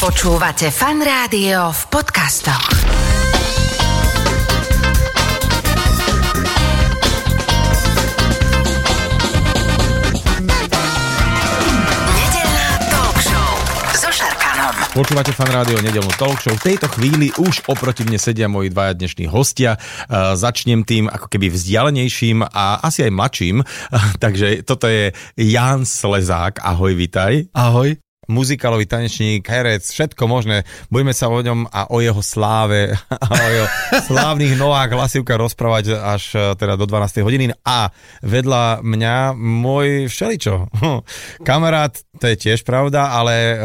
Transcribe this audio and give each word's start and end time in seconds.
Počúvate 0.00 0.72
fan 0.72 1.04
rádio 1.04 1.76
v 1.76 1.82
podcastoch. 1.92 2.72
Počúvate 14.96 15.36
fan 15.36 15.52
rádio 15.52 15.84
nedelnú 15.84 16.08
talk 16.16 16.40
show. 16.40 16.56
V 16.56 16.64
tejto 16.64 16.88
chvíli 16.96 17.28
už 17.36 17.68
oproti 17.68 18.00
mne 18.00 18.16
sedia 18.16 18.48
moji 18.48 18.72
dvaja 18.72 18.96
dnešní 18.96 19.28
hostia. 19.28 19.76
Uh, 20.08 20.32
začnem 20.32 20.80
tým 20.88 21.12
ako 21.12 21.28
keby 21.28 21.52
vzdialenejším 21.52 22.48
a 22.48 22.80
asi 22.80 23.04
aj 23.04 23.12
mladším. 23.12 23.56
Takže 24.24 24.64
toto 24.64 24.88
je 24.88 25.12
Jan 25.36 25.84
Slezák. 25.84 26.64
Ahoj, 26.64 26.96
vitaj. 26.96 27.52
Ahoj. 27.52 28.00
Muzikálový 28.30 28.86
tanečník, 28.86 29.42
herec, 29.42 29.82
všetko 29.82 30.30
možné. 30.30 30.62
Budeme 30.86 31.10
sa 31.10 31.26
o 31.26 31.42
ňom 31.42 31.66
a 31.66 31.90
o 31.90 31.98
jeho 31.98 32.22
sláve 32.22 32.94
a 33.10 33.26
o 33.34 33.48
jeho 33.50 33.68
slávnych 34.06 34.54
nohách 34.54 34.94
hlasivka 34.94 35.34
rozprávať 35.34 35.98
až 35.98 36.22
eh, 36.38 36.54
teda 36.54 36.78
do 36.78 36.86
12. 36.86 37.26
hodiny. 37.26 37.50
A 37.66 37.90
vedľa 38.22 38.86
mňa 38.86 39.34
môj 39.34 40.06
všeličo. 40.06 40.70
Kamarát, 41.48 41.98
to 42.22 42.30
je 42.30 42.36
tiež 42.38 42.62
pravda, 42.62 43.10
ale 43.10 43.34
eh, 43.34 43.56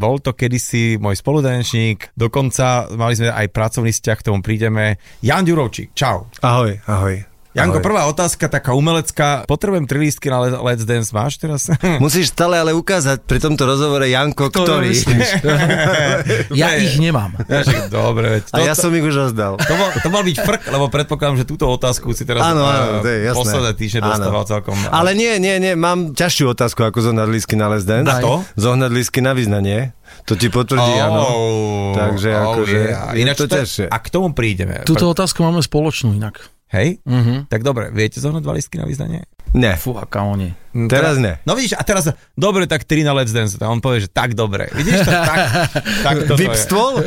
bol 0.00 0.16
to 0.24 0.32
kedysi 0.32 0.96
môj 0.96 1.20
spolutanečník. 1.20 2.16
Dokonca 2.16 2.88
mali 2.96 3.20
sme 3.20 3.28
aj 3.28 3.52
pracovný 3.52 3.92
vzťah, 3.92 4.16
k 4.16 4.26
tomu 4.32 4.40
prídeme. 4.40 4.96
Jan 5.20 5.44
Ďurovčík, 5.44 5.92
čau. 5.92 6.32
Ahoj, 6.40 6.80
ahoj. 6.88 7.33
Janko, 7.54 7.78
ahoj. 7.78 7.86
prvá 7.86 8.02
otázka, 8.10 8.50
taká 8.50 8.74
umelecká. 8.74 9.46
Potrebujem 9.46 9.86
tri 9.86 10.02
lístky 10.02 10.26
na 10.26 10.42
Le- 10.42 10.58
Let's 10.58 10.82
Dance, 10.82 11.14
máš 11.14 11.38
teraz? 11.38 11.70
Musíš 12.02 12.34
stále 12.34 12.58
ale 12.58 12.74
ukázať 12.74 13.22
pri 13.22 13.38
tomto 13.38 13.62
rozhovore 13.62 14.02
Janko, 14.02 14.50
ktorý. 14.50 14.90
Ja 16.50 16.74
ich 16.74 16.98
nemám. 16.98 17.38
Ja, 17.46 17.62
dobre, 17.86 18.38
veď. 18.38 18.50
A 18.50 18.58
ja 18.58 18.74
som 18.74 18.90
ich 18.90 19.00
už 19.00 19.30
rozdal. 19.30 19.54
To 19.56 19.74
mal, 19.74 19.88
to 19.94 20.08
mal 20.10 20.22
byť 20.22 20.36
frk, 20.36 20.62
lebo 20.68 20.90
predpokladám, 20.90 21.38
že 21.38 21.46
túto 21.46 21.70
otázku 21.70 22.10
si 22.10 22.26
teraz 22.26 22.42
Áno, 22.42 22.66
áno, 22.66 23.00
to 23.00 23.08
je 23.08 23.18
jasné. 23.22 23.38
posledné 23.38 23.72
týždne 23.78 24.00
dostával 24.02 24.44
celkom. 24.44 24.74
Ale 24.90 25.14
nie, 25.14 25.38
nie, 25.38 25.54
nie, 25.56 25.72
mám 25.74 26.10
ťažšiu 26.10 26.50
otázku 26.50 26.82
ako 26.82 27.06
zohnať 27.06 27.28
lístky 27.30 27.54
na 27.54 27.70
Les 27.70 27.86
Dance. 27.86 28.10
Na 28.10 28.18
to? 28.18 28.42
Zohnať 28.58 28.90
lístky 28.90 29.22
na 29.22 29.30
význanie. 29.30 29.94
To 30.26 30.34
ti 30.34 30.50
potvrdí, 30.50 30.94
áno. 30.98 31.22
Takže 31.94 32.28
akože 32.32 32.78
je 33.14 33.22
Ináč 33.22 33.36
to 33.36 33.46
to 33.46 33.56
ťažšie. 33.56 33.86
A 33.86 33.96
k 33.98 34.08
tomu 34.10 34.34
prídeme. 34.34 34.82
Túto 34.82 35.06
otázku 35.06 35.42
máme 35.42 35.62
spoločnú 35.62 36.14
inak. 36.14 36.50
Hej? 36.74 36.98
Mhm. 37.06 37.46
Tak 37.46 37.62
dobre, 37.62 37.94
viete 37.94 38.18
zohnať 38.18 38.42
dva 38.42 38.58
listky 38.58 38.76
na 38.82 38.86
vyznanie? 38.90 39.22
Ne, 39.52 39.76
Fú, 39.76 39.94
aká 39.94 40.24
oni. 40.24 40.50
Hm, 40.74 40.90
teraz 40.90 41.14
teda- 41.14 41.22
ne. 41.22 41.32
No 41.46 41.54
vidíš, 41.54 41.78
a 41.78 41.82
teraz, 41.86 42.10
dobre, 42.34 42.66
tak 42.66 42.82
tri 42.82 43.06
na 43.06 43.14
Let's 43.14 43.30
Dance. 43.30 43.54
A 43.62 43.70
on 43.70 43.78
povie, 43.78 44.02
že 44.02 44.10
tak 44.10 44.34
dobre. 44.34 44.66
Vidíš 44.74 45.06
to? 45.06 45.12
Tak, 45.14 45.38
tak 46.02 46.16
toto 46.26 46.34
je. 46.34 46.42
Vypstôl? 46.42 46.92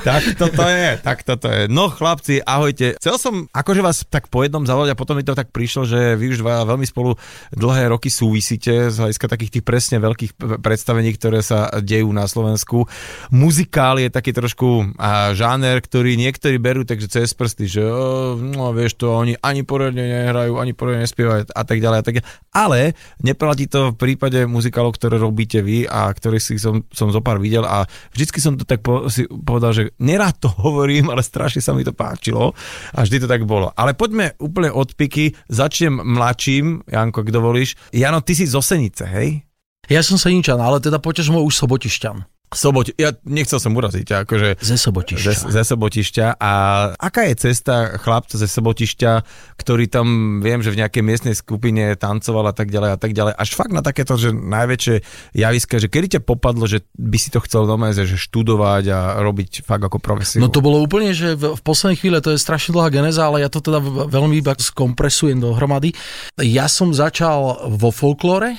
Tak 0.00 0.34
toto 0.34 0.64
je, 0.66 0.88
tak 0.98 1.18
toto 1.22 1.46
je. 1.46 1.68
No 1.68 1.92
chlapci, 1.92 2.40
ahojte. 2.42 2.96
Chcel 2.98 3.16
som 3.20 3.34
akože 3.52 3.80
vás 3.84 4.02
tak 4.08 4.26
po 4.26 4.42
jednom 4.42 4.64
zavolať 4.64 4.96
a 4.96 4.98
potom 4.98 5.14
mi 5.14 5.22
to 5.22 5.36
tak 5.36 5.52
prišlo, 5.52 5.84
že 5.86 6.16
vy 6.16 6.34
už 6.34 6.42
dva 6.42 6.64
veľmi 6.64 6.88
spolu 6.88 7.14
dlhé 7.52 7.92
roky 7.92 8.08
súvisíte 8.08 8.88
z 8.90 8.96
hľadiska 8.96 9.26
takých 9.28 9.60
tých 9.60 9.64
presne 9.64 10.00
veľkých 10.00 10.40
predstavení, 10.58 11.12
ktoré 11.14 11.44
sa 11.44 11.68
dejú 11.78 12.08
na 12.10 12.24
Slovensku. 12.26 12.88
Muzikál 13.30 14.00
je 14.00 14.08
taký 14.08 14.32
trošku 14.32 14.96
a, 14.96 15.36
žáner, 15.36 15.78
ktorý 15.78 16.16
niektorí 16.16 16.56
berú 16.56 16.82
takže 16.82 17.06
cez 17.06 17.30
prsty, 17.36 17.68
že 17.68 17.82
o, 17.84 18.34
no 18.40 18.72
vieš 18.72 18.96
to, 18.98 19.12
oni 19.12 19.36
ani 19.38 19.62
poriadne 19.62 20.00
nehrajú, 20.02 20.56
ani 20.58 20.69
poriadne 20.72 21.04
nespievajú 21.06 21.50
a 21.50 21.62
tak 21.62 21.78
ďalej 21.78 21.98
a 21.98 22.04
tak 22.04 22.14
ďalej. 22.20 22.28
Ale 22.54 22.80
neplatí 23.20 23.66
to 23.66 23.94
v 23.94 23.98
prípade 23.98 24.44
muzikálov, 24.46 24.96
ktoré 24.96 25.16
robíte 25.20 25.60
vy 25.60 25.86
a 25.86 26.10
ktorých 26.10 26.42
si 26.42 26.54
som, 26.56 26.86
som 26.90 27.10
zo 27.10 27.20
pár 27.20 27.38
videl 27.38 27.62
a 27.66 27.86
vždycky 28.14 28.38
som 28.42 28.56
to 28.56 28.64
tak 28.64 28.80
po, 28.80 29.06
si 29.12 29.26
povedal, 29.26 29.72
že 29.72 29.82
nerád 30.00 30.40
to 30.40 30.48
hovorím, 30.64 31.10
ale 31.12 31.24
strašne 31.24 31.62
sa 31.62 31.76
mi 31.76 31.86
to 31.86 31.94
páčilo 31.94 32.56
a 32.94 33.02
vždy 33.04 33.24
to 33.24 33.28
tak 33.30 33.44
bolo. 33.44 33.70
Ale 33.74 33.94
poďme 33.94 34.34
úplne 34.40 34.72
od 34.72 34.94
piky, 34.94 35.36
začnem 35.50 35.94
mladším, 35.94 36.88
Janko, 36.88 37.22
ak 37.22 37.30
dovolíš. 37.30 37.76
Jano, 37.94 38.24
ty 38.24 38.32
si 38.34 38.48
z 38.48 38.56
Osenice, 38.56 39.06
hej? 39.06 39.44
Ja 39.90 40.06
som 40.06 40.14
Seničan, 40.14 40.62
ale 40.62 40.78
teda 40.78 41.02
poťaž 41.02 41.34
môj 41.34 41.50
už 41.50 41.66
Sobotišťan. 41.66 42.39
Soboť, 42.50 42.98
ja 42.98 43.14
nechcel 43.22 43.62
som 43.62 43.70
uraziť, 43.78 44.26
akože 44.26 44.58
Ze 44.58 44.74
ze, 44.74 44.82
Sobotišťa. 44.82 45.54
ze 45.54 45.62
Sobotišťa 45.62 46.26
a 46.34 46.52
aká 46.98 47.30
je 47.30 47.34
cesta 47.46 47.94
chlapca 48.02 48.34
ze 48.34 48.50
Sobotišťa, 48.50 49.12
ktorý 49.54 49.86
tam, 49.86 50.38
viem, 50.42 50.58
že 50.58 50.74
v 50.74 50.82
nejakej 50.82 51.02
miestnej 51.06 51.34
skupine 51.38 51.94
tancoval 51.94 52.50
a 52.50 52.54
tak 52.54 52.74
ďalej 52.74 52.90
a 52.90 52.98
tak 52.98 53.14
ďalej, 53.14 53.38
až 53.38 53.54
fakt 53.54 53.70
na 53.70 53.86
takéto, 53.86 54.18
že 54.18 54.34
najväčšie 54.34 54.94
javiska, 55.38 55.78
že 55.78 55.86
kedy 55.86 56.18
ťa 56.18 56.20
popadlo, 56.26 56.66
že 56.66 56.82
by 56.98 57.18
si 57.22 57.30
to 57.30 57.38
chcel 57.46 57.70
doma, 57.70 57.94
že 57.94 58.18
študovať 58.18 58.84
a 58.90 58.98
robiť 59.22 59.62
fakt 59.62 59.86
ako 59.86 60.02
profesiu? 60.02 60.42
No 60.42 60.50
to 60.50 60.58
bolo 60.58 60.82
úplne, 60.82 61.14
že 61.14 61.38
v, 61.38 61.54
v 61.54 61.62
poslednej 61.62 62.02
chvíle 62.02 62.18
to 62.18 62.34
je 62.34 62.42
strašne 62.42 62.74
dlhá 62.74 62.90
geneza, 62.90 63.30
ale 63.30 63.46
ja 63.46 63.48
to 63.52 63.62
teda 63.62 63.78
veľmi 64.10 64.42
iba 64.42 64.58
skompresujem 64.58 65.38
dohromady. 65.38 65.94
Ja 66.42 66.66
som 66.66 66.90
začal 66.90 67.70
vo 67.78 67.94
folklore, 67.94 68.58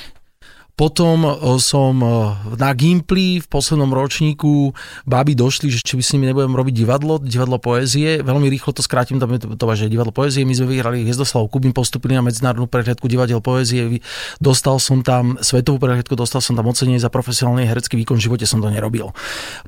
potom 0.81 1.21
e, 1.21 1.61
som 1.61 1.93
e, 2.01 2.09
na 2.57 2.73
Gimply 2.73 3.37
v 3.37 3.45
poslednom 3.45 3.93
ročníku 3.93 4.73
baby 5.05 5.37
došli, 5.37 5.69
že 5.69 5.85
či 5.85 5.93
by 5.93 6.01
s 6.01 6.17
nimi 6.17 6.25
nebudem 6.33 6.57
robiť 6.57 6.73
divadlo, 6.73 7.21
divadlo 7.21 7.61
poézie. 7.61 8.25
Veľmi 8.25 8.49
rýchlo 8.49 8.73
to 8.73 8.81
skrátim, 8.81 9.21
tam 9.21 9.29
je 9.37 9.45
to, 9.45 9.53
to 9.53 9.65
že 9.77 9.93
divadlo 9.93 10.09
poézie. 10.09 10.41
My 10.41 10.57
sme 10.57 10.73
vyhrali 10.73 11.05
Hviezdoslav 11.05 11.45
Kubín, 11.53 11.69
postupili 11.69 12.17
na 12.17 12.25
medzinárodnú 12.25 12.65
prehliadku 12.65 13.05
divadiel 13.05 13.45
poézie. 13.45 14.01
Dostal 14.41 14.81
som 14.81 15.05
tam 15.05 15.37
svetovú 15.37 15.77
prehliadku, 15.77 16.17
dostal 16.17 16.41
som 16.41 16.57
tam 16.57 16.65
ocenenie 16.65 16.97
za 16.97 17.13
profesionálny 17.13 17.69
herecký 17.69 18.01
výkon, 18.01 18.17
v 18.17 18.25
živote 18.25 18.49
som 18.49 18.57
to 18.57 18.73
nerobil. 18.73 19.13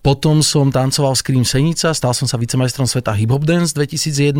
Potom 0.01 0.41
som 0.41 0.73
tancoval 0.73 1.13
Scream 1.13 1.45
Senica, 1.45 1.93
stal 1.93 2.17
som 2.17 2.25
sa 2.25 2.41
vicemajstrom 2.41 2.89
sveta 2.89 3.13
Hip 3.13 3.29
Hop 3.29 3.45
Dance 3.45 3.77
2001 3.77 4.33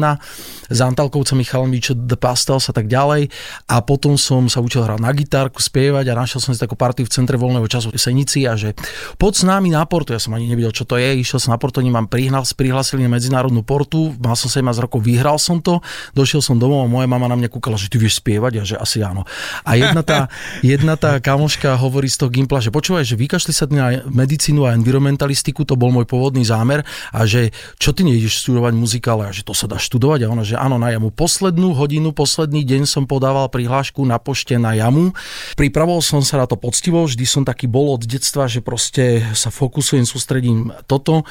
s 0.73 0.79
Antalkovcami 0.81 1.45
Chalmič, 1.45 1.93
The 1.93 2.17
Pastels 2.17 2.65
a 2.65 2.73
tak 2.73 2.89
ďalej. 2.89 3.29
A 3.69 3.85
potom 3.85 4.17
som 4.17 4.49
sa 4.49 4.57
učil 4.57 4.81
hrať 4.81 4.97
na 4.97 5.13
gitárku, 5.13 5.61
spievať 5.61 6.09
a 6.09 6.17
našiel 6.17 6.41
som 6.41 6.49
si 6.49 6.62
takú 6.63 6.79
partiu 6.79 7.03
v 7.03 7.11
centre 7.11 7.35
voľného 7.35 7.67
času 7.67 7.91
Senici 7.99 8.47
a 8.47 8.55
že 8.55 8.73
poď 9.19 9.33
s 9.35 9.43
námi 9.43 9.69
na 9.69 9.83
portu. 9.83 10.15
Ja 10.15 10.21
som 10.23 10.33
ani 10.33 10.47
nevedel, 10.47 10.71
čo 10.71 10.87
to 10.87 10.95
je. 10.95 11.19
Išiel 11.19 11.43
som 11.43 11.51
na 11.51 11.59
portu, 11.59 11.83
oni 11.83 11.91
ma 11.91 12.01
prihnal, 12.07 12.47
prihlásili 12.55 13.03
na 13.03 13.11
medzinárodnú 13.11 13.61
portu. 13.61 14.15
Mal 14.17 14.39
som 14.39 14.47
17 14.47 14.63
rokov, 14.79 15.03
vyhral 15.03 15.35
som 15.37 15.59
to. 15.59 15.83
Došiel 16.15 16.39
som 16.39 16.55
domov 16.55 16.85
a 16.85 16.87
moja 16.87 17.07
mama 17.07 17.27
na 17.27 17.35
mňa 17.35 17.49
kúkala, 17.51 17.75
že 17.75 17.91
ty 17.91 17.99
vieš 17.99 18.23
spievať 18.23 18.53
a 18.59 18.63
že 18.63 18.75
asi 18.79 19.03
áno. 19.03 19.27
A 19.67 19.75
jedna 19.75 20.01
tá, 20.01 20.31
jedna 20.63 20.95
tá 20.95 21.19
kamoška 21.19 21.75
hovorí 21.75 22.07
z 22.07 22.23
toho 22.23 22.29
Gimpla, 22.31 22.63
že 22.63 22.71
počúvaj, 22.71 23.03
že 23.03 23.19
vykašli 23.19 23.51
sa 23.51 23.67
na 23.69 24.03
medicínu 24.07 24.63
a 24.63 24.75
environmentalistiku, 24.77 25.67
to 25.67 25.75
bol 25.75 25.91
môj 25.91 26.07
pôvodný 26.07 26.45
zámer 26.45 26.85
a 27.11 27.25
že 27.27 27.51
čo 27.81 27.91
ty 27.91 28.05
nejdeš 28.05 28.45
študovať 28.45 28.73
muzikále 28.77 29.27
a 29.27 29.31
že 29.33 29.41
to 29.43 29.51
sa 29.57 29.65
dá 29.65 29.81
študovať 29.81 30.25
a 30.25 30.31
ona, 30.31 30.43
že 30.45 30.55
áno, 30.55 30.77
na 30.77 30.93
jamu. 30.93 31.09
Poslednú 31.09 31.73
hodinu, 31.73 32.13
posledný 32.13 32.61
deň 32.63 32.85
som 32.85 33.03
podával 33.09 33.49
prihlášku 33.49 34.03
na 34.05 34.21
pošte 34.21 34.55
na 34.61 34.77
jamu. 34.77 35.11
Pripravoval 35.57 36.03
som 36.05 36.21
sa 36.21 36.39
na 36.39 36.45
to 36.45 36.52
poctivo, 36.57 37.05
vždy 37.05 37.25
som 37.25 37.43
taký 37.43 37.69
bol 37.69 37.95
od 37.95 38.03
detstva, 38.03 38.47
že 38.47 38.63
proste 38.63 39.21
sa 39.33 39.53
fokusujem, 39.53 40.05
sústredím 40.07 40.71
toto. 40.87 41.27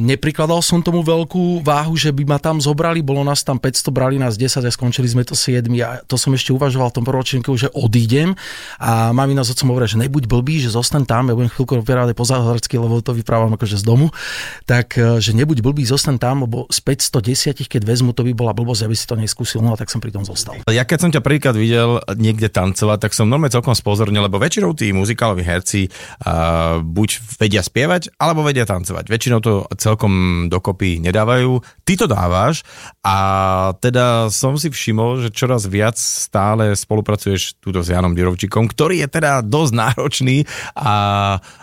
Neprikladal 0.00 0.64
som 0.64 0.80
tomu 0.80 1.04
veľkú 1.04 1.60
váhu, 1.60 1.92
že 1.92 2.08
by 2.08 2.24
ma 2.24 2.38
tam 2.40 2.56
zobrali, 2.56 3.04
bolo 3.04 3.20
nás 3.20 3.44
tam 3.44 3.60
500, 3.60 3.92
brali 3.92 4.16
nás 4.16 4.40
10 4.40 4.64
a 4.64 4.70
skončili 4.72 5.04
sme 5.04 5.28
to 5.28 5.36
7 5.36 5.68
a 5.84 6.00
to 6.08 6.16
som 6.16 6.32
ešte 6.32 6.56
uvažoval 6.56 6.88
v 6.88 6.96
tom 6.96 7.04
proročenku, 7.04 7.52
že 7.60 7.68
odídem 7.76 8.32
a 8.80 9.12
mamina 9.12 9.44
s 9.44 9.52
otcom 9.52 9.76
hovoria, 9.76 9.90
že 9.90 10.00
nebuď 10.00 10.24
blbý, 10.24 10.64
že 10.64 10.72
zostaň 10.72 11.04
tam, 11.04 11.28
ja 11.28 11.36
budem 11.36 11.52
chvíľku 11.52 11.84
opierať 11.84 12.16
po 12.16 12.24
záhradsky, 12.24 12.80
lebo 12.80 13.04
to 13.04 13.12
vyprávam 13.12 13.52
akože 13.52 13.76
z 13.76 13.84
domu, 13.84 14.08
tak 14.64 14.96
eh, 14.96 15.20
že 15.20 15.36
nebuď 15.36 15.60
blbý, 15.60 15.84
zostaň 15.84 16.16
tam, 16.16 16.48
lebo 16.48 16.64
z 16.72 16.80
510, 16.80 17.68
keď 17.68 17.82
vezmu, 17.84 18.16
to 18.16 18.24
by 18.24 18.32
bola 18.32 18.56
blbosť, 18.56 18.88
aby 18.88 18.96
si 18.96 19.04
to 19.04 19.20
neskúsil, 19.20 19.60
no 19.60 19.74
a 19.74 19.76
tak 19.76 19.92
som 19.92 20.00
pri 20.00 20.16
tom 20.16 20.24
zostal. 20.24 20.64
Ja 20.64 20.88
keď 20.88 20.98
som 20.98 21.10
ťa 21.12 21.20
prvýkrát 21.20 21.52
videl 21.52 22.00
niekde 22.16 22.48
tancovať, 22.48 22.98
tak 23.04 23.12
som 23.12 23.28
normálne 23.28 23.52
celkom 23.52 23.76
spozornil, 24.02 24.26
lebo 24.26 24.42
väčšinou 24.42 24.74
tí 24.74 24.90
muzikáloví 24.90 25.46
herci 25.46 25.86
uh, 25.86 26.82
buď 26.82 27.38
vedia 27.38 27.62
spievať, 27.62 28.18
alebo 28.18 28.42
vedia 28.42 28.66
tancovať. 28.66 29.06
Väčšinou 29.06 29.38
to 29.38 29.62
celkom 29.78 30.46
dokopy 30.50 30.98
nedávajú. 30.98 31.62
Ty 31.86 31.92
to 32.02 32.06
dávaš 32.10 32.66
a 33.06 33.16
teda 33.78 34.26
som 34.34 34.58
si 34.58 34.74
všimol, 34.74 35.22
že 35.22 35.30
čoraz 35.30 35.70
viac 35.70 35.94
stále 35.94 36.74
spolupracuješ 36.74 37.62
túto 37.62 37.78
s 37.78 37.94
Janom 37.94 38.18
Dirovčíkom, 38.18 38.66
ktorý 38.66 39.06
je 39.06 39.08
teda 39.22 39.38
dosť 39.46 39.72
náročný 39.78 40.42
a 40.74 40.94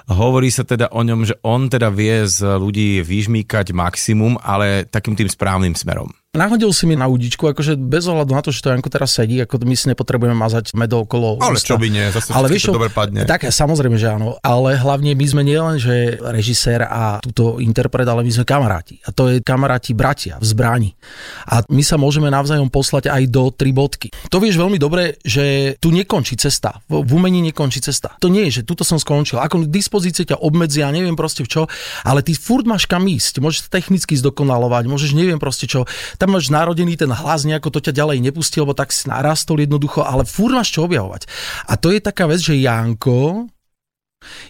hovorí 0.07 0.47
sa 0.47 0.63
teda 0.63 0.95
o 0.95 1.03
ňom, 1.03 1.27
že 1.27 1.35
on 1.43 1.67
teda 1.67 1.91
vie 1.91 2.23
z 2.23 2.55
ľudí 2.55 3.03
vyžmýkať 3.03 3.75
maximum, 3.75 4.39
ale 4.39 4.87
takým 4.87 5.19
tým 5.19 5.27
správnym 5.27 5.75
smerom. 5.75 6.15
Nahodil 6.29 6.69
si 6.77 6.85
mi 6.85 6.93
na 6.93 7.09
udičku, 7.09 7.41
akože 7.41 7.73
bez 7.73 8.05
ohľadu 8.05 8.37
na 8.37 8.45
to, 8.45 8.53
že 8.53 8.61
to 8.61 8.69
Janko 8.69 8.93
teraz 8.93 9.17
sedí, 9.17 9.41
ako 9.41 9.65
my 9.65 9.73
si 9.73 9.89
nepotrebujeme 9.89 10.37
mazať 10.37 10.77
medo 10.77 11.01
okolo 11.01 11.41
Ale 11.41 11.57
ústa. 11.57 11.73
čo 11.73 11.81
by 11.81 11.89
nie, 11.89 12.05
zase 12.13 12.29
Ale 12.37 12.45
vieš 12.45 12.69
to 12.69 12.77
dobre 12.77 12.93
padne. 12.93 13.25
Tak 13.25 13.49
samozrejme, 13.49 13.97
že 13.97 14.13
áno. 14.13 14.37
Ale 14.45 14.77
hlavne 14.77 15.17
my 15.17 15.25
sme 15.25 15.41
nielen, 15.41 15.81
že 15.81 16.21
režisér 16.21 16.85
a 16.85 17.17
túto 17.17 17.57
interpret, 17.57 18.05
ale 18.05 18.21
my 18.21 18.29
sme 18.29 18.45
kamaráti. 18.45 19.01
A 19.01 19.09
to 19.09 19.25
je 19.25 19.41
kamaráti 19.41 19.97
bratia 19.97 20.37
v 20.37 20.45
zbrani. 20.45 20.93
A 21.49 21.65
my 21.65 21.81
sa 21.81 21.97
môžeme 21.97 22.29
navzájom 22.29 22.69
poslať 22.69 23.09
aj 23.09 23.25
do 23.25 23.49
tri 23.49 23.73
bodky. 23.73 24.13
To 24.29 24.37
vieš 24.37 24.61
veľmi 24.61 24.77
dobre, 24.77 25.17
že 25.25 25.81
tu 25.81 25.89
nekončí 25.89 26.37
cesta. 26.37 26.77
V 26.93 27.09
umení 27.09 27.41
nekončí 27.41 27.81
cesta. 27.81 28.13
To 28.21 28.29
nie 28.29 28.45
je, 28.53 28.61
že 28.61 28.69
tuto 28.69 28.85
som 28.85 29.01
skončil. 29.01 29.41
Ako 29.41 29.65
k 29.65 29.73
dispozícii 29.73 30.29
ťa 30.29 30.45
obmedzia, 30.45 30.93
neviem 30.93 31.17
proste 31.17 31.41
v 31.41 31.49
čo, 31.49 31.61
ale 32.05 32.21
ty 32.21 32.37
furt 32.37 32.69
máš 32.69 32.85
kam 32.85 33.09
ísť. 33.09 33.41
Môžeš 33.41 33.73
technicky 33.73 34.13
zdokonalovať, 34.13 34.85
môžeš 34.85 35.17
neviem 35.17 35.41
proste 35.41 35.65
čo. 35.65 35.89
Tam 36.19 36.35
máš 36.35 36.51
narodený 36.51 36.99
ten 36.99 37.09
hlas, 37.09 37.47
nejako 37.47 37.71
to 37.71 37.79
ťa 37.79 37.95
ďalej 37.95 38.19
nepustil, 38.19 38.67
lebo 38.67 38.75
tak 38.75 38.91
si 38.91 39.07
narastol 39.07 39.63
jednoducho, 39.63 40.03
ale 40.03 40.27
furt 40.27 40.51
máš 40.51 40.75
čo 40.75 40.83
objavovať. 40.83 41.31
A 41.71 41.79
to 41.79 41.95
je 41.95 42.03
taká 42.03 42.27
vec, 42.27 42.43
že 42.43 42.59
Janko 42.59 43.47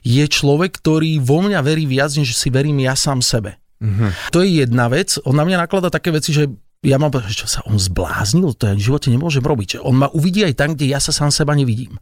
je 0.02 0.26
človek, 0.26 0.82
ktorý 0.82 1.22
vo 1.22 1.46
mňa 1.46 1.62
verí 1.62 1.86
viac, 1.86 2.10
než 2.18 2.34
si 2.34 2.50
verím 2.50 2.82
ja 2.82 2.98
sám 2.98 3.22
sebe. 3.22 3.62
Mhm. 3.80 4.34
To 4.34 4.42
je 4.42 4.66
jedna 4.66 4.90
vec. 4.90 5.22
On 5.24 5.38
na 5.38 5.46
mňa 5.46 5.70
naklada 5.70 5.94
také 5.94 6.10
veci, 6.10 6.34
že 6.34 6.50
ja 6.80 6.96
mám, 6.96 7.12
že 7.12 7.36
čo 7.36 7.48
sa 7.48 7.60
on 7.68 7.76
zbláznil, 7.76 8.56
to 8.56 8.72
ja 8.72 8.74
v 8.76 8.86
živote 8.88 9.12
nemôžem 9.12 9.44
robiť. 9.44 9.80
Že 9.80 9.80
On 9.84 9.96
ma 10.00 10.08
uvidí 10.16 10.48
aj 10.48 10.56
tam, 10.56 10.70
kde 10.76 10.96
ja 10.96 11.04
sa 11.04 11.12
sám 11.12 11.28
seba 11.32 11.52
nevidím. 11.52 12.00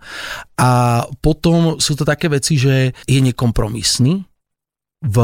A 0.53 1.01
potom 1.21 1.81
sú 1.81 1.97
to 1.97 2.05
také 2.05 2.29
veci, 2.29 2.61
že 2.61 2.93
je 3.09 3.19
nekompromisný 3.19 4.21
v 5.01 5.17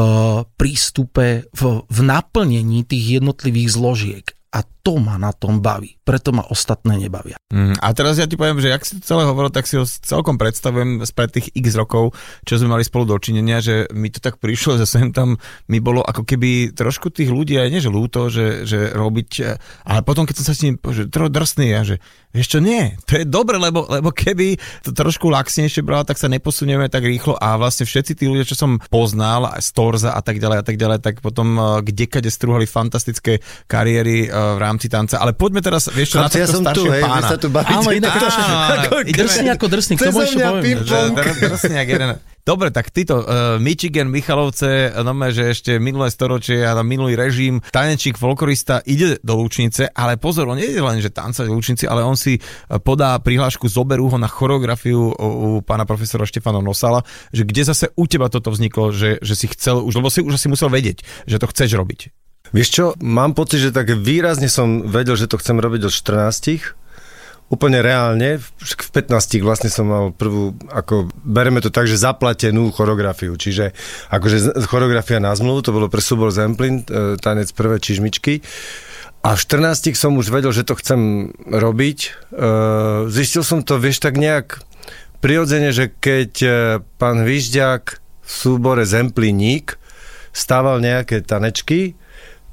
prístupe, 0.58 1.46
v, 1.54 1.62
v 1.86 1.98
naplnení 2.02 2.82
tých 2.82 3.22
jednotlivých 3.22 3.68
zložiek. 3.74 4.26
A 4.54 4.62
to 4.84 5.00
ma 5.00 5.16
na 5.16 5.32
tom 5.32 5.64
baví. 5.64 5.96
Preto 6.04 6.28
ma 6.36 6.44
ostatné 6.44 7.00
nebavia. 7.00 7.40
Mm, 7.48 7.80
a 7.80 7.88
teraz 7.96 8.20
ja 8.20 8.28
ti 8.28 8.36
poviem, 8.36 8.60
že 8.60 8.68
ak 8.68 8.84
si 8.84 9.00
to 9.00 9.16
celé 9.16 9.24
hovoril, 9.24 9.48
tak 9.48 9.64
si 9.64 9.80
ho 9.80 9.88
celkom 9.88 10.36
predstavujem 10.36 11.00
spred 11.08 11.40
tých 11.40 11.48
x 11.56 11.72
rokov, 11.72 12.12
čo 12.44 12.60
sme 12.60 12.76
mali 12.76 12.84
spolu 12.84 13.08
dočinenia, 13.08 13.64
že 13.64 13.88
mi 13.96 14.12
to 14.12 14.20
tak 14.20 14.36
prišlo, 14.36 14.76
že 14.76 14.84
sem 14.84 15.08
tam 15.08 15.40
mi 15.72 15.80
bolo 15.80 16.04
ako 16.04 16.28
keby 16.28 16.76
trošku 16.76 17.08
tých 17.08 17.32
ľudí 17.32 17.56
aj 17.56 17.68
nie, 17.72 17.80
že 17.80 17.88
ľúto, 17.88 18.28
že, 18.28 18.68
že 18.68 18.92
robiť, 18.92 19.30
eh, 19.40 19.56
ale 19.88 20.04
potom 20.04 20.28
keď 20.28 20.44
som 20.44 20.46
sa 20.52 20.54
s 20.54 20.62
ním, 20.68 20.76
že 20.76 21.08
trochu 21.08 21.32
drsný 21.32 21.68
a 21.72 21.80
že 21.80 21.96
vieš 22.36 22.52
čo, 22.52 22.60
nie, 22.60 22.92
to 23.08 23.22
je 23.22 23.24
dobre, 23.24 23.56
lebo, 23.56 23.88
lebo 23.88 24.12
keby 24.12 24.60
to 24.84 24.92
trošku 24.92 25.32
laxnejšie 25.32 25.80
brala, 25.80 26.04
tak 26.04 26.20
sa 26.20 26.28
neposunieme 26.28 26.92
tak 26.92 27.08
rýchlo 27.08 27.40
a 27.40 27.56
vlastne 27.56 27.88
všetci 27.88 28.20
tí 28.20 28.28
ľudia, 28.28 28.44
čo 28.44 28.58
som 28.58 28.76
poznal, 28.92 29.48
aj 29.48 29.64
z 29.64 29.70
Torza 29.72 30.10
a 30.12 30.20
tak 30.20 30.36
ďalej 30.36 30.58
a 30.60 30.64
tak 30.68 30.76
ďalej, 30.76 30.98
tak 31.00 31.24
potom 31.24 31.56
eh, 31.56 31.64
kdekade 31.80 32.28
strúhali 32.28 32.68
fantastické 32.68 33.40
kariéry 33.64 34.28
eh, 34.28 34.43
v 34.54 34.58
rámci 34.60 34.86
tanca. 34.92 35.16
Ale 35.16 35.32
poďme 35.32 35.64
teraz, 35.64 35.88
vieš 35.88 36.14
čo, 36.14 36.18
na 36.20 36.28
Chlapci, 36.28 36.38
ja 36.38 36.46
tohto 36.46 36.60
som 36.60 36.64
tu, 36.76 36.82
hej, 36.92 37.02
pána. 37.02 37.28
sa 37.32 37.36
tu 37.40 37.48
bavíte. 37.48 37.80
Áno, 37.80 37.90
inak 37.90 38.12
to- 38.20 38.28
Áno, 38.28 38.96
Drsný 39.04 39.48
ako 39.48 39.66
drsný, 39.72 39.94
k 39.96 40.00
tomu 40.04 40.18
Cez 40.20 40.28
ešte 40.28 40.42
poviem. 40.44 40.62
ping- 40.62 40.84
že 40.84 40.98
dr- 41.16 41.38
drsný 41.48 41.74
jak 41.80 41.88
jeden. 41.88 42.10
Dobre, 42.44 42.68
tak 42.68 42.92
títo 42.92 43.24
uh, 43.24 43.56
Michigan, 43.56 44.12
Michalovce, 44.12 44.92
no 45.00 45.16
že 45.32 45.56
ešte 45.56 45.80
minulé 45.80 46.12
storočie 46.12 46.60
a 46.60 46.76
minulý 46.84 47.16
režim, 47.16 47.64
tanečík, 47.72 48.20
folklorista 48.20 48.84
ide 48.84 49.16
do 49.24 49.40
Lučnice, 49.40 49.88
ale 49.88 50.20
pozor, 50.20 50.52
on 50.52 50.60
nie 50.60 50.68
je 50.68 50.76
len, 50.76 51.00
že 51.00 51.08
tancať 51.08 51.48
v 51.48 51.56
Lučnici, 51.56 51.88
ale 51.88 52.04
on 52.04 52.20
si 52.20 52.36
eh, 52.36 52.76
podá 52.84 53.16
prihlášku, 53.16 53.64
zoberú 53.64 54.12
ho 54.12 54.20
na 54.20 54.28
choreografiu 54.28 55.08
u, 55.08 55.24
u 55.24 55.48
pána 55.64 55.88
profesora 55.88 56.28
Štefana 56.28 56.60
Nosala, 56.60 57.00
že 57.32 57.48
kde 57.48 57.64
zase 57.64 57.88
u 57.96 58.04
teba 58.04 58.28
toto 58.28 58.52
vzniklo, 58.52 58.92
že, 58.92 59.16
že 59.24 59.34
si 59.40 59.48
chcel, 59.48 59.80
už, 59.80 59.96
lebo 59.96 60.12
si 60.12 60.20
už 60.20 60.36
asi 60.36 60.52
musel 60.52 60.68
vedieť, 60.68 61.00
že 61.24 61.40
to 61.40 61.48
chceš 61.48 61.72
robiť. 61.72 62.12
Vieš 62.54 62.68
čo, 62.70 62.84
mám 63.02 63.34
pocit, 63.34 63.58
že 63.58 63.74
tak 63.74 63.90
výrazne 63.98 64.46
som 64.46 64.86
vedel, 64.86 65.18
že 65.18 65.26
to 65.26 65.42
chcem 65.42 65.58
robiť 65.58 65.90
od 65.90 65.92
14 65.92 66.78
úplne 67.52 67.84
reálne, 67.84 68.40
v 68.40 68.88
15 68.90 69.44
vlastne 69.44 69.68
som 69.68 69.84
mal 69.84 70.04
prvú, 70.10 70.56
ako 70.72 71.12
bereme 71.22 71.60
to 71.60 71.68
tak, 71.68 71.84
že 71.84 72.00
zaplatenú 72.00 72.72
choreografiu, 72.72 73.36
čiže 73.36 73.76
akože 74.08 74.64
choreografia 74.66 75.20
na 75.20 75.36
zmluvu, 75.36 75.60
to 75.60 75.76
bolo 75.76 75.92
pre 75.92 76.00
súbor 76.00 76.32
Zemplin, 76.32 76.82
e, 76.88 77.20
tanec 77.20 77.52
prvé 77.52 77.76
čižmičky. 77.76 78.40
A 79.24 79.36
v 79.36 79.40
14 79.40 79.96
som 79.96 80.16
už 80.16 80.32
vedel, 80.32 80.52
že 80.52 80.68
to 80.68 80.76
chcem 80.76 81.32
robiť. 81.48 81.98
E, 82.00 82.08
Zistil 83.12 83.44
som 83.44 83.60
to, 83.60 83.76
vieš, 83.76 84.00
tak 84.00 84.16
nejak 84.16 84.64
prirodzene, 85.20 85.70
že 85.70 85.92
keď 85.92 86.32
e, 86.40 86.48
pán 86.96 87.28
Hvižďák 87.28 87.84
v 88.24 88.28
súbore 88.28 88.88
Zempliník 88.88 89.76
stával 90.32 90.80
nejaké 90.80 91.20
tanečky, 91.20 91.96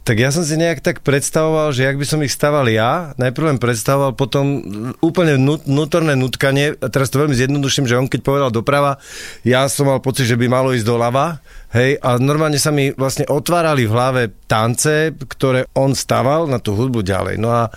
tak 0.02 0.18
ja 0.18 0.34
som 0.34 0.42
si 0.42 0.58
nejak 0.58 0.82
tak 0.82 1.06
predstavoval, 1.06 1.78
že 1.78 1.86
jak 1.86 1.94
by 1.94 2.06
som 2.10 2.26
ich 2.26 2.34
staval 2.34 2.66
ja, 2.66 3.14
najprv 3.22 3.54
len 3.54 3.60
predstavoval, 3.62 4.18
potom 4.18 4.66
úplne 4.98 5.38
vnú- 5.38 5.62
vnútorné 5.62 6.18
nutkanie, 6.18 6.74
a 6.82 6.88
teraz 6.90 7.14
to 7.14 7.22
veľmi 7.22 7.38
zjednoduším, 7.38 7.86
že 7.86 8.02
on 8.02 8.10
keď 8.10 8.22
povedal 8.26 8.50
doprava, 8.50 8.98
ja 9.46 9.70
som 9.70 9.86
mal 9.86 10.02
pocit, 10.02 10.26
že 10.26 10.42
by 10.42 10.50
malo 10.50 10.74
ísť 10.74 10.90
doľava, 10.90 11.38
hej, 11.78 12.02
a 12.02 12.18
normálne 12.18 12.58
sa 12.58 12.74
mi 12.74 12.90
vlastne 12.98 13.30
otvárali 13.30 13.86
v 13.86 13.94
hlave 13.94 14.22
tance, 14.50 15.14
ktoré 15.14 15.70
on 15.78 15.94
staval 15.94 16.50
na 16.50 16.58
tú 16.58 16.74
hudbu 16.74 17.06
ďalej. 17.06 17.38
No 17.38 17.54
a 17.54 17.70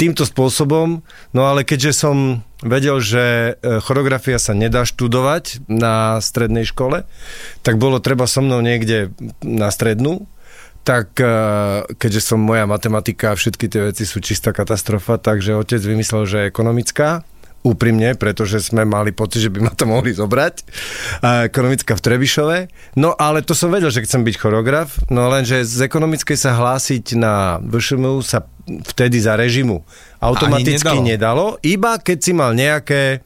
týmto 0.00 0.24
spôsobom, 0.24 1.04
no 1.36 1.42
ale 1.44 1.68
keďže 1.68 1.92
som 1.92 2.40
vedel, 2.64 3.04
že 3.04 3.56
e, 3.60 3.84
choreografia 3.84 4.40
sa 4.40 4.56
nedá 4.56 4.88
študovať 4.88 5.68
na 5.68 6.24
strednej 6.24 6.64
škole, 6.64 7.04
tak 7.60 7.76
bolo 7.76 8.00
treba 8.00 8.24
so 8.24 8.40
mnou 8.40 8.64
niekde 8.64 9.12
na 9.44 9.68
strednú, 9.68 10.24
tak 10.82 11.16
e, 11.20 11.28
keďže 11.96 12.32
som 12.32 12.40
moja 12.40 12.64
matematika 12.64 13.32
a 13.32 13.38
všetky 13.38 13.68
tie 13.68 13.92
veci 13.92 14.08
sú 14.08 14.18
čistá 14.24 14.50
katastrofa, 14.50 15.20
takže 15.20 15.56
otec 15.56 15.80
vymyslel, 15.80 16.24
že 16.24 16.36
je 16.44 16.50
ekonomická, 16.50 17.22
úprimne, 17.60 18.16
pretože 18.16 18.64
sme 18.64 18.88
mali 18.88 19.12
pocit, 19.12 19.44
že 19.44 19.52
by 19.52 19.60
ma 19.68 19.72
to 19.76 19.84
mohli 19.84 20.16
zobrať. 20.16 20.64
Ekonomická 21.52 21.92
v 21.92 22.04
Trebišove. 22.04 22.58
No 22.96 23.12
ale 23.12 23.44
to 23.44 23.52
som 23.52 23.68
vedel, 23.68 23.92
že 23.92 24.00
chcem 24.00 24.24
byť 24.24 24.36
choreograf, 24.40 24.96
no 25.12 25.28
lenže 25.28 25.60
z 25.68 25.84
ekonomickej 25.84 26.36
sa 26.40 26.56
hlásiť 26.56 27.20
na 27.20 27.60
VŠMU 27.60 28.24
sa 28.24 28.48
vtedy 28.64 29.20
za 29.20 29.36
režimu 29.36 29.84
automaticky 30.24 31.04
nedalo. 31.04 31.04
nedalo, 31.04 31.46
iba 31.60 32.00
keď 32.00 32.18
si 32.20 32.32
mal 32.32 32.56
nejaké 32.56 33.20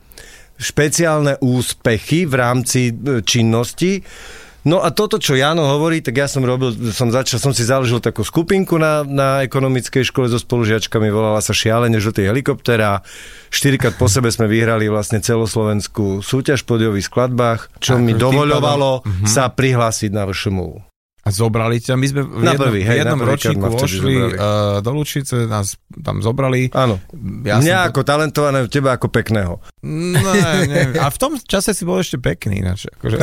špeciálne 0.54 1.38
úspechy 1.42 2.26
v 2.30 2.34
rámci 2.34 2.90
e, 2.90 3.20
činnosti. 3.26 4.02
No 4.64 4.80
a 4.80 4.88
toto, 4.88 5.16
čo 5.16 5.34
Jano 5.34 5.68
hovorí, 5.68 6.00
tak 6.00 6.16
ja 6.16 6.24
som 6.24 6.40
robil, 6.40 6.72
som 6.90 7.08
začal, 7.08 7.36
som 7.36 7.52
si 7.52 7.62
založil 7.62 8.00
takú 8.00 8.20
skupinku 8.20 8.76
na, 8.76 9.02
na 9.02 9.44
ekonomickej 9.44 10.00
škole 10.02 10.24
so 10.24 10.36
spolužiačkami, 10.36 11.08
volala 11.08 11.38
sa 11.38 11.52
Šialene 11.52 11.96
žltý 11.96 12.24
helikopter 12.24 12.80
a 12.80 12.92
štyrikrát 13.48 13.92
po 13.94 14.06
sebe 14.06 14.28
sme 14.28 14.46
vyhrali 14.46 14.88
vlastne 14.88 15.20
celoslovenskú 15.20 16.20
súťaž 16.20 16.64
v 16.64 16.68
podiových 16.70 17.06
skladbách, 17.06 17.76
čo 17.76 17.94
Ako 17.94 18.02
mi 18.02 18.12
dovoľovalo 18.14 18.90
pádom- 18.98 19.12
Mhm. 19.14 19.26
sa 19.26 19.44
prihlásiť 19.46 20.10
na 20.10 20.24
VŠMU. 20.24 20.93
A 21.24 21.32
zobrali 21.32 21.80
ťa, 21.80 21.96
my 21.96 22.06
sme 22.06 22.20
v 22.20 22.44
Na 22.44 22.52
jednom, 22.52 22.68
prvý, 22.68 22.80
v 22.84 22.88
hej, 22.92 22.98
jednom 23.00 23.20
na 23.20 23.24
ročníku 23.24 23.64
vošli 23.64 24.14
uh, 24.20 24.84
do 24.84 24.90
Lučice, 24.92 25.48
nás 25.48 25.80
tam 26.04 26.20
zobrali. 26.20 26.68
Áno. 26.76 27.00
Ja 27.48 27.64
Mňa 27.64 27.78
som 27.80 27.88
ako 27.88 28.00
talentovaného, 28.04 28.68
teba 28.68 28.92
ako 28.92 29.08
pekného. 29.08 29.56
Ne, 29.80 30.68
ne. 30.68 30.82
A 31.00 31.08
v 31.08 31.16
tom 31.16 31.40
čase 31.40 31.72
si 31.72 31.88
bol 31.88 32.04
ešte 32.04 32.20
pekný. 32.20 32.60
Ináč, 32.60 32.92
akože. 32.92 33.16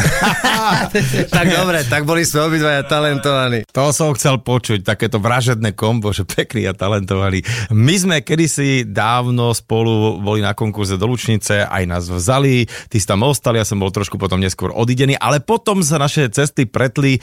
tak 1.37 1.45
dobre, 1.53 1.85
tak 1.85 2.09
boli 2.09 2.25
sme 2.25 2.49
obidvaja 2.49 2.81
talentovaní. 2.89 3.69
To 3.69 3.93
som 3.93 4.17
chcel 4.17 4.41
počuť, 4.41 4.81
takéto 4.81 5.21
vražedné 5.21 5.77
kombo, 5.77 6.09
že 6.09 6.25
pekný 6.25 6.65
a 6.65 6.73
talentovaný. 6.73 7.45
My 7.69 7.95
sme 8.01 8.25
kedysi 8.25 8.89
dávno 8.89 9.53
spolu 9.53 10.17
boli 10.17 10.41
na 10.41 10.57
konkurze 10.57 10.97
do 10.97 11.05
Lučnice, 11.05 11.69
aj 11.69 11.83
nás 11.85 12.09
vzali, 12.09 12.65
ty 12.89 12.97
si 12.97 13.05
tam 13.05 13.21
ostali, 13.21 13.61
ja 13.61 13.65
som 13.65 13.77
bol 13.77 13.93
trošku 13.93 14.17
potom 14.17 14.41
neskôr 14.41 14.73
odidený, 14.73 15.21
ale 15.21 15.37
potom 15.37 15.85
sa 15.85 16.01
naše 16.01 16.29
cesty 16.33 16.65
pretli 16.65 17.21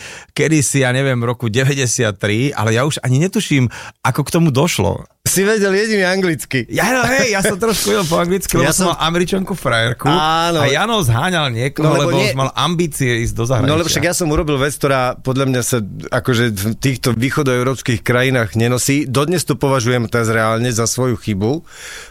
kedysi, 0.69 0.85
ja 0.85 0.93
neviem, 0.93 1.17
roku 1.25 1.49
93, 1.49 2.53
ale 2.53 2.77
ja 2.77 2.85
už 2.85 3.01
ani 3.01 3.25
netuším, 3.25 3.73
ako 4.05 4.21
k 4.21 4.33
tomu 4.37 4.53
došlo. 4.53 5.09
Si 5.29 5.45
vedel 5.45 5.77
jediný 5.77 6.09
anglicky. 6.09 6.65
Ja, 6.73 6.89
no, 6.91 7.05
hej, 7.05 7.37
ja 7.37 7.45
som 7.45 7.61
trošku 7.61 7.93
vedel 7.93 8.07
po 8.09 8.17
anglicky, 8.17 8.57
lebo 8.57 8.65
Ja 8.65 8.73
som 8.73 8.89
mal 8.89 8.99
američanku 9.05 9.53
frajerku 9.53 10.09
Áno. 10.09 10.65
a 10.65 10.67
Jano 10.67 11.05
zháňal 11.05 11.53
niekoho, 11.53 11.85
No, 11.85 12.01
lebo, 12.01 12.17
lebo 12.17 12.19
nie- 12.25 12.33
mal 12.33 12.49
ambície 12.57 13.21
ísť 13.23 13.35
do 13.37 13.45
zahraničia. 13.45 13.69
No 13.69 13.77
lebo 13.77 13.87
však 13.87 14.09
ja 14.09 14.15
som 14.17 14.33
urobil 14.33 14.57
vec, 14.57 14.73
ktorá 14.73 15.21
podľa 15.21 15.45
mňa 15.53 15.61
sa 15.61 15.79
akože 16.09 16.45
v 16.49 16.65
týchto 16.75 17.13
východoeurópskych 17.13 18.01
krajinách 18.01 18.57
nenosí. 18.57 19.05
Dodnes 19.05 19.45
to 19.45 19.55
považujem 19.55 20.09
teraz 20.09 20.33
reálne 20.33 20.73
za 20.73 20.89
svoju 20.89 21.21
chybu, 21.21 21.61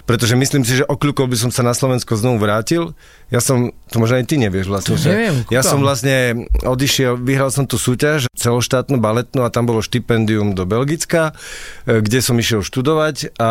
pretože 0.05 0.37
myslím 0.37 0.61
si, 0.61 0.77
že 0.77 0.85
okľukol 0.85 1.25
by 1.25 1.37
som 1.39 1.49
sa 1.49 1.65
na 1.65 1.73
Slovensko 1.73 2.13
znovu 2.13 2.37
vrátil. 2.37 2.93
Ja 3.27 3.41
som, 3.43 3.75
to 3.91 3.99
možno 3.99 4.21
aj 4.21 4.29
ty 4.29 4.39
nevieš 4.39 4.71
vlastne, 4.71 4.95
To 4.95 5.03
neviem, 5.03 5.43
ja 5.51 5.59
som 5.59 5.83
vlastne 5.83 6.47
odišiel, 6.63 7.19
vyhral 7.19 7.51
som 7.51 7.67
tú 7.67 7.75
súťaž 7.75 8.31
celoštátnu 8.31 9.01
baletnú 9.01 9.43
a 9.43 9.51
tam 9.51 9.67
bolo 9.67 9.83
štipendium 9.83 10.55
do 10.55 10.63
Belgicka, 10.63 11.35
e, 11.83 11.99
kde 11.99 12.23
som 12.23 12.37
išiel 12.37 12.63
študovať 12.63 13.06
študovať 13.07 13.39
a 13.39 13.49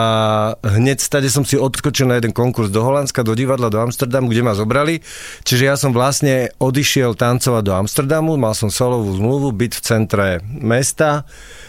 hneď 0.77 0.99
stade 1.01 1.29
som 1.33 1.45
si 1.45 1.57
odskočil 1.57 2.09
na 2.09 2.21
jeden 2.21 2.33
konkurs 2.33 2.69
do 2.69 2.85
Holandska, 2.85 3.25
do 3.25 3.33
divadla, 3.33 3.73
do 3.73 3.81
Amsterdamu, 3.81 4.29
kde 4.29 4.43
ma 4.45 4.53
zobrali. 4.53 5.01
Čiže 5.45 5.63
ja 5.65 5.77
som 5.77 5.93
vlastne 5.93 6.53
odišiel 6.61 7.17
tancovať 7.17 7.63
do 7.65 7.73
Amsterdamu, 7.75 8.37
mal 8.37 8.53
som 8.53 8.69
solovú 8.69 9.17
zmluvu, 9.17 9.57
byť 9.57 9.73
v 9.73 9.83
centre 9.83 10.27
mesta 10.45 11.25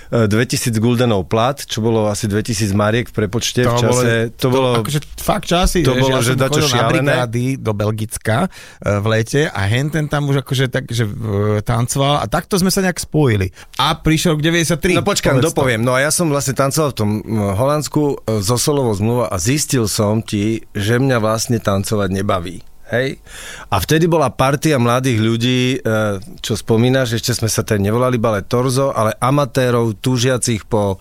2000 0.07 0.71
guldenov 0.79 1.27
plat, 1.27 1.59
čo 1.59 1.83
bolo 1.83 2.07
asi 2.07 2.31
2000 2.31 2.71
mariek 2.71 3.11
v 3.11 3.13
prepočte 3.13 3.67
To 3.67 3.75
v 3.75 3.79
čase. 3.83 3.91
bolo- 3.91 4.31
to, 4.31 4.47
bolo, 4.47 4.69
Akože 4.79 4.99
fakt 5.19 5.51
časy, 5.51 5.83
to 5.83 5.91
vieš, 5.91 6.03
bolo, 6.07 6.15
ja 6.15 6.19
že 6.23 6.33
dačo 6.39 6.61
šialené. 6.63 7.13
do 7.59 7.71
Belgicka 7.75 8.47
e, 8.47 8.99
v 9.03 9.05
lete 9.11 9.41
a 9.51 9.61
henten 9.67 10.07
tam 10.07 10.31
už 10.31 10.47
akože 10.47 10.71
tak, 10.71 10.87
že 10.87 11.03
e, 11.03 11.59
tancoval 11.59 12.23
a 12.23 12.25
takto 12.31 12.55
sme 12.55 12.71
sa 12.71 12.79
nejak 12.79 13.03
spojili. 13.03 13.51
A 13.83 13.99
prišiel 13.99 14.39
k 14.39 14.47
93. 14.47 14.95
No 14.95 15.03
to. 15.43 15.51
dopoviem. 15.51 15.83
No 15.83 15.91
a 15.91 15.99
ja 15.99 16.11
som 16.11 16.31
vlastne 16.31 16.55
tancoval 16.55 16.95
v 16.95 16.97
tom 16.97 17.09
mm, 17.19 17.59
Holandsku 17.77 18.25
e, 18.25 18.41
zo 18.41 18.57
solovou 18.57 18.97
zmluva 18.97 19.29
a 19.29 19.37
zistil 19.37 19.85
som 19.85 20.25
ti, 20.25 20.65
že 20.73 20.97
mňa 20.97 21.21
vlastne 21.21 21.61
tancovať 21.61 22.09
nebaví. 22.09 22.65
Hej? 22.89 23.21
A 23.69 23.77
vtedy 23.77 24.09
bola 24.09 24.33
partia 24.33 24.81
mladých 24.81 25.21
ľudí, 25.21 25.61
e, 25.77 26.17
čo 26.41 26.57
spomínaš, 26.57 27.21
ešte 27.21 27.37
sme 27.37 27.45
sa 27.45 27.61
teda 27.61 27.77
nevolali 27.77 28.17
balet 28.17 28.49
Torzo, 28.49 28.89
ale 28.97 29.13
amatérov 29.21 30.01
túžiacich 30.01 30.65
po 30.65 30.97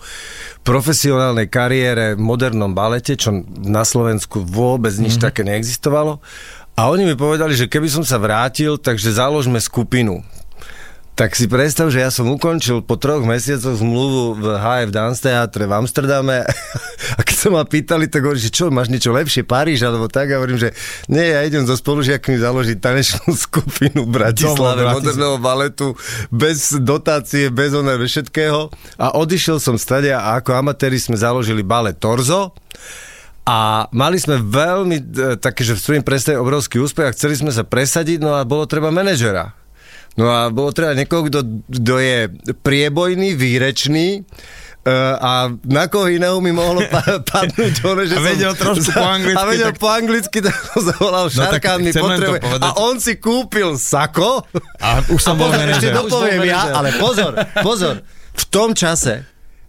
profesionálnej 0.61 1.49
kariére 1.49 2.13
v 2.13 2.21
modernom 2.21 2.77
balete, 2.77 3.17
čo 3.17 3.33
na 3.65 3.81
Slovensku 3.81 4.45
vôbec 4.45 4.93
nič 5.01 5.17
mm-hmm. 5.17 5.25
také 5.33 5.41
neexistovalo. 5.49 6.21
A 6.77 6.93
oni 6.93 7.09
mi 7.09 7.17
povedali, 7.17 7.57
že 7.57 7.65
keby 7.65 7.89
som 7.89 8.05
sa 8.05 8.21
vrátil, 8.21 8.77
takže 8.77 9.17
založme 9.17 9.57
skupinu. 9.57 10.21
Tak 11.17 11.33
si 11.33 11.49
predstav, 11.49 11.89
že 11.89 12.05
ja 12.05 12.13
som 12.13 12.29
ukončil 12.29 12.85
po 12.85 12.93
troch 12.93 13.25
mesiacoch 13.25 13.73
zmluvu 13.81 14.37
v 14.37 14.45
HF 14.53 14.93
Dance 14.93 15.17
Theatre 15.25 15.65
v 15.65 15.73
Amsterdame. 15.73 16.45
A 17.17 17.25
keď 17.25 17.35
sa 17.41 17.49
ma 17.49 17.65
pýtali, 17.65 18.05
tak 18.05 18.21
hovorím, 18.21 18.45
že 18.45 18.53
čo, 18.53 18.69
máš 18.69 18.93
niečo 18.93 19.09
lepšie, 19.09 19.41
Paríž 19.41 19.81
alebo 19.81 20.05
tak, 20.13 20.29
a 20.29 20.37
hovorím, 20.37 20.61
že 20.61 20.77
nie, 21.09 21.25
ja 21.25 21.41
idem 21.41 21.65
so 21.65 21.73
spolužiakmi 21.73 22.37
založiť 22.37 22.77
tanečnú 22.77 23.33
skupinu 23.49 24.05
v 24.05 24.13
Bratislave 24.13 24.85
Domov, 24.85 25.01
moderného 25.01 25.35
baletu 25.41 25.97
bez 26.29 26.77
dotácie, 26.77 27.49
bez 27.49 27.73
oné, 27.73 27.97
bez 27.97 28.13
všetkého. 28.13 28.69
A 29.01 29.17
odišiel 29.17 29.57
som 29.57 29.73
stade 29.73 30.13
a 30.13 30.37
ako 30.37 30.53
amatéri 30.53 31.01
sme 31.01 31.17
založili 31.17 31.65
balet 31.65 31.97
Torzo. 31.97 32.53
A 33.49 33.89
mali 33.89 34.21
sme 34.21 34.37
veľmi 34.37 34.97
e, 35.01 35.03
také, 35.41 35.65
že 35.65 35.73
v 35.73 35.81
svojím 35.81 36.03
predstave 36.05 36.37
obrovský 36.37 36.77
úspech 36.77 37.09
a 37.09 37.15
chceli 37.15 37.41
sme 37.41 37.49
sa 37.49 37.65
presadiť, 37.65 38.21
no 38.21 38.37
a 38.37 38.45
bolo 38.45 38.69
treba 38.69 38.93
manažera. 38.93 39.57
No 40.17 40.25
a 40.27 40.49
bolo 40.49 40.69
treba 40.71 40.91
niekoho, 40.91 41.23
kto, 41.23 41.39
kto 41.63 41.93
je 41.95 42.17
priebojný, 42.57 43.31
výrečný, 43.31 44.07
e, 44.17 44.91
a 45.13 45.31
na 45.63 45.85
koho 45.85 46.07
iného 46.07 46.35
mi 46.37 46.49
mohlo 46.49 46.81
pa- 46.87 47.21
padnúť 47.31 47.75
ono, 47.83 48.01
že 48.01 48.13
A 48.13 48.21
vedel 48.25 48.51
som, 48.51 48.61
trošku 48.73 48.89
po 48.91 49.05
anglicky, 49.05 49.37
A 49.37 49.43
vedel 49.45 49.69
tak- 49.69 49.77
po 49.77 49.87
anglicky, 49.87 50.37
tak 50.39 50.55
som 50.55 50.81
zavolal 50.83 51.25
No 51.27 51.37
tak 51.45 51.61
Šarkán 51.61 51.77
mi 51.79 51.89
chcem 51.89 52.01
len 52.01 52.17
to 52.17 52.33
potrebuje. 52.33 52.39
povedať. 52.41 52.65
A 52.65 52.69
on 52.79 52.95
si 52.97 53.13
kúpil 53.15 53.69
sako. 53.75 54.41
A 54.79 55.05
už 55.05 55.19
som 55.19 55.35
bol 55.35 55.47
Pozor, 55.47 55.69
ešte 55.69 55.85
manažer. 55.85 55.93
dopoviem 55.93 56.41
ja, 56.43 56.61
ale 56.71 56.89
pozor, 56.97 57.31
pozor. 57.61 57.95
V 58.33 58.43
tom 58.47 58.73
čase 58.73 59.21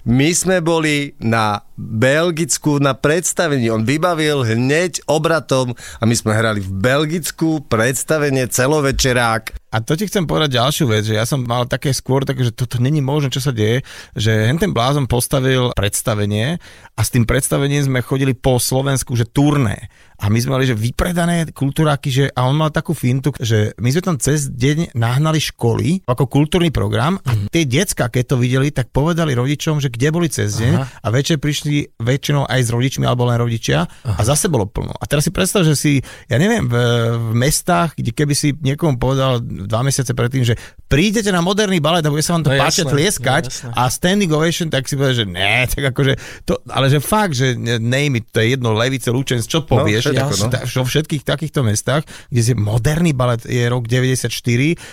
my 0.03 0.31
sme 0.31 0.59
boli 0.59 1.13
na 1.19 1.61
Belgicku 1.79 2.83
na 2.83 2.99
predstavení. 2.99 3.71
On 3.71 3.87
vybavil 3.87 4.43
hneď 4.43 5.07
obratom 5.07 5.79
a 5.99 6.03
my 6.03 6.15
sme 6.19 6.35
hrali 6.35 6.59
v 6.59 6.75
Belgicku 6.75 7.63
predstavenie 7.71 8.51
celovečerák. 8.51 9.55
A 9.69 9.85
to 9.85 10.01
ti 10.01 10.09
chcem 10.09 10.25
povedať 10.25 10.57
ďalšiu 10.57 10.89
vec, 10.89 11.05
že 11.05 11.21
ja 11.21 11.29
som 11.29 11.45
mal 11.45 11.69
také 11.69 11.93
skôr 11.93 12.25
také, 12.25 12.41
že 12.41 12.57
toto 12.57 12.81
není 12.81 13.05
možné, 13.05 13.29
čo 13.29 13.45
sa 13.45 13.53
deje, 13.53 13.85
že 14.17 14.49
ten 14.57 14.73
blázon 14.73 15.05
postavil 15.05 15.77
predstavenie 15.77 16.57
a 16.97 17.01
s 17.05 17.13
tým 17.13 17.29
predstavením 17.29 17.85
sme 17.85 18.01
chodili 18.01 18.33
po 18.33 18.57
Slovensku, 18.57 19.13
že 19.13 19.29
turné. 19.29 19.93
A 20.19 20.33
my 20.33 20.39
sme 20.41 20.59
mali, 20.59 20.67
že 20.67 20.75
vypredané 20.75 21.47
kultúráky, 21.55 22.11
že, 22.11 22.25
a 22.35 22.51
on 22.51 22.59
mal 22.59 22.75
takú 22.75 22.91
fintu, 22.91 23.31
že 23.39 23.71
my 23.79 23.87
sme 23.93 24.03
tam 24.03 24.17
cez 24.19 24.51
deň 24.51 24.99
nahnali 24.99 25.39
školy 25.39 26.03
ako 26.11 26.27
kultúrny 26.27 26.75
program 26.75 27.23
a 27.23 27.39
tie 27.55 27.63
decka, 27.63 28.11
keď 28.11 28.35
to 28.35 28.37
videli, 28.41 28.75
tak 28.75 28.91
povedali 28.91 29.37
rodičom, 29.37 29.79
že 29.79 29.93
kde 29.95 30.09
boli 30.11 30.27
cez 30.27 30.59
deň 30.59 30.75
Aha. 30.75 30.85
a 30.91 31.07
večer 31.15 31.39
prišli 31.39 31.68
väčšinou 31.99 32.49
aj 32.49 32.61
s 32.67 32.71
rodičmi 32.73 33.05
alebo 33.05 33.29
len 33.29 33.39
rodičia 33.39 33.87
a 34.05 34.21
zase 34.25 34.49
bolo 34.49 34.67
plno. 34.69 34.95
A 34.97 35.05
teraz 35.05 35.29
si 35.29 35.33
predstav, 35.33 35.63
že 35.63 35.75
si, 35.77 35.93
ja 36.27 36.37
neviem, 36.37 36.67
v, 36.67 36.75
v 37.17 37.33
mestách, 37.37 37.97
kde 37.97 38.11
keby 38.13 38.35
si 38.35 38.55
niekomu 38.57 38.97
povedal 38.97 39.41
dva 39.43 39.85
mesiace 39.85 40.13
predtým, 40.17 40.43
že 40.43 40.57
prídete 40.89 41.29
na 41.29 41.45
moderný 41.45 41.79
balet 41.79 42.03
a 42.05 42.13
bude 42.13 42.25
sa 42.25 42.35
vám 42.37 42.49
to 42.49 42.53
No 42.55 42.61
páčiť, 42.65 42.85
tlieskať 42.89 43.45
no 43.45 43.53
jasné. 43.53 43.73
a 43.77 43.83
standing 43.93 44.31
ovation, 44.33 44.69
tak 44.73 44.89
si 44.89 44.97
povedal, 44.97 45.17
že 45.23 45.27
ne, 45.29 45.65
tak 45.73 45.93
akože 45.93 46.13
to, 46.49 46.59
ale 46.73 46.87
že 46.89 46.99
fakt, 47.05 47.37
že 47.37 47.55
name 47.59 48.25
it, 48.25 48.33
to 48.33 48.41
je 48.41 48.57
jedno, 48.57 48.73
Levice, 48.73 49.13
Lučenc, 49.13 49.45
čo 49.45 49.63
povieš, 49.69 50.13
všetko, 50.13 50.33
ja, 50.35 50.65
no. 50.65 50.65
vo 50.65 50.85
všetkých 50.89 51.23
takýchto 51.23 51.61
mestách, 51.61 52.09
kde 52.33 52.43
si 52.43 52.53
moderný 52.57 53.13
balet 53.13 53.45
je 53.45 53.65
rok 53.69 53.85
94 53.85 54.33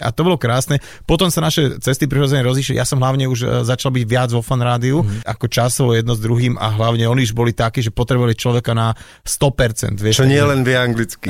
a 0.04 0.08
to 0.12 0.22
bolo 0.26 0.36
krásne. 0.36 0.84
Potom 1.08 1.32
sa 1.32 1.40
naše 1.44 1.80
cesty 1.80 2.10
prirodzene 2.10 2.44
rozišli. 2.44 2.80
Ja 2.80 2.88
som 2.88 3.00
hlavne 3.00 3.30
už 3.30 3.40
e, 3.44 3.48
začal 3.64 3.94
byť 3.94 4.04
viac 4.04 4.30
vo 4.32 4.42
fan 4.42 4.60
rádiu, 4.62 5.04
mm. 5.04 5.28
ako 5.28 5.46
časovo 5.48 5.92
jedno 5.94 6.18
s 6.18 6.22
druhým 6.22 6.58
a 6.66 6.74
hlavne 6.74 7.06
oni 7.06 7.30
už 7.30 7.38
boli 7.38 7.54
takí, 7.54 7.86
že 7.86 7.94
potrebovali 7.94 8.34
človeka 8.34 8.74
na 8.74 8.98
100%. 9.22 10.02
Vieš, 10.02 10.26
Čo 10.26 10.30
nie 10.30 10.42
len 10.42 10.66
vie 10.66 10.74
anglicky. 10.74 11.30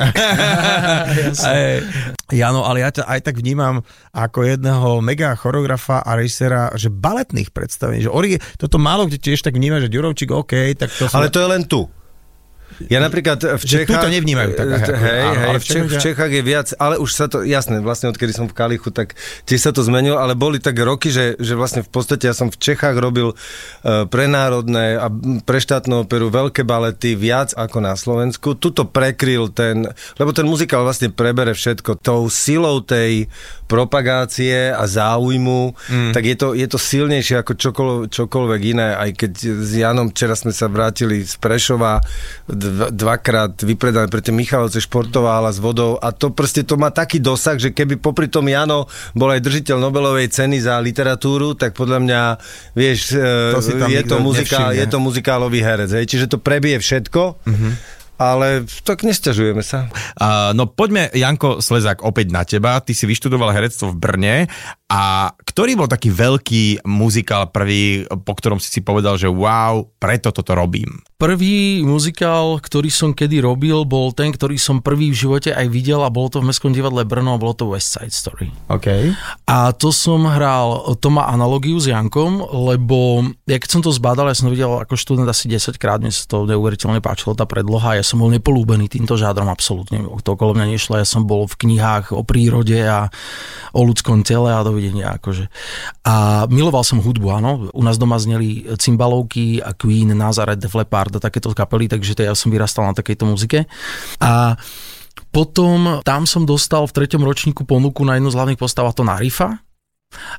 Jano, 2.32 2.64
ale 2.64 2.82
ja 2.82 2.90
ťa 2.90 3.04
aj 3.04 3.20
tak 3.22 3.36
vnímam 3.38 3.84
ako 4.16 4.48
jedného 4.48 5.04
mega 5.04 5.36
choreografa 5.36 6.00
a 6.00 6.16
režisera, 6.16 6.72
že 6.74 6.88
baletných 6.88 7.52
predstavení, 7.52 8.02
že 8.02 8.10
ori, 8.10 8.40
toto 8.56 8.80
málo 8.80 9.04
kde 9.04 9.20
tiež 9.20 9.44
tak 9.44 9.54
vníma, 9.54 9.78
že 9.84 9.92
Ďurovčík, 9.92 10.32
OK, 10.32 10.74
tak 10.74 10.90
to 10.90 11.06
sú... 11.06 11.14
Ale 11.14 11.30
to 11.30 11.38
je 11.38 11.48
len 11.48 11.62
tu. 11.68 11.86
Ja 12.92 13.00
napríklad 13.00 13.40
v 13.40 13.64
Čechách... 13.64 14.04
to 14.04 14.12
nevnímajú 14.12 14.50
tak, 14.52 14.68
hej, 14.68 14.92
hej, 15.00 15.46
ale 15.48 15.58
v, 15.58 15.64
Čech, 15.64 15.84
v 15.88 15.96
Čechách- 15.96 16.34
je 16.36 16.42
viac, 16.44 16.68
ale 16.76 17.00
už 17.00 17.10
sa 17.10 17.26
to, 17.26 17.40
jasné, 17.40 17.80
vlastne 17.80 18.12
odkedy 18.12 18.36
som 18.36 18.46
v 18.46 18.54
Kalichu, 18.54 18.92
tak 18.92 19.16
tiež 19.48 19.60
sa 19.60 19.70
to 19.72 19.80
zmenilo, 19.80 20.20
ale 20.20 20.36
boli 20.36 20.60
tak 20.60 20.76
roky, 20.76 21.08
že, 21.08 21.40
že 21.40 21.56
vlastne 21.56 21.80
v 21.80 21.90
podstate 21.90 22.28
ja 22.28 22.34
som 22.36 22.52
v 22.52 22.58
Čechách 22.60 22.96
robil 23.00 23.32
uh, 23.32 24.04
pre 24.04 24.28
národné 24.28 25.00
a 25.00 25.08
pre 25.42 25.58
štátnu 25.58 26.04
operu 26.04 26.28
veľké 26.28 26.62
balety 26.68 27.16
viac 27.16 27.56
ako 27.56 27.78
na 27.80 27.96
Slovensku. 27.96 28.58
Tuto 28.60 28.84
prekryl 28.84 29.48
ten, 29.48 29.88
lebo 30.20 30.36
ten 30.36 30.44
muzikál 30.44 30.84
vlastne 30.84 31.08
prebere 31.08 31.56
všetko 31.56 32.00
tou 32.04 32.28
silou 32.28 32.84
tej 32.84 33.32
propagácie 33.66 34.70
a 34.70 34.86
záujmu, 34.86 35.74
mm. 35.74 36.12
tak 36.14 36.22
je 36.22 36.36
to, 36.38 36.48
je 36.54 36.66
to 36.70 36.78
silnejšie 36.78 37.42
ako 37.42 37.52
čokoľvek 38.06 38.60
iné, 38.62 38.94
aj 38.94 39.10
keď 39.18 39.32
s 39.42 39.70
Janom 39.74 40.14
včera 40.14 40.38
sme 40.38 40.54
sa 40.54 40.70
vrátili 40.70 41.26
z 41.26 41.34
Prešova 41.42 41.98
dva, 42.68 42.88
dvakrát 42.90 43.54
vypredané 43.62 44.10
pre 44.10 44.18
tie 44.18 44.34
Michalovce 44.34 44.82
športová 44.82 45.38
hala 45.38 45.54
s 45.54 45.62
vodou 45.62 45.96
a 45.96 46.10
to 46.10 46.34
proste 46.34 46.66
to 46.66 46.74
má 46.74 46.90
taký 46.90 47.22
dosah, 47.22 47.56
že 47.56 47.70
keby 47.70 47.96
popri 48.02 48.26
tom 48.26 48.46
Jano 48.50 48.90
bol 49.14 49.30
aj 49.30 49.40
držiteľ 49.42 49.78
Nobelovej 49.78 50.28
ceny 50.30 50.58
za 50.60 50.76
literatúru, 50.82 51.54
tak 51.54 51.72
podľa 51.72 51.98
mňa, 52.02 52.20
vieš, 52.74 53.14
To 53.54 53.62
si 53.62 53.78
tam 53.78 53.88
je, 53.88 54.02
to 54.02 54.16
muzikál, 54.18 54.70
nevšimne. 54.70 54.80
je 54.82 54.86
to 54.90 54.98
muzikálový 54.98 55.60
herec, 55.62 55.90
hej, 55.94 56.06
čiže 56.10 56.26
to 56.26 56.38
prebije 56.42 56.82
všetko, 56.82 57.22
mm-hmm. 57.46 57.72
ale 58.16 58.64
tak 58.82 59.04
nesťažujeme 59.04 59.60
sa. 59.60 59.92
Uh, 60.16 60.56
no 60.56 60.66
poďme, 60.66 61.12
Janko 61.12 61.60
Slezák, 61.60 62.00
opäť 62.00 62.26
na 62.32 62.42
teba. 62.48 62.80
Ty 62.80 62.92
si 62.96 63.04
vyštudoval 63.04 63.52
herectvo 63.52 63.92
v 63.92 63.96
Brne 64.00 64.36
a 64.86 65.34
ktorý 65.42 65.74
bol 65.74 65.90
taký 65.90 66.14
veľký 66.14 66.86
muzikál 66.86 67.50
prvý, 67.50 68.06
po 68.06 68.38
ktorom 68.38 68.62
si 68.62 68.70
si 68.70 68.80
povedal, 68.86 69.18
že 69.18 69.26
wow, 69.26 69.82
preto 69.98 70.30
toto 70.30 70.54
robím? 70.54 71.02
Prvý 71.16 71.80
muzikál, 71.80 72.60
ktorý 72.60 72.92
som 72.92 73.10
kedy 73.16 73.40
robil, 73.40 73.82
bol 73.88 74.12
ten, 74.12 74.30
ktorý 74.30 74.60
som 74.60 74.84
prvý 74.84 75.10
v 75.10 75.16
živote 75.16 75.50
aj 75.50 75.66
videl 75.72 76.04
a 76.04 76.12
bolo 76.12 76.28
to 76.28 76.44
v 76.44 76.52
Mestskom 76.52 76.76
divadle 76.76 77.08
Brno 77.08 77.34
a 77.34 77.40
bolo 77.40 77.56
to 77.56 77.72
West 77.72 77.98
Side 77.98 78.12
Story. 78.12 78.52
OK. 78.68 79.16
A 79.48 79.72
to 79.72 79.90
som 79.90 80.28
hral, 80.28 80.92
to 81.00 81.08
má 81.08 81.24
analogiu 81.32 81.80
s 81.80 81.88
Jankom, 81.88 82.44
lebo 82.68 83.24
ja 83.48 83.56
keď 83.56 83.70
som 83.72 83.82
to 83.82 83.90
zbadal, 83.90 84.28
ja 84.28 84.36
som 84.36 84.52
to 84.52 84.54
videl 84.54 84.76
ako 84.76 84.94
študent 84.94 85.26
asi 85.26 85.48
10 85.48 85.80
krát, 85.80 86.04
mne 86.04 86.12
sa 86.12 86.28
to 86.28 86.44
neuveriteľne 86.44 87.00
páčilo, 87.00 87.32
tá 87.32 87.48
predloha, 87.48 87.96
ja 87.96 88.04
som 88.04 88.20
bol 88.20 88.28
nepolúbený 88.28 88.86
týmto 88.92 89.16
žádrom 89.16 89.48
absolútne, 89.48 90.04
to 90.20 90.36
okolo 90.36 90.52
mňa 90.52 90.68
nešlo, 90.68 91.00
ja 91.00 91.08
som 91.08 91.24
bol 91.24 91.48
v 91.48 91.58
knihách 91.64 92.12
o 92.12 92.20
prírode 92.22 92.76
a 92.84 93.08
o 93.72 93.80
ľudskom 93.80 94.20
tele 94.20 94.52
a 94.52 94.60
dovidenia 94.76 95.16
akože. 95.16 95.48
A 96.04 96.44
miloval 96.52 96.84
som 96.84 97.00
hudbu, 97.00 97.26
áno, 97.32 97.72
u 97.72 97.82
nás 97.82 97.96
doma 97.96 98.20
zneli 98.20 98.68
cymbalovky 98.76 99.64
a 99.64 99.72
Queen, 99.72 100.12
Nazareth, 100.12 100.60
Def 100.60 100.76
Leppard 100.76 101.16
a 101.16 101.24
takéto 101.24 101.48
kapely, 101.56 101.88
takže 101.88 102.12
to 102.12 102.28
ja 102.28 102.36
som 102.36 102.52
vyrastal 102.52 102.84
na 102.84 102.92
takejto 102.92 103.24
muzike. 103.24 103.64
A 104.20 104.60
potom 105.32 106.04
tam 106.04 106.28
som 106.28 106.44
dostal 106.44 106.84
v 106.84 106.92
treťom 106.92 107.24
ročníku 107.24 107.64
ponuku 107.64 108.04
na 108.04 108.20
jednu 108.20 108.28
z 108.28 108.36
hlavných 108.36 108.60
postav 108.60 108.84
a 108.84 108.92
to 108.92 109.00
na. 109.00 109.16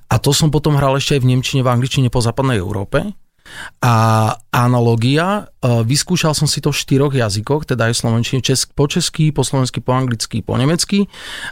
A 0.07 0.15
to 0.21 0.31
som 0.31 0.53
potom 0.53 0.77
hral 0.77 0.95
ešte 0.95 1.17
aj 1.17 1.21
v 1.25 1.29
Nemčine, 1.33 1.61
v 1.65 1.73
Angličine 1.73 2.07
po 2.13 2.21
západnej 2.21 2.61
Európe. 2.61 3.03
A 3.81 3.93
analogia. 4.49 5.51
E, 5.61 5.83
vyskúšal 5.85 6.33
som 6.33 6.49
si 6.49 6.59
to 6.63 6.73
v 6.73 6.79
štyroch 6.79 7.13
jazykoch, 7.13 7.69
teda 7.69 7.89
aj 7.89 7.99
slovenčine, 7.99 8.41
česk, 8.41 8.73
po 8.73 8.89
česky, 8.89 9.29
po 9.29 9.45
slovensky, 9.45 9.83
po 9.83 9.93
anglicky, 9.93 10.41
po 10.41 10.57
nemecky. 10.57 11.05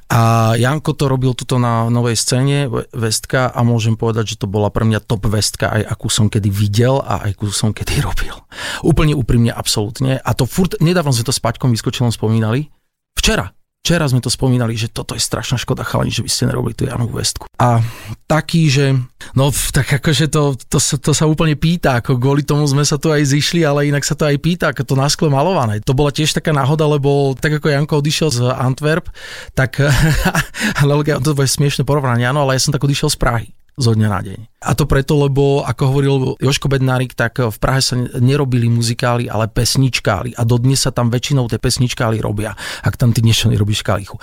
A 0.09 0.53
Janko 0.57 0.97
to 0.97 1.05
robil 1.05 1.37
tuto 1.37 1.61
na 1.61 1.87
novej 1.91 2.17
scéne 2.17 2.71
Vestka 2.93 3.51
a 3.51 3.59
môžem 3.61 3.95
povedať, 3.95 4.35
že 4.35 4.39
to 4.41 4.47
bola 4.49 4.73
pre 4.73 4.87
mňa 4.87 5.03
top 5.05 5.29
Vestka, 5.29 5.69
aj 5.69 5.83
akú 5.85 6.07
som 6.09 6.27
kedy 6.27 6.49
videl 6.49 7.01
a 7.01 7.29
aj 7.29 7.37
akú 7.37 7.51
som 7.51 7.71
kedy 7.75 8.01
robil. 8.07 8.35
Úplne 8.81 9.13
úprimne, 9.13 9.51
absolútne. 9.53 10.17
A 10.21 10.31
to 10.33 10.49
furt, 10.49 10.79
nedávno 10.81 11.13
sme 11.13 11.27
to 11.27 11.33
s 11.35 11.43
Paťkom 11.43 11.73
vyskočilom 11.73 12.09
spomínali. 12.09 12.69
Včera, 13.15 13.55
Včera 13.85 14.09
sme 14.09 14.17
to 14.17 14.33
spomínali, 14.33 14.73
že 14.73 14.89
toto 14.89 15.13
je 15.13 15.21
strašná 15.21 15.61
škoda, 15.61 15.85
chalani, 15.85 16.09
že 16.09 16.25
by 16.25 16.29
ste 16.33 16.49
nerobili 16.49 16.73
tú 16.73 16.89
Janovú 16.89 17.21
vestku. 17.21 17.45
A 17.61 17.85
taký, 18.25 18.65
že 18.65 18.97
no 19.37 19.53
tak 19.53 20.01
akože 20.01 20.25
to, 20.33 20.57
to, 20.57 20.81
sa, 20.81 20.97
to 20.97 21.13
sa 21.13 21.29
úplne 21.29 21.53
pýta, 21.53 22.01
ako 22.01 22.17
kvôli 22.17 22.41
tomu 22.41 22.65
sme 22.65 22.81
sa 22.81 22.97
tu 22.97 23.13
aj 23.13 23.21
zišli, 23.21 23.61
ale 23.61 23.85
inak 23.85 24.01
sa 24.01 24.17
to 24.17 24.25
aj 24.25 24.41
pýta, 24.41 24.73
ako 24.73 24.89
to 24.89 24.95
naskle 24.97 25.29
malované. 25.29 25.85
To 25.85 25.93
bola 25.93 26.09
tiež 26.09 26.33
taká 26.33 26.49
náhoda, 26.49 26.89
lebo 26.89 27.37
tak 27.37 27.61
ako 27.61 27.69
Janko 27.69 28.01
odišiel 28.01 28.33
z 28.33 28.39
Antwerp, 28.57 29.13
tak 29.53 29.77
ale 30.81 31.05
to 31.21 31.37
bude 31.37 31.45
smiešne 31.45 31.85
porovnanie, 31.85 32.25
áno, 32.25 32.41
ale 32.41 32.57
ja 32.57 32.65
som 32.65 32.73
tak 32.73 32.81
odišiel 32.81 33.13
z 33.13 33.21
Prahy 33.21 33.47
zo 33.75 33.91
dňa 33.91 34.07
na 34.07 34.19
deň. 34.23 34.39
A 34.65 34.71
to 34.71 34.87
preto, 34.87 35.19
lebo 35.19 35.61
ako 35.61 35.83
hovoril 35.91 36.15
Joško 36.39 36.71
Bednárik, 36.71 37.11
tak 37.11 37.43
v 37.43 37.57
Prahe 37.59 37.83
sa 37.83 37.99
nerobili 37.99 38.71
muzikály, 38.71 39.27
ale 39.27 39.51
pesničkály. 39.51 40.33
A 40.39 40.47
dodnes 40.47 40.79
sa 40.79 40.95
tam 40.95 41.11
väčšinou 41.11 41.51
tie 41.51 41.59
pesničkály 41.59 42.23
robia, 42.23 42.55
ak 42.81 42.95
tam 42.95 43.11
ty 43.11 43.19
niečo 43.19 43.51
nerobíš 43.51 43.83
kalichu. 43.83 44.15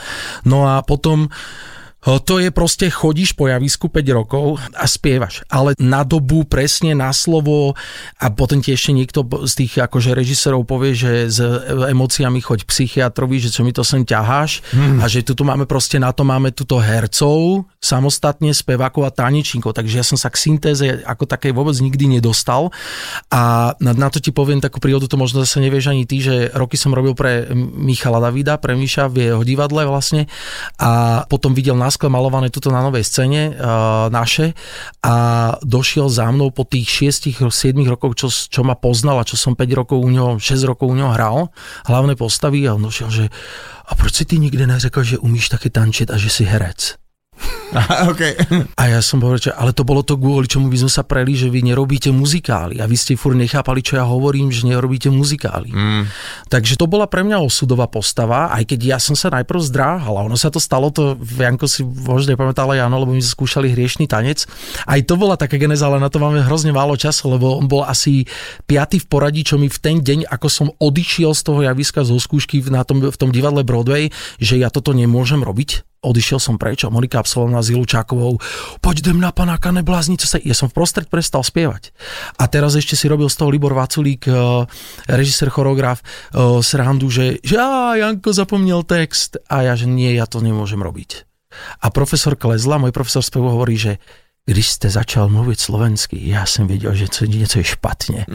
No 0.48 0.64
a 0.64 0.80
potom 0.80 1.28
to 2.02 2.42
je 2.42 2.50
proste, 2.50 2.90
chodíš 2.90 3.38
po 3.38 3.46
javisku 3.46 3.86
5 3.86 4.18
rokov 4.18 4.58
a 4.74 4.90
spievaš, 4.90 5.46
ale 5.46 5.78
na 5.78 6.02
dobu, 6.02 6.42
presne 6.42 6.98
na 6.98 7.14
slovo 7.14 7.78
a 8.18 8.26
potom 8.34 8.58
ti 8.58 8.74
ešte 8.74 8.90
niekto 8.90 9.22
z 9.46 9.52
tých 9.62 9.78
akože 9.86 10.10
režisérov 10.10 10.66
povie, 10.66 10.98
že 10.98 11.30
s 11.30 11.38
emóciami 11.70 12.42
choď 12.42 12.66
psychiatrovi, 12.66 13.38
že 13.38 13.54
čo 13.54 13.62
mi 13.62 13.70
to 13.70 13.86
sem 13.86 14.02
ťaháš 14.02 14.66
hmm. 14.74 14.98
a 14.98 15.06
že 15.06 15.22
tu 15.22 15.46
máme 15.46 15.62
proste 15.70 16.02
na 16.02 16.10
to 16.10 16.26
máme 16.26 16.50
tuto 16.50 16.82
hercov, 16.82 17.70
samostatne 17.78 18.50
spevákov 18.50 19.06
a 19.06 19.14
tanečníkov, 19.14 19.70
takže 19.70 20.02
ja 20.02 20.06
som 20.06 20.18
sa 20.18 20.26
k 20.26 20.42
syntéze 20.42 21.06
ako 21.06 21.30
takej 21.30 21.54
vôbec 21.54 21.78
nikdy 21.78 22.18
nedostal. 22.18 22.74
A 23.30 23.74
na, 23.78 23.94
na 23.94 24.10
to 24.10 24.18
ti 24.18 24.34
poviem 24.34 24.58
takú 24.58 24.82
príhodu, 24.82 25.06
to 25.06 25.14
možno 25.14 25.46
zase 25.46 25.62
nevieš 25.62 25.94
ani 25.94 26.02
ty, 26.02 26.18
že 26.18 26.50
roky 26.50 26.74
som 26.74 26.90
robil 26.90 27.14
pre 27.14 27.46
Michala 27.54 28.18
Davida, 28.18 28.58
pre 28.58 28.74
Miša 28.74 29.06
v 29.06 29.30
jeho 29.30 29.42
divadle 29.46 29.86
vlastne. 29.86 30.26
A 30.82 31.22
potom 31.30 31.54
videl 31.54 31.78
na 31.78 31.91
maskle 31.92 32.08
malované 32.08 32.48
tuto 32.48 32.72
na 32.72 32.80
novej 32.80 33.04
scéne 33.04 33.52
uh, 33.52 34.08
naše 34.08 34.56
a 35.04 35.14
došiel 35.60 36.08
za 36.08 36.24
mnou 36.32 36.48
po 36.48 36.64
tých 36.64 36.88
6-7 37.12 37.44
rokoch, 37.84 38.16
čo, 38.16 38.32
čo 38.32 38.64
ma 38.64 38.72
poznal 38.72 39.20
a 39.20 39.28
čo 39.28 39.36
som 39.36 39.52
5 39.52 39.60
rokov 39.76 40.00
u 40.00 40.08
ňoho, 40.08 40.40
6 40.40 40.64
rokov 40.64 40.88
u 40.88 40.96
ňoho 40.96 41.12
hral, 41.12 41.52
hlavné 41.84 42.16
postavy 42.16 42.64
a 42.64 42.72
on 42.72 42.88
došiel, 42.88 43.12
že 43.12 43.24
a 43.84 43.92
proč 43.92 44.16
si 44.16 44.24
ty 44.24 44.40
nikdy 44.40 44.64
neřekl, 44.64 45.04
že 45.04 45.20
umíš 45.20 45.52
také 45.52 45.68
tančiť 45.68 46.08
a 46.08 46.16
že 46.16 46.32
si 46.32 46.48
herec? 46.48 46.96
okay. 48.12 48.36
A 48.76 48.92
ja 48.92 49.00
som 49.00 49.16
povedal, 49.16 49.50
že 49.50 49.52
ale 49.56 49.72
to 49.72 49.82
bolo 49.82 50.04
to, 50.04 50.20
kvôli 50.20 50.44
čomu 50.44 50.68
by 50.68 50.84
sme 50.84 50.92
sa 50.92 51.02
preli, 51.04 51.32
že 51.32 51.48
vy 51.48 51.64
nerobíte 51.64 52.12
muzikály. 52.12 52.78
A 52.80 52.84
vy 52.84 52.96
ste 53.00 53.16
furt 53.16 53.36
nechápali, 53.36 53.80
čo 53.80 53.96
ja 53.96 54.04
hovorím, 54.04 54.52
že 54.52 54.68
nerobíte 54.68 55.08
muzikály. 55.08 55.72
Mm. 55.72 56.04
Takže 56.52 56.76
to 56.76 56.84
bola 56.84 57.08
pre 57.08 57.24
mňa 57.24 57.40
osudová 57.40 57.88
postava, 57.88 58.52
aj 58.52 58.68
keď 58.68 58.96
ja 58.96 58.98
som 59.00 59.16
sa 59.16 59.32
najprv 59.32 59.60
zdráhal. 59.64 60.14
A 60.20 60.26
ono 60.28 60.36
sa 60.36 60.52
to 60.52 60.60
stalo, 60.60 60.92
to 60.92 61.16
Janko 61.16 61.64
si 61.64 61.80
možno 61.84 62.36
nepamätal 62.36 62.68
aj 62.76 62.84
áno, 62.84 63.00
lebo 63.00 63.16
my 63.16 63.22
sme 63.24 63.32
skúšali 63.40 63.72
hriešný 63.72 64.04
tanec. 64.04 64.44
Aj 64.84 65.00
to 65.00 65.16
bola 65.16 65.40
taká 65.40 65.56
geneza, 65.56 65.88
ale 65.88 65.96
na 65.96 66.12
to 66.12 66.20
máme 66.20 66.44
hrozne 66.44 66.76
málo 66.76 66.94
času, 67.00 67.32
lebo 67.32 67.56
on 67.56 67.66
bol 67.66 67.88
asi 67.88 68.28
piatý 68.68 69.00
v 69.00 69.08
poradí, 69.08 69.42
čo 69.48 69.56
mi 69.56 69.72
v 69.72 69.78
ten 69.80 70.04
deň, 70.04 70.28
ako 70.28 70.46
som 70.52 70.68
odišiel 70.76 71.32
z 71.32 71.42
toho 71.42 71.60
javiska 71.64 72.04
zo 72.04 72.20
skúšky 72.20 72.60
na 72.68 72.84
tom, 72.84 73.00
v 73.00 73.16
tom 73.16 73.32
divadle 73.32 73.64
Broadway, 73.64 74.12
že 74.36 74.60
ja 74.60 74.68
toto 74.68 74.92
nemôžem 74.92 75.40
robiť 75.40 75.91
odišiel 76.02 76.42
som 76.42 76.58
preč 76.58 76.82
a 76.82 76.90
Monika 76.90 77.22
absolvovala 77.22 77.62
s 77.62 77.70
Ilučákovou, 77.70 78.42
poď 78.82 78.96
idem 79.06 79.22
na 79.22 79.30
panáka, 79.30 79.70
neblázni, 79.70 80.18
čo 80.18 80.26
sa... 80.26 80.42
Ja 80.42 80.52
som 80.52 80.66
v 80.66 80.76
prostred 80.76 81.06
prestal 81.06 81.46
spievať. 81.46 81.94
A 82.36 82.50
teraz 82.50 82.74
ešte 82.74 82.98
si 82.98 83.06
robil 83.06 83.30
z 83.30 83.38
toho 83.38 83.54
Libor 83.54 83.72
Vaculík, 83.78 84.26
eh, 84.26 84.34
režisér, 85.06 85.48
choreograf, 85.54 86.02
eh, 86.02 86.60
srandu, 86.60 87.06
že, 87.08 87.38
že 87.46 87.56
á, 87.56 87.94
Janko 87.94 88.34
zapomnel 88.34 88.82
text. 88.82 89.38
A 89.46 89.62
ja, 89.62 89.78
že 89.78 89.86
nie, 89.86 90.10
ja 90.18 90.26
to 90.26 90.42
nemôžem 90.42 90.82
robiť. 90.82 91.24
A 91.84 91.92
profesor 91.92 92.34
Klezla, 92.34 92.80
môj 92.80 92.90
profesor 92.90 93.20
spevu 93.20 93.52
hovorí, 93.52 93.76
že 93.76 93.92
když 94.42 94.74
ste 94.74 94.88
začal 94.90 95.30
mluviť 95.30 95.58
slovensky, 95.58 96.18
ja 96.18 96.42
som 96.42 96.66
vedel, 96.66 96.90
že 96.98 97.06
niečo 97.30 97.62
je 97.62 97.66
špatne. 97.78 98.26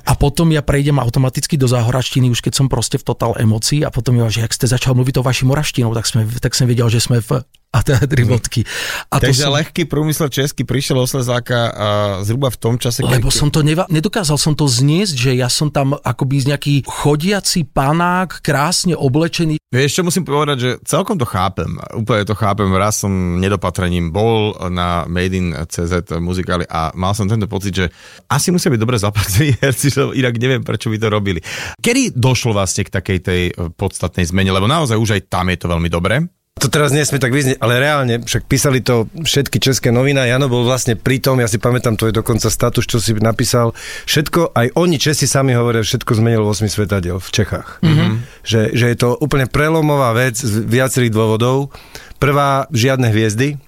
A 0.00 0.12
potom 0.16 0.48
ja 0.48 0.64
prejdem 0.64 0.96
automaticky 0.96 1.60
do 1.60 1.68
záhoračtiny, 1.68 2.32
už 2.32 2.40
keď 2.40 2.64
som 2.64 2.66
proste 2.72 2.96
v 2.96 3.04
total 3.04 3.36
emocii 3.36 3.84
a 3.84 3.92
potom 3.92 4.16
že 4.32 4.40
ak 4.40 4.56
ste 4.56 4.64
začal 4.64 4.96
mluviť 4.96 5.20
o 5.20 5.26
vašim 5.26 5.52
moraštinou, 5.52 5.92
tak, 5.92 6.08
sme, 6.08 6.24
tak 6.40 6.56
som 6.56 6.64
vedel, 6.64 6.88
že 6.88 7.04
sme 7.04 7.20
v 7.20 7.44
a 7.74 7.82
teda 7.82 8.06
tri 8.06 8.22
bodky. 8.22 8.62
A 9.10 9.18
Takže 9.18 9.42
to 9.42 9.50
som... 9.50 9.54
lehký 9.58 9.82
prúmysel 9.90 10.30
český 10.30 10.62
prišiel 10.62 11.02
o 11.02 11.06
Slezáka 11.10 11.58
a 11.74 11.88
zhruba 12.22 12.54
v 12.54 12.58
tom 12.62 12.74
čase... 12.78 13.02
Lebo 13.02 13.34
keď... 13.34 13.34
som 13.34 13.50
to 13.50 13.66
neva... 13.66 13.90
nedokázal 13.90 14.38
som 14.38 14.54
to 14.54 14.70
zniesť, 14.70 15.14
že 15.18 15.30
ja 15.34 15.50
som 15.50 15.74
tam 15.74 15.98
akoby 15.98 16.54
nejaký 16.54 16.86
chodiaci 16.86 17.66
panák, 17.66 18.46
krásne 18.46 18.94
oblečený. 18.94 19.58
Vieš, 19.74 19.90
čo 19.98 20.02
musím 20.06 20.22
povedať, 20.22 20.56
že 20.62 20.70
celkom 20.86 21.18
to 21.18 21.26
chápem. 21.26 21.74
Úplne 21.98 22.22
to 22.22 22.38
chápem. 22.38 22.70
Raz 22.78 23.02
som 23.02 23.42
nedopatrením 23.42 24.14
bol 24.14 24.54
na 24.70 25.02
Made 25.10 25.34
in 25.34 25.50
CZ 25.50 26.14
muzikály 26.22 26.62
a 26.70 26.94
mal 26.94 27.10
som 27.10 27.26
tento 27.26 27.50
pocit, 27.50 27.74
že 27.74 27.90
asi 28.30 28.54
musia 28.54 28.70
byť 28.70 28.78
dobre 28.78 29.02
zaplatení 29.02 29.50
herci, 29.62 29.90
že 29.90 30.14
inak 30.14 30.38
neviem, 30.38 30.62
prečo 30.62 30.94
by 30.94 30.98
to 31.02 31.08
robili. 31.10 31.42
Kedy 31.82 32.14
došlo 32.14 32.54
vlastne 32.54 32.86
k 32.86 32.94
takej 32.94 33.18
tej 33.18 33.42
podstatnej 33.74 34.30
zmene? 34.30 34.54
Lebo 34.54 34.70
naozaj 34.70 34.94
už 34.94 35.18
aj 35.18 35.22
tam 35.26 35.50
je 35.50 35.58
to 35.58 35.66
veľmi 35.66 35.90
dobre 35.90 36.22
to 36.54 36.70
teraz 36.70 36.94
nesmie 36.94 37.18
tak 37.18 37.34
vyznieť, 37.34 37.58
ale 37.58 37.82
reálne, 37.82 38.22
však 38.22 38.46
písali 38.46 38.78
to 38.80 39.10
všetky 39.10 39.58
české 39.58 39.90
noviny, 39.90 40.22
Jano 40.24 40.46
bol 40.46 40.62
vlastne 40.62 40.94
pri 40.94 41.18
tom, 41.18 41.42
ja 41.42 41.50
si 41.50 41.58
pamätám, 41.58 41.98
to 41.98 42.08
je 42.08 42.14
dokonca 42.14 42.46
status, 42.46 42.86
čo 42.86 43.02
si 43.02 43.12
napísal, 43.18 43.74
všetko, 44.06 44.54
aj 44.54 44.72
oni 44.78 44.96
Česi 44.96 45.26
sami 45.26 45.52
hovoria, 45.52 45.82
všetko 45.82 46.14
zmenil 46.14 46.46
8 46.46 46.70
svetadiel 46.70 47.18
v 47.18 47.28
Čechách. 47.28 47.82
Mm-hmm. 47.82 48.10
Že, 48.46 48.60
že 48.70 48.86
je 48.86 48.96
to 48.96 49.18
úplne 49.18 49.50
prelomová 49.50 50.14
vec 50.14 50.38
z 50.38 50.62
viacerých 50.64 51.12
dôvodov. 51.12 51.74
Prvá, 52.22 52.70
žiadne 52.70 53.10
hviezdy, 53.10 53.58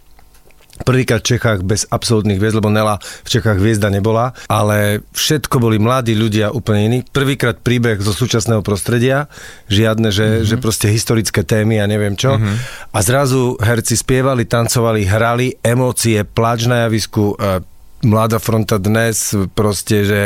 Prvýkrát 0.84 1.24
v 1.24 1.36
Čechách 1.36 1.60
bez 1.64 1.88
absolútnych 1.88 2.36
hviezd, 2.36 2.60
lebo 2.60 2.68
Nela 2.68 3.00
v 3.00 3.28
Čechách 3.28 3.56
hviezda 3.56 3.88
nebola, 3.88 4.36
ale 4.50 5.00
všetko 5.16 5.56
boli 5.56 5.80
mladí 5.80 6.12
ľudia 6.12 6.52
úplne 6.52 6.80
iní. 6.84 6.98
Prvýkrát 7.06 7.56
príbeh 7.62 7.96
zo 8.02 8.12
súčasného 8.12 8.60
prostredia, 8.60 9.32
žiadne, 9.72 10.12
že, 10.12 10.42
mm-hmm. 10.42 10.48
že 10.48 10.56
proste 10.60 10.86
historické 10.92 11.40
témy 11.46 11.80
a 11.80 11.88
neviem 11.88 12.18
čo. 12.18 12.36
Mm-hmm. 12.36 12.56
A 12.92 12.98
zrazu 13.00 13.56
herci 13.56 13.96
spievali, 13.96 14.44
tancovali, 14.44 15.08
hrali, 15.08 15.56
emócie, 15.64 16.20
pláč 16.28 16.68
na 16.68 16.84
javisku, 16.84 17.38
e, 17.38 17.64
Mladá 18.04 18.36
fronta 18.36 18.76
dnes, 18.76 19.32
proste, 19.56 20.04
že 20.04 20.20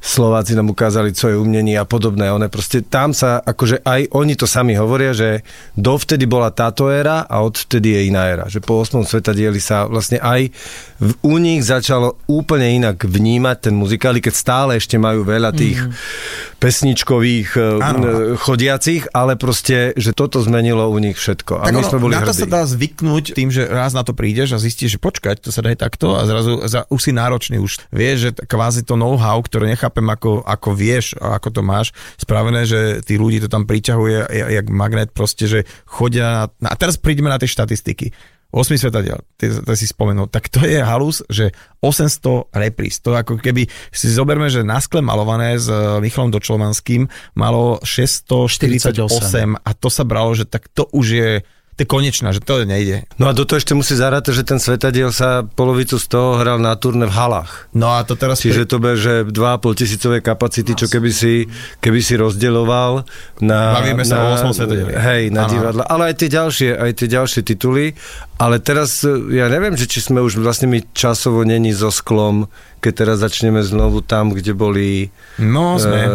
Slováci 0.00 0.56
nám 0.56 0.72
ukázali, 0.72 1.12
co 1.12 1.28
je 1.28 1.36
umnenie 1.36 1.76
a 1.76 1.84
podobné. 1.84 2.32
One 2.32 2.48
proste 2.48 2.80
tam 2.80 3.12
sa, 3.12 3.36
akože 3.44 3.84
aj 3.84 4.16
oni 4.16 4.32
to 4.32 4.48
sami 4.48 4.72
hovoria, 4.80 5.12
že 5.12 5.44
dovtedy 5.76 6.24
bola 6.24 6.48
táto 6.48 6.88
éra 6.88 7.28
a 7.28 7.44
odvtedy 7.44 8.00
je 8.00 8.00
iná 8.08 8.32
éra. 8.32 8.48
Že 8.48 8.64
po 8.64 8.80
8. 8.80 9.04
dieli 9.36 9.60
sa 9.60 9.84
vlastne 9.84 10.24
aj 10.24 10.56
v, 11.04 11.12
u 11.20 11.36
nich 11.36 11.60
začalo 11.60 12.16
úplne 12.32 12.80
inak 12.80 13.04
vnímať 13.04 13.68
ten 13.68 13.74
muzikál, 13.76 14.16
keď 14.16 14.32
stále 14.32 14.80
ešte 14.80 14.96
majú 14.96 15.20
veľa 15.28 15.52
tých 15.52 15.84
mm. 15.84 15.92
pesničkových 16.64 17.48
ano. 17.76 18.00
E, 18.08 18.40
chodiacich, 18.40 19.12
ale 19.12 19.36
proste, 19.36 19.92
že 20.00 20.16
toto 20.16 20.40
zmenilo 20.40 20.88
u 20.88 20.96
nich 20.96 21.20
všetko. 21.20 21.60
A 21.60 21.68
tak 21.68 21.76
my 21.76 21.84
sme 21.84 22.00
boli 22.00 22.16
na 22.16 22.24
to 22.24 22.32
hrdí. 22.32 22.40
sa 22.40 22.48
dá 22.48 22.62
zvyknúť 22.64 23.36
tým, 23.36 23.52
že 23.52 23.68
raz 23.68 23.92
na 23.92 24.00
to 24.00 24.16
prídeš 24.16 24.56
a 24.56 24.58
zistíš, 24.62 24.96
že 24.96 24.98
počkať, 25.02 25.44
to 25.44 25.52
sa 25.52 25.60
dá 25.60 25.76
aj 25.76 25.78
takto 25.84 26.16
a 26.16 26.24
zrazu 26.24 26.64
za, 26.64 26.88
už 26.88 27.01
si 27.02 27.10
náročný, 27.10 27.58
už 27.58 27.82
vieš, 27.90 28.30
že 28.30 28.30
kvázi 28.46 28.86
to 28.86 28.94
know-how, 28.94 29.42
ktoré 29.42 29.66
nechápem, 29.66 30.06
ako, 30.06 30.46
ako 30.46 30.70
vieš 30.78 31.18
ako 31.18 31.48
to 31.50 31.62
máš 31.66 31.90
spravené, 32.14 32.62
že 32.62 33.02
tí 33.02 33.18
ľudí 33.18 33.42
to 33.42 33.50
tam 33.50 33.66
priťahuje 33.66 34.30
jak 34.30 34.66
magnet 34.70 35.10
proste, 35.10 35.50
že 35.50 35.60
chodia 35.84 36.50
na... 36.62 36.70
A 36.70 36.76
teraz 36.78 36.94
prídeme 36.94 37.26
na 37.26 37.42
tie 37.42 37.50
štatistiky. 37.50 38.14
8 38.52 38.76
svetadiel, 38.76 39.16
ty, 39.40 39.48
ty 39.48 39.74
si 39.80 39.88
spomenul, 39.88 40.28
tak 40.28 40.52
to 40.52 40.60
je 40.68 40.76
halus, 40.76 41.24
že 41.32 41.56
800 41.80 42.52
repríz. 42.52 43.00
To 43.00 43.16
ako 43.16 43.40
keby 43.40 43.64
si 43.88 44.12
zoberme, 44.12 44.52
že 44.52 44.60
na 44.60 44.76
skle 44.76 45.00
malované 45.00 45.56
s 45.56 45.72
eh, 45.72 45.96
Michalom 46.04 46.28
Dočlovanským 46.28 47.08
malo 47.32 47.80
648 47.80 49.56
a 49.56 49.70
to 49.72 49.88
sa 49.88 50.04
bralo, 50.04 50.36
že 50.36 50.44
tak 50.44 50.68
to 50.68 50.84
už 50.92 51.06
je 51.16 51.30
To 51.72 51.80
je 51.80 51.88
konečná, 51.88 52.30
že 52.30 52.38
to 52.38 52.62
nejde. 52.62 53.08
No 53.16 53.26
a 53.26 53.32
do 53.32 53.42
toho 53.42 53.56
ešte 53.56 53.72
musí 53.72 53.94
zarátať, 53.94 54.32
že 54.34 54.44
ten 54.44 54.56
svetadiel 54.56 55.08
sa 55.08 55.40
polovicu 55.42 55.96
z 55.96 56.06
toho 56.06 56.36
hral 56.36 56.56
na 56.56 56.74
turné 56.74 57.04
v 57.04 57.10
halách. 57.10 57.72
No 57.72 57.88
a 57.90 58.02
to 58.02 58.12
teraz... 58.12 58.38
Čiže 58.38 58.66
to 58.66 58.76
bude, 58.76 58.94
že 58.94 59.24
2,5 59.24 59.32
tisícové 59.74 60.20
kapacity, 60.20 60.72
čo 60.74 60.84
keby 60.86 61.08
si, 61.10 61.48
keby 61.78 61.98
si 61.98 62.14
rozdeľoval 62.14 63.08
na... 63.40 63.58
Bavíme 63.74 64.02
sa 64.02 64.14
na, 64.14 64.36
o 64.36 64.52
8 64.52 64.52
svetadieli. 64.54 64.92
Hej, 64.92 65.22
na 65.28 65.42
Áno. 65.42 65.50
divadla. 65.50 65.82
Ale 65.86 66.12
aj 66.12 66.16
tie 66.18 66.28
ďalšie, 66.28 66.70
aj 66.74 66.90
tie 66.94 67.08
ďalšie 67.08 67.40
tituly. 67.42 67.96
Ale 68.36 68.58
teraz, 68.58 69.00
e, 69.00 69.08
ja 69.32 69.46
neviem, 69.46 69.72
že 69.72 69.86
či 69.86 70.00
sme 70.02 70.18
už 70.18 70.36
vlastne 70.36 70.66
my 70.66 70.84
časovo 70.90 71.40
není 71.40 71.70
so 71.70 71.88
sklom, 71.88 72.50
keď 72.78 72.92
teraz 72.92 73.16
začneme 73.18 73.60
znovu 73.60 74.02
tam, 74.02 74.30
kde 74.30 74.52
boli 74.52 75.08
No, 75.38 75.78
sme. 75.78 75.98
e, 75.98 76.10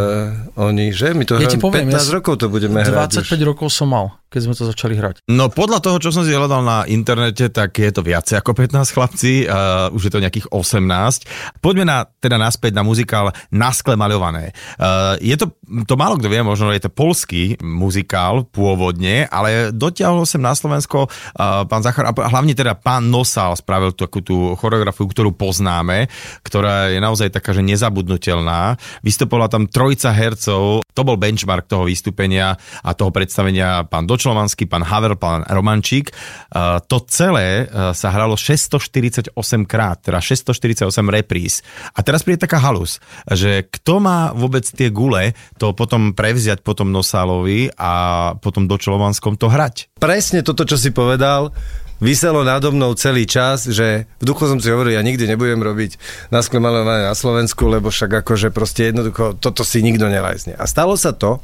oni, 0.56 0.92
že? 0.92 1.12
My 1.12 1.24
to 1.24 1.36
Ja 1.36 1.48
ti 1.48 1.56
hráme- 1.56 1.64
poviem, 1.64 1.88
15 1.88 1.98
ja 1.98 2.14
rokov 2.14 2.34
to 2.36 2.46
budeme 2.48 2.78
hrať 2.78 3.24
25 3.24 3.32
už. 3.34 3.48
rokov 3.48 3.68
som 3.70 3.88
mal, 3.88 4.12
keď 4.28 4.42
sme 4.44 4.54
to 4.56 4.68
začali 4.68 5.00
hrať. 5.00 5.24
No 5.32 5.48
podľa 5.48 5.80
toho, 5.80 5.98
čo 6.04 6.12
som 6.12 6.28
si 6.28 6.36
hľadal 6.36 6.60
na 6.60 6.84
internete, 6.84 7.48
tak 7.48 7.80
je 7.80 7.92
to 7.96 8.04
viacej 8.04 8.44
ako 8.44 8.52
15 8.52 8.96
chlapci, 8.96 9.48
uh, 9.48 9.88
už 9.96 10.08
je 10.08 10.12
to 10.12 10.24
nejakých 10.24 10.48
18. 10.52 11.64
Poďme 11.64 11.88
na, 11.88 12.04
teda 12.04 12.36
naspäť 12.36 12.76
na 12.76 12.84
muzikál 12.84 13.32
Naskle 13.56 13.96
maľované. 13.96 14.52
Uh, 14.76 15.16
je 15.24 15.36
to, 15.40 15.56
to 15.88 15.96
málo 15.96 16.20
kto 16.20 16.28
vie, 16.28 16.44
možno 16.44 16.76
je 16.76 16.84
to 16.84 16.92
polský 16.92 17.56
muzikál 17.64 18.44
pôvodne, 18.52 19.32
ale 19.32 19.72
dotiahol 19.72 20.28
sem 20.28 20.44
na 20.44 20.52
Slovensko 20.52 21.08
uh, 21.08 21.64
pán 21.64 21.80
Zachar, 21.80 22.12
a 22.12 22.14
hlavne 22.14 22.52
teda 22.52 22.76
pán 22.76 23.08
Nosal 23.08 23.56
spravil 23.56 23.96
takú 23.96 24.20
tú 24.20 24.60
choreografiu, 24.60 25.08
ktorú 25.08 25.40
poznáme, 25.40 26.12
ktorá 26.44 26.92
je 26.92 27.00
naozaj 27.00 27.32
taká, 27.32 27.56
že 27.56 27.64
nezabudnutelná. 27.64 28.76
Vystupovala 29.08 29.48
tam 29.48 29.72
trojica 29.72 30.12
hercov, 30.12 30.84
to 30.92 31.02
bol 31.08 31.16
benchmark 31.16 31.64
toho 31.64 31.88
vystúpenia 31.88 32.60
a 32.84 32.92
toho 32.92 33.10
predstavenia 33.16 33.88
pán 33.88 34.04
Dočlovanský, 34.18 34.66
pán 34.66 34.82
Havel, 34.82 35.14
pán 35.14 35.46
Romančík. 35.46 36.10
Uh, 36.50 36.82
to 36.90 37.06
celé 37.06 37.70
uh, 37.70 37.94
sa 37.94 38.10
hralo 38.10 38.34
648 38.34 39.30
krát, 39.70 40.02
teda 40.02 40.18
648 40.18 40.90
repríz. 41.06 41.62
A 41.94 42.02
teraz 42.02 42.26
príde 42.26 42.42
taká 42.42 42.58
halus, 42.58 42.98
že 43.30 43.70
kto 43.70 44.02
má 44.02 44.34
vôbec 44.34 44.66
tie 44.66 44.90
gule 44.90 45.38
to 45.62 45.78
potom 45.78 46.18
prevziať 46.18 46.66
potom 46.66 46.90
Nosálovi 46.90 47.70
a 47.78 47.94
potom 48.42 48.66
Dočlovanskom 48.66 49.38
to 49.38 49.54
hrať. 49.54 49.94
presne 50.02 50.42
toto, 50.42 50.66
čo 50.66 50.82
si 50.82 50.90
povedal, 50.90 51.54
vyselo 51.98 52.46
nado 52.46 52.70
mnou 52.70 52.94
celý 52.94 53.26
čas, 53.26 53.66
že 53.66 54.06
v 54.22 54.24
duchu 54.24 54.46
som 54.46 54.62
si 54.62 54.70
hovoril, 54.70 54.98
ja 54.98 55.04
nikdy 55.06 55.26
nebudem 55.26 55.62
robiť 55.62 55.98
na 56.30 56.46
sklemalované 56.46 57.10
na 57.10 57.16
Slovensku, 57.18 57.66
lebo 57.66 57.90
však 57.90 58.22
akože 58.26 58.54
proste 58.54 58.94
jednoducho 58.94 59.38
toto 59.38 59.66
si 59.66 59.82
nikto 59.82 60.10
nelajzne. 60.10 60.58
A 60.58 60.66
stalo 60.70 60.94
sa 60.96 61.14
to, 61.14 61.42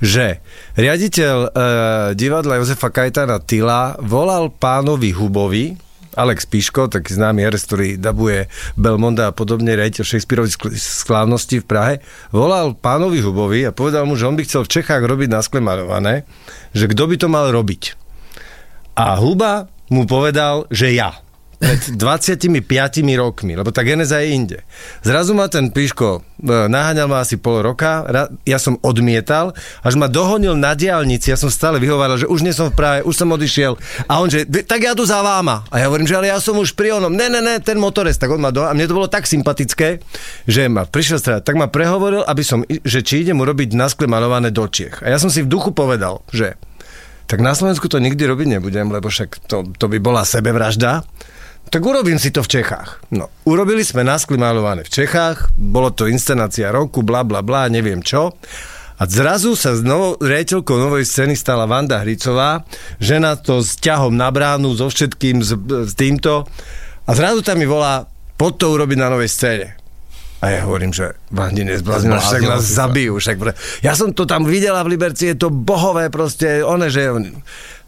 že 0.00 0.40
riaditeľ 0.76 1.36
e, 1.36 1.48
divadla 2.16 2.60
Jozefa 2.60 2.88
Kajtana 2.88 3.40
Tila 3.44 4.00
volal 4.00 4.48
pánovi 4.52 5.12
Hubovi, 5.12 5.76
Alex 6.10 6.42
Piško, 6.42 6.90
taký 6.90 7.14
známy 7.14 7.46
herec, 7.46 7.62
ktorý 7.70 7.88
dabuje 7.94 8.50
Belmonda 8.74 9.30
a 9.30 9.36
podobne, 9.36 9.78
riaditeľ 9.78 10.02
Shakespeareovej 10.02 10.58
slávnosti 10.74 11.62
v 11.62 11.68
Prahe, 11.68 11.94
volal 12.34 12.74
pánovi 12.74 13.22
Hubovi 13.22 13.62
a 13.62 13.70
povedal 13.70 14.10
mu, 14.10 14.18
že 14.18 14.26
on 14.26 14.34
by 14.34 14.42
chcel 14.42 14.66
v 14.66 14.72
Čechách 14.80 15.06
robiť 15.06 15.28
na 15.30 15.38
skle 15.38 15.62
že 16.74 16.84
kto 16.90 17.02
by 17.06 17.16
to 17.18 17.28
mal 17.30 17.46
robiť. 17.54 17.94
A 18.98 19.16
Huba 19.22 19.70
mu 19.90 20.06
povedal, 20.06 20.64
že 20.70 20.94
ja. 20.94 21.18
Pred 21.60 21.92
25 22.00 22.56
rokmi, 23.20 23.52
lebo 23.52 23.68
tá 23.68 23.84
geneza 23.84 24.16
je 24.24 24.32
inde. 24.32 24.58
Zrazu 25.04 25.36
ma 25.36 25.44
ten 25.44 25.68
Piško 25.68 26.24
e, 26.40 26.48
naháňal 26.72 27.04
ma 27.04 27.20
asi 27.20 27.36
pol 27.36 27.60
roka, 27.60 28.00
ja 28.48 28.56
som 28.56 28.80
odmietal, 28.80 29.52
až 29.84 30.00
ma 30.00 30.08
dohonil 30.08 30.56
na 30.56 30.72
diálnici, 30.72 31.28
ja 31.28 31.36
som 31.36 31.52
stále 31.52 31.76
vyhováral, 31.76 32.16
že 32.16 32.24
už 32.24 32.40
nie 32.40 32.56
som 32.56 32.72
v 32.72 32.80
Prahe, 32.80 32.98
už 33.04 33.12
som 33.12 33.28
odišiel. 33.28 33.76
A 34.08 34.24
on, 34.24 34.32
že 34.32 34.48
"Vy- 34.48 34.64
tak 34.64 34.88
ja 34.88 34.96
tu 34.96 35.04
za 35.04 35.20
váma. 35.20 35.68
A 35.68 35.84
ja 35.84 35.92
hovorím, 35.92 36.08
že 36.08 36.16
ale 36.16 36.32
ja 36.32 36.40
som 36.40 36.56
už 36.56 36.72
pri 36.72 36.96
onom. 36.96 37.12
Ne, 37.12 37.28
ne, 37.28 37.44
ne, 37.44 37.60
ten 37.60 37.76
motorist. 37.76 38.16
Tak 38.24 38.32
on 38.32 38.40
ma 38.40 38.48
do... 38.48 38.64
A 38.64 38.72
mne 38.72 38.88
to 38.88 38.96
bolo 38.96 39.12
tak 39.12 39.28
sympatické, 39.28 40.00
že 40.48 40.64
ma 40.64 40.88
prišiel 40.88 41.20
stretať, 41.20 41.44
tak 41.44 41.60
ma 41.60 41.68
prehovoril, 41.68 42.24
aby 42.24 42.40
som, 42.40 42.64
že 42.64 43.04
či 43.04 43.20
idem 43.20 43.36
urobiť 43.36 43.76
na 43.76 43.92
skle 43.92 44.08
malované 44.08 44.48
do 44.48 44.64
Čiech. 44.64 45.04
A 45.04 45.12
ja 45.12 45.20
som 45.20 45.28
si 45.28 45.44
v 45.44 45.52
duchu 45.52 45.76
povedal, 45.76 46.24
že 46.32 46.56
tak 47.30 47.38
na 47.38 47.54
Slovensku 47.54 47.86
to 47.86 48.02
nikdy 48.02 48.26
robiť 48.26 48.58
nebudem, 48.58 48.90
lebo 48.90 49.06
však 49.06 49.46
to, 49.46 49.70
to 49.78 49.86
by 49.86 50.02
bola 50.02 50.26
sebevražda. 50.26 51.06
Tak 51.70 51.78
urobím 51.78 52.18
si 52.18 52.34
to 52.34 52.42
v 52.42 52.58
Čechách. 52.58 53.06
No, 53.14 53.30
urobili 53.46 53.86
sme 53.86 54.02
náskly 54.02 54.34
malované 54.34 54.82
v 54.82 54.90
Čechách, 54.90 55.54
bolo 55.54 55.94
to 55.94 56.10
inscenácia 56.10 56.74
roku, 56.74 57.06
bla 57.06 57.22
bla 57.22 57.46
bla, 57.46 57.70
neviem 57.70 58.02
čo. 58.02 58.34
A 58.98 59.06
zrazu 59.06 59.54
sa 59.54 59.78
s 59.78 59.80
novou 59.86 60.18
riaditeľkou 60.18 60.76
novej 60.76 61.06
scény 61.06 61.38
stala 61.38 61.70
Vanda 61.70 62.02
Hricová, 62.02 62.66
žena 62.98 63.38
to 63.38 63.62
s 63.62 63.78
ťahom 63.78 64.12
na 64.12 64.28
bránu, 64.28 64.74
so 64.74 64.90
všetkým, 64.90 65.40
s, 65.40 65.54
s 65.86 65.94
týmto. 65.94 66.50
A 67.06 67.10
zrazu 67.14 67.46
tam 67.46 67.62
mi 67.62 67.64
volá, 67.64 68.04
poď 68.36 68.52
to 68.60 68.66
urobiť 68.76 68.98
na 69.00 69.08
novej 69.08 69.30
scéne. 69.30 69.79
A 70.40 70.44
ja 70.48 70.64
hovorím, 70.64 70.88
že 70.88 71.20
Vandi 71.28 71.68
nezbláznila, 71.68 72.16
však 72.16 72.42
nás 72.48 72.64
si 72.64 72.72
zabijú. 72.72 73.20
Však, 73.20 73.36
ja 73.84 73.92
som 73.92 74.16
to 74.16 74.24
tam 74.24 74.48
videla 74.48 74.80
v 74.80 74.96
Liberci, 74.96 75.32
je 75.32 75.36
to 75.36 75.52
bohové 75.52 76.08
proste, 76.08 76.64
one, 76.64 76.88
že... 76.88 77.12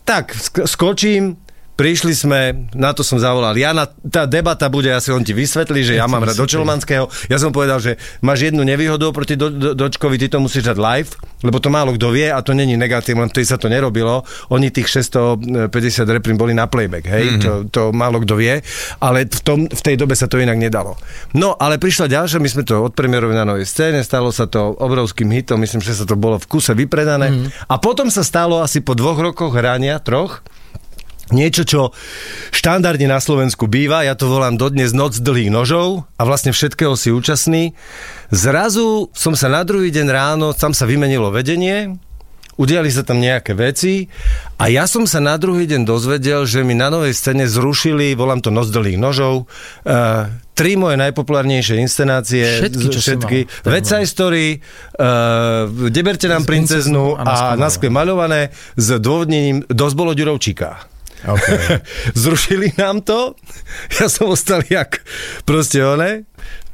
Tak, 0.04 0.36
sk- 0.36 0.66
skočím, 0.68 1.40
prišli 1.82 2.14
sme, 2.14 2.70
na 2.78 2.94
to 2.94 3.02
som 3.02 3.18
zavolal 3.18 3.58
Jana, 3.58 3.90
tá 4.06 4.22
debata 4.22 4.70
bude, 4.70 4.86
asi 4.94 5.10
on 5.10 5.26
ti 5.26 5.34
vysvetlí, 5.34 5.82
že 5.82 5.98
ja 5.98 6.06
mám 6.06 6.22
rád 6.22 6.38
do 6.38 6.46
Čelmanského. 6.46 7.10
Ja 7.26 7.42
som 7.42 7.50
povedal, 7.50 7.82
že 7.82 7.98
máš 8.22 8.46
jednu 8.46 8.62
nevýhodu 8.62 9.10
proti 9.10 9.34
do, 9.34 9.50
do, 9.50 9.74
Dočkovi, 9.74 10.14
ty 10.14 10.30
to 10.30 10.38
musíš 10.38 10.70
dať 10.70 10.78
live, 10.78 11.10
lebo 11.42 11.58
to 11.58 11.74
málo 11.74 11.90
kto 11.98 12.14
vie 12.14 12.30
a 12.30 12.38
to 12.38 12.54
není 12.54 12.78
negatív, 12.78 13.18
len 13.18 13.26
vtedy 13.26 13.50
sa 13.50 13.58
to 13.58 13.66
nerobilo. 13.66 14.22
Oni 14.54 14.70
tých 14.70 15.02
650 15.02 15.74
reprín 16.06 16.38
boli 16.38 16.54
na 16.54 16.70
playback, 16.70 17.10
hej, 17.10 17.26
mm-hmm. 17.34 17.42
to, 17.42 17.52
to 17.74 17.82
málo 17.90 18.22
kto 18.22 18.38
vie, 18.38 18.62
ale 19.02 19.26
v, 19.26 19.40
tom, 19.42 19.66
v 19.66 19.82
tej 19.82 19.98
dobe 19.98 20.14
sa 20.14 20.30
to 20.30 20.38
inak 20.38 20.62
nedalo. 20.62 20.94
No, 21.34 21.58
ale 21.58 21.82
prišla 21.82 22.06
ďalšia, 22.06 22.38
my 22.38 22.46
sme 22.46 22.62
to 22.62 22.78
odpremierovali 22.78 23.34
na 23.34 23.42
novej 23.42 23.66
scéne, 23.66 24.06
stalo 24.06 24.30
sa 24.30 24.46
to 24.46 24.78
obrovským 24.78 25.26
hitom, 25.34 25.58
myslím, 25.58 25.82
že 25.82 25.98
sa 25.98 26.06
to 26.06 26.14
bolo 26.14 26.38
v 26.38 26.46
kuse 26.46 26.78
vypredané. 26.78 27.34
Mm-hmm. 27.34 27.66
A 27.66 27.74
potom 27.82 28.06
sa 28.06 28.22
stalo 28.22 28.62
asi 28.62 28.78
po 28.78 28.94
dvoch 28.94 29.18
rokoch 29.18 29.50
hrania, 29.50 29.98
troch, 29.98 30.46
niečo, 31.32 31.66
čo 31.66 31.80
štandardne 32.52 33.08
na 33.08 33.18
Slovensku 33.18 33.66
býva, 33.66 34.04
ja 34.04 34.14
to 34.14 34.28
volám 34.28 34.60
dodnes 34.60 34.92
noc 34.92 35.18
dlhých 35.18 35.50
nožov 35.50 36.04
a 36.16 36.22
vlastne 36.22 36.52
všetkého 36.52 36.94
si 36.94 37.10
účastný. 37.10 37.72
Zrazu 38.30 39.10
som 39.16 39.32
sa 39.34 39.48
na 39.48 39.66
druhý 39.66 39.90
deň 39.90 40.06
ráno, 40.08 40.52
tam 40.52 40.76
sa 40.76 40.84
vymenilo 40.84 41.32
vedenie, 41.32 41.96
udiali 42.60 42.92
sa 42.92 43.00
tam 43.00 43.18
nejaké 43.18 43.56
veci 43.56 44.12
a 44.60 44.68
ja 44.68 44.84
som 44.84 45.08
sa 45.08 45.24
na 45.24 45.40
druhý 45.40 45.64
deň 45.64 45.88
dozvedel, 45.88 46.44
že 46.44 46.60
mi 46.60 46.76
na 46.76 46.92
novej 46.92 47.16
scéne 47.16 47.48
zrušili, 47.48 48.12
volám 48.12 48.44
to 48.44 48.52
Noc 48.52 48.68
dlhých 48.68 49.00
nožov, 49.00 49.48
uh, 49.88 50.28
tri 50.52 50.76
moje 50.76 51.00
najpopulárnejšie 51.00 51.80
inscenácie. 51.80 52.44
Všetky, 52.44 52.86
čo 52.92 53.00
všetky. 53.00 53.38
West 53.64 53.88
Side 53.88 54.04
Story, 54.04 54.60
uh, 54.60 55.64
Deberte 55.88 56.28
nám 56.28 56.44
princeznu 56.44 57.16
a 57.16 57.56
na 57.56 57.72
skle 57.72 57.88
maľované 57.88 58.52
s 58.76 59.00
dôvodnením 59.00 59.64
Dosť 59.72 59.94
bolo 59.96 60.12
Ďurovčíka. 60.12 60.91
Okay. 61.22 61.78
Zrušili 62.22 62.74
nám 62.74 63.02
to, 63.06 63.38
ja 63.98 64.10
som 64.10 64.34
ostal 64.34 64.66
jak 64.66 65.06
proste 65.46 65.78
one. 65.82 66.26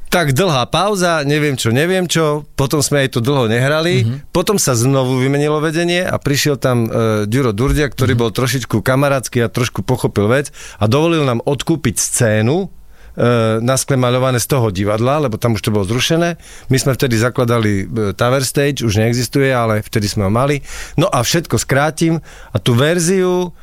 Tak 0.09 0.33
dlhá 0.33 0.65
pauza, 0.73 1.21
neviem 1.21 1.53
čo, 1.53 1.69
neviem 1.69 2.09
čo, 2.09 2.41
potom 2.57 2.81
sme 2.81 3.05
aj 3.05 3.13
to 3.13 3.19
dlho 3.21 3.45
nehrali, 3.45 4.01
mm-hmm. 4.01 4.33
potom 4.33 4.57
sa 4.57 4.73
znovu 4.73 5.21
vymenilo 5.21 5.61
vedenie 5.61 6.01
a 6.01 6.17
prišiel 6.17 6.57
tam 6.57 6.89
uh, 6.89 7.29
Ďuro 7.29 7.53
Durdia, 7.53 7.85
ktorý 7.85 8.17
mm-hmm. 8.17 8.25
bol 8.25 8.33
trošičku 8.33 8.81
kamarátsky 8.81 9.45
a 9.45 9.53
trošku 9.53 9.85
pochopil 9.85 10.25
vec 10.25 10.49
a 10.81 10.89
dovolil 10.89 11.29
nám 11.29 11.45
odkúpiť 11.45 12.01
scénu 12.01 12.65
uh, 12.65 13.61
na 13.61 13.77
skle 13.77 14.01
maľované 14.01 14.41
z 14.41 14.49
toho 14.49 14.73
divadla, 14.73 15.29
lebo 15.29 15.37
tam 15.37 15.53
už 15.53 15.61
to 15.61 15.69
bolo 15.69 15.85
zrušené. 15.85 16.41
My 16.73 16.77
sme 16.81 16.97
vtedy 16.97 17.13
zakladali 17.13 17.85
uh, 17.85 18.09
Tower 18.17 18.41
Stage, 18.41 18.81
už 18.81 18.97
neexistuje, 18.97 19.53
ale 19.53 19.85
vtedy 19.85 20.09
sme 20.09 20.25
ho 20.25 20.33
mali. 20.33 20.65
No 20.97 21.05
a 21.05 21.21
všetko 21.21 21.61
skrátim 21.61 22.17
a 22.49 22.57
tú 22.57 22.73
verziu 22.73 23.53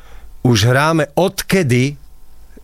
už 0.43 0.57
hráme 0.69 1.09
odkedy, 1.17 1.97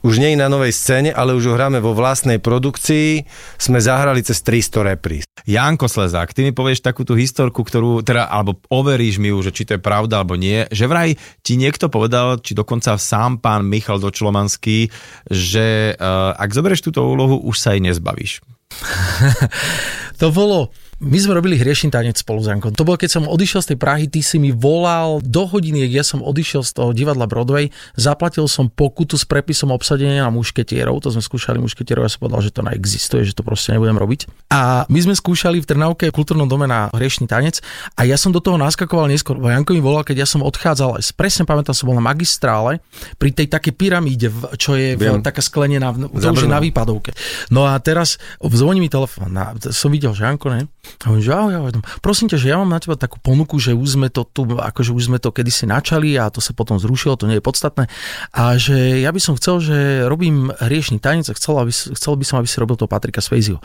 už 0.04 0.20
nie 0.20 0.36
je 0.36 0.44
na 0.44 0.52
novej 0.52 0.76
scéne, 0.76 1.16
ale 1.16 1.32
už 1.32 1.48
ho 1.48 1.56
hráme 1.56 1.80
vo 1.80 1.96
vlastnej 1.96 2.36
produkcii, 2.36 3.24
sme 3.56 3.80
zahrali 3.80 4.20
cez 4.20 4.44
300 4.44 4.92
repríz. 4.92 5.24
Janko 5.48 5.88
Slezák, 5.88 6.36
ty 6.36 6.44
mi 6.44 6.52
povieš 6.52 6.84
takú 6.84 7.08
tú 7.08 7.16
historku, 7.16 7.64
ktorú, 7.64 8.04
teda, 8.04 8.28
alebo 8.28 8.60
overíš 8.68 9.24
mi 9.24 9.32
ju, 9.32 9.40
že 9.40 9.56
či 9.56 9.64
to 9.64 9.80
je 9.80 9.82
pravda 9.82 10.20
alebo 10.20 10.36
nie, 10.36 10.68
že 10.76 10.92
vraj 10.92 11.16
ti 11.40 11.56
niekto 11.56 11.88
povedal, 11.88 12.44
či 12.44 12.52
dokonca 12.52 13.00
sám 13.00 13.40
pán 13.40 13.64
Michal 13.64 14.04
Dočlomanský, 14.04 14.92
že 15.32 15.96
uh, 15.96 16.36
ak 16.36 16.52
zoberieš 16.52 16.84
túto 16.84 17.08
úlohu, 17.08 17.40
už 17.40 17.56
sa 17.56 17.72
jej 17.72 17.82
nezbavíš. 17.84 18.44
To 20.22 20.30
bolo 20.30 20.72
My 21.04 21.20
sme 21.20 21.36
robili 21.36 21.60
hriešný 21.60 21.92
tanec 21.92 22.16
spolu 22.16 22.40
s 22.40 22.48
Jankom. 22.48 22.72
To 22.80 22.88
bolo, 22.88 22.96
keď 22.96 23.20
som 23.20 23.28
odišiel 23.28 23.60
z 23.60 23.68
tej 23.76 23.78
Prahy, 23.78 24.08
ty 24.08 24.24
si 24.24 24.40
mi 24.40 24.56
volal 24.56 25.20
do 25.20 25.44
hodiny, 25.44 25.84
ja 25.92 26.00
som 26.00 26.24
odišiel 26.24 26.64
z 26.64 26.72
toho 26.80 26.96
divadla 26.96 27.28
Broadway, 27.28 27.76
zaplatil 28.00 28.48
som 28.48 28.72
pokutu 28.72 29.20
s 29.20 29.28
prepisom 29.28 29.76
obsadenia 29.76 30.24
na 30.24 30.32
mušketierov, 30.32 31.04
to 31.04 31.12
sme 31.12 31.20
skúšali 31.20 31.60
mušketierov, 31.60 32.08
ja 32.08 32.12
som 32.16 32.24
povedal, 32.24 32.48
že 32.48 32.56
to 32.56 32.64
neexistuje, 32.64 33.28
že 33.28 33.36
to 33.36 33.44
proste 33.44 33.76
nebudem 33.76 34.00
robiť. 34.00 34.32
A 34.56 34.88
my 34.88 35.00
sme 35.04 35.12
skúšali 35.12 35.60
v 35.60 35.68
Trnavke 35.68 36.08
v 36.08 36.16
kultúrnom 36.16 36.48
dome 36.48 36.72
na 36.72 36.88
hriešný 36.96 37.28
tanec 37.28 37.60
a 38.00 38.08
ja 38.08 38.16
som 38.16 38.32
do 38.32 38.40
toho 38.40 38.56
naskakoval 38.56 39.12
neskôr. 39.12 39.36
Janko 39.44 39.76
mi 39.76 39.84
volal, 39.84 40.08
keď 40.08 40.24
ja 40.24 40.28
som 40.30 40.40
odchádzal, 40.40 41.04
presne 41.20 41.44
pamätám, 41.44 41.76
som 41.76 41.92
bol 41.92 42.00
na 42.00 42.06
magistrále 42.06 42.80
pri 43.20 43.36
tej 43.36 43.52
také 43.52 43.76
pyramíde, 43.76 44.32
čo 44.56 44.80
je 44.80 44.96
v, 44.96 45.20
taká 45.20 45.44
sklenená, 45.44 45.92
to 45.92 46.32
už 46.32 46.48
je 46.48 46.52
na 46.52 46.64
výpadovke. 46.64 47.12
No 47.52 47.68
a 47.68 47.76
teraz 47.84 48.24
zvoní 48.40 48.80
mi 48.80 48.88
telefón, 48.88 49.36
som 49.68 49.92
videl, 49.92 50.16
že 50.16 50.24
Janko, 50.24 50.48
ne? 50.48 50.72
A 51.04 51.12
on, 51.12 51.20
že 51.20 51.34
ahoj, 51.34 51.54
ahoj. 51.58 51.72
Prosím 52.00 52.30
ťa, 52.30 52.38
že 52.38 52.48
ja 52.54 52.58
mám 52.62 52.70
na 52.70 52.80
teba 52.80 52.94
takú 52.94 53.18
ponuku, 53.18 53.58
že 53.58 53.74
už 53.74 53.98
sme 53.98 54.08
to 54.14 54.24
tu, 54.24 54.46
akože 54.46 54.94
už 54.94 55.10
sme 55.10 55.18
to 55.18 55.34
kedysi 55.34 55.66
načali 55.66 56.14
a 56.16 56.30
to 56.30 56.40
sa 56.40 56.54
potom 56.54 56.78
zrušilo, 56.78 57.18
to 57.18 57.26
nie 57.26 57.42
je 57.42 57.46
podstatné. 57.46 57.90
A 58.32 58.56
že 58.56 59.02
ja 59.02 59.10
by 59.10 59.20
som 59.20 59.34
chcel, 59.36 59.60
že 59.60 59.78
robím 60.06 60.54
hriešný 60.62 61.02
tanec 61.02 61.28
a 61.30 61.38
chcel, 61.38 61.58
aby, 61.60 61.72
chcel 61.74 62.14
by 62.16 62.26
som, 62.26 62.36
aby 62.40 62.48
si 62.48 62.62
robil 62.62 62.78
to 62.78 62.86
Patrika 62.86 63.20
Svejziho. 63.20 63.60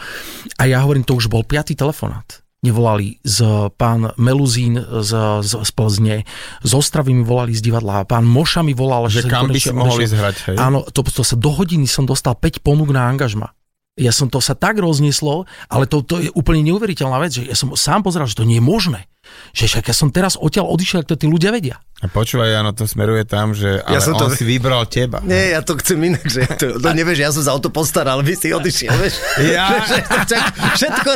A 0.58 0.62
ja 0.64 0.82
hovorím, 0.82 1.06
to 1.06 1.14
už 1.14 1.30
bol 1.30 1.44
piatý 1.44 1.78
telefonát 1.78 2.42
nevolali 2.58 3.22
z 3.22 3.70
pán 3.78 4.10
Meluzín 4.18 4.74
z, 4.82 5.10
z, 5.46 5.52
z 5.62 5.70
Plzne, 5.70 6.26
z 6.66 6.72
Ostravy 6.74 7.14
mi 7.14 7.22
volali 7.22 7.54
z 7.54 7.62
divadla, 7.62 8.02
pán 8.02 8.26
Moša 8.26 8.66
mi 8.66 8.74
volal, 8.74 9.06
že, 9.06 9.22
že 9.22 9.30
kam 9.30 9.46
by 9.46 9.60
si 9.62 9.70
mohol 9.70 10.02
ísť 10.02 10.14
hrať, 10.18 10.36
hej? 10.50 10.56
Áno, 10.58 10.82
to, 10.90 11.06
to 11.06 11.22
sa 11.22 11.38
do 11.38 11.54
hodiny 11.54 11.86
som 11.86 12.02
dostal 12.02 12.34
5 12.34 12.58
ponúk 12.66 12.90
na 12.90 13.06
angažma. 13.06 13.54
Ja 13.98 14.14
som 14.14 14.30
to 14.30 14.38
sa 14.38 14.54
tak 14.54 14.78
rozneslo, 14.78 15.50
ale 15.66 15.90
to, 15.90 16.06
to 16.06 16.22
je 16.22 16.30
úplne 16.38 16.62
neuveriteľná 16.62 17.18
vec, 17.18 17.34
že 17.34 17.50
ja 17.50 17.58
som 17.58 17.74
sám 17.74 18.06
pozeral, 18.06 18.30
že 18.30 18.38
to 18.38 18.46
nie 18.46 18.62
je 18.62 18.64
možné. 18.64 19.10
Že 19.52 19.64
však 19.74 19.84
ja 19.90 19.94
som 19.98 20.08
teraz 20.14 20.38
odtiaľ 20.38 20.70
odišiel, 20.70 21.02
to 21.02 21.18
tí 21.18 21.26
ľudia 21.26 21.50
vedia. 21.50 21.82
A 21.98 22.06
počúvaj, 22.06 22.62
áno, 22.62 22.70
to 22.70 22.86
smeruje 22.86 23.26
tam, 23.26 23.52
že 23.52 23.82
ale 23.82 23.98
ja 23.98 24.00
som 24.00 24.14
on 24.14 24.30
to... 24.30 24.38
si 24.38 24.46
vybral 24.46 24.86
teba. 24.86 25.18
Nie, 25.26 25.58
ja 25.58 25.60
to 25.66 25.74
chcem 25.82 25.98
inak, 25.98 26.22
že 26.24 26.46
to, 26.54 26.78
to 26.78 26.88
nevieš, 26.94 27.18
ja 27.18 27.30
som 27.34 27.42
za 27.42 27.50
auto 27.50 27.74
postaral, 27.74 28.22
vy 28.22 28.38
si 28.38 28.54
odišiel, 28.54 28.94
vieš. 28.94 29.18
Ja? 29.50 29.82
všetko... 30.78 31.10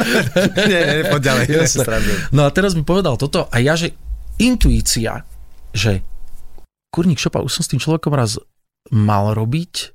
nie, 0.67 0.81
nie, 0.83 1.01
poď 1.07 1.21
ďalej. 1.23 1.45
No 2.35 2.45
a 2.45 2.51
teraz 2.51 2.75
mi 2.75 2.83
povedal 2.83 3.15
toto 3.15 3.47
a 3.47 3.57
ja, 3.63 3.79
že 3.79 3.95
intuícia, 4.43 5.23
že 5.71 6.03
kurník 6.91 7.23
šopa, 7.23 7.41
už 7.41 7.63
som 7.63 7.63
s 7.63 7.71
tým 7.71 7.81
človekom 7.81 8.13
raz 8.13 8.37
mal 8.91 9.33
robiť, 9.33 9.95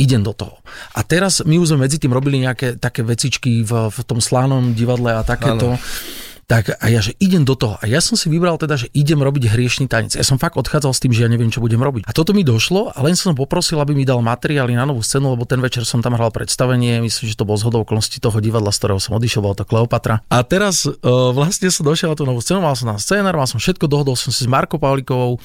idem 0.00 0.24
do 0.24 0.32
toho. 0.32 0.56
A 0.96 1.04
teraz 1.04 1.44
my 1.44 1.60
už 1.60 1.76
sme 1.76 1.84
medzi 1.84 2.00
tým 2.00 2.16
robili 2.16 2.40
nejaké 2.40 2.80
také 2.80 3.04
vecičky 3.04 3.60
v, 3.60 3.92
v 3.92 3.98
tom 4.08 4.24
slánom 4.24 4.72
divadle 4.72 5.12
a 5.12 5.20
takéto. 5.20 5.76
Ano. 5.76 6.18
Tak 6.50 6.82
a 6.82 6.90
ja, 6.90 6.98
že 6.98 7.14
idem 7.22 7.46
do 7.46 7.54
toho. 7.54 7.78
A 7.78 7.86
ja 7.86 8.02
som 8.02 8.18
si 8.18 8.26
vybral 8.26 8.58
teda, 8.58 8.74
že 8.74 8.90
idem 8.90 9.22
robiť 9.22 9.54
hriešný 9.54 9.86
tanec. 9.86 10.18
Ja 10.18 10.26
som 10.26 10.34
fakt 10.34 10.58
odchádzal 10.58 10.90
s 10.90 10.98
tým, 10.98 11.14
že 11.14 11.22
ja 11.22 11.30
neviem, 11.30 11.46
čo 11.46 11.62
budem 11.62 11.78
robiť. 11.78 12.10
A 12.10 12.10
toto 12.10 12.34
mi 12.34 12.42
došlo 12.42 12.90
a 12.90 12.98
len 13.06 13.14
som 13.14 13.38
poprosil, 13.38 13.78
aby 13.78 13.94
mi 13.94 14.02
dal 14.02 14.18
materiály 14.18 14.74
na 14.74 14.82
novú 14.82 14.98
scénu, 14.98 15.38
lebo 15.38 15.46
ten 15.46 15.62
večer 15.62 15.86
som 15.86 16.02
tam 16.02 16.18
hral 16.18 16.34
predstavenie. 16.34 16.98
Myslím, 17.06 17.30
že 17.30 17.38
to 17.38 17.46
bol 17.46 17.54
zhodou 17.54 17.86
okolností 17.86 18.18
toho 18.18 18.34
divadla, 18.42 18.74
z 18.74 18.82
ktorého 18.82 18.98
som 18.98 19.14
odišiel, 19.14 19.46
bolo 19.46 19.54
to 19.54 19.62
Kleopatra. 19.62 20.26
A 20.26 20.42
teraz 20.42 20.90
uh, 20.90 21.30
vlastne 21.30 21.70
som 21.70 21.86
došiel 21.86 22.10
na 22.10 22.18
tú 22.18 22.26
novú 22.26 22.42
scénu, 22.42 22.58
mal 22.58 22.74
som 22.74 22.90
na 22.90 22.98
scénar, 22.98 23.38
mal 23.38 23.46
som 23.46 23.62
všetko, 23.62 23.86
dohodol 23.86 24.18
som 24.18 24.34
si 24.34 24.42
s 24.42 24.50
Marko 24.50 24.82
Pavlikovou, 24.82 25.38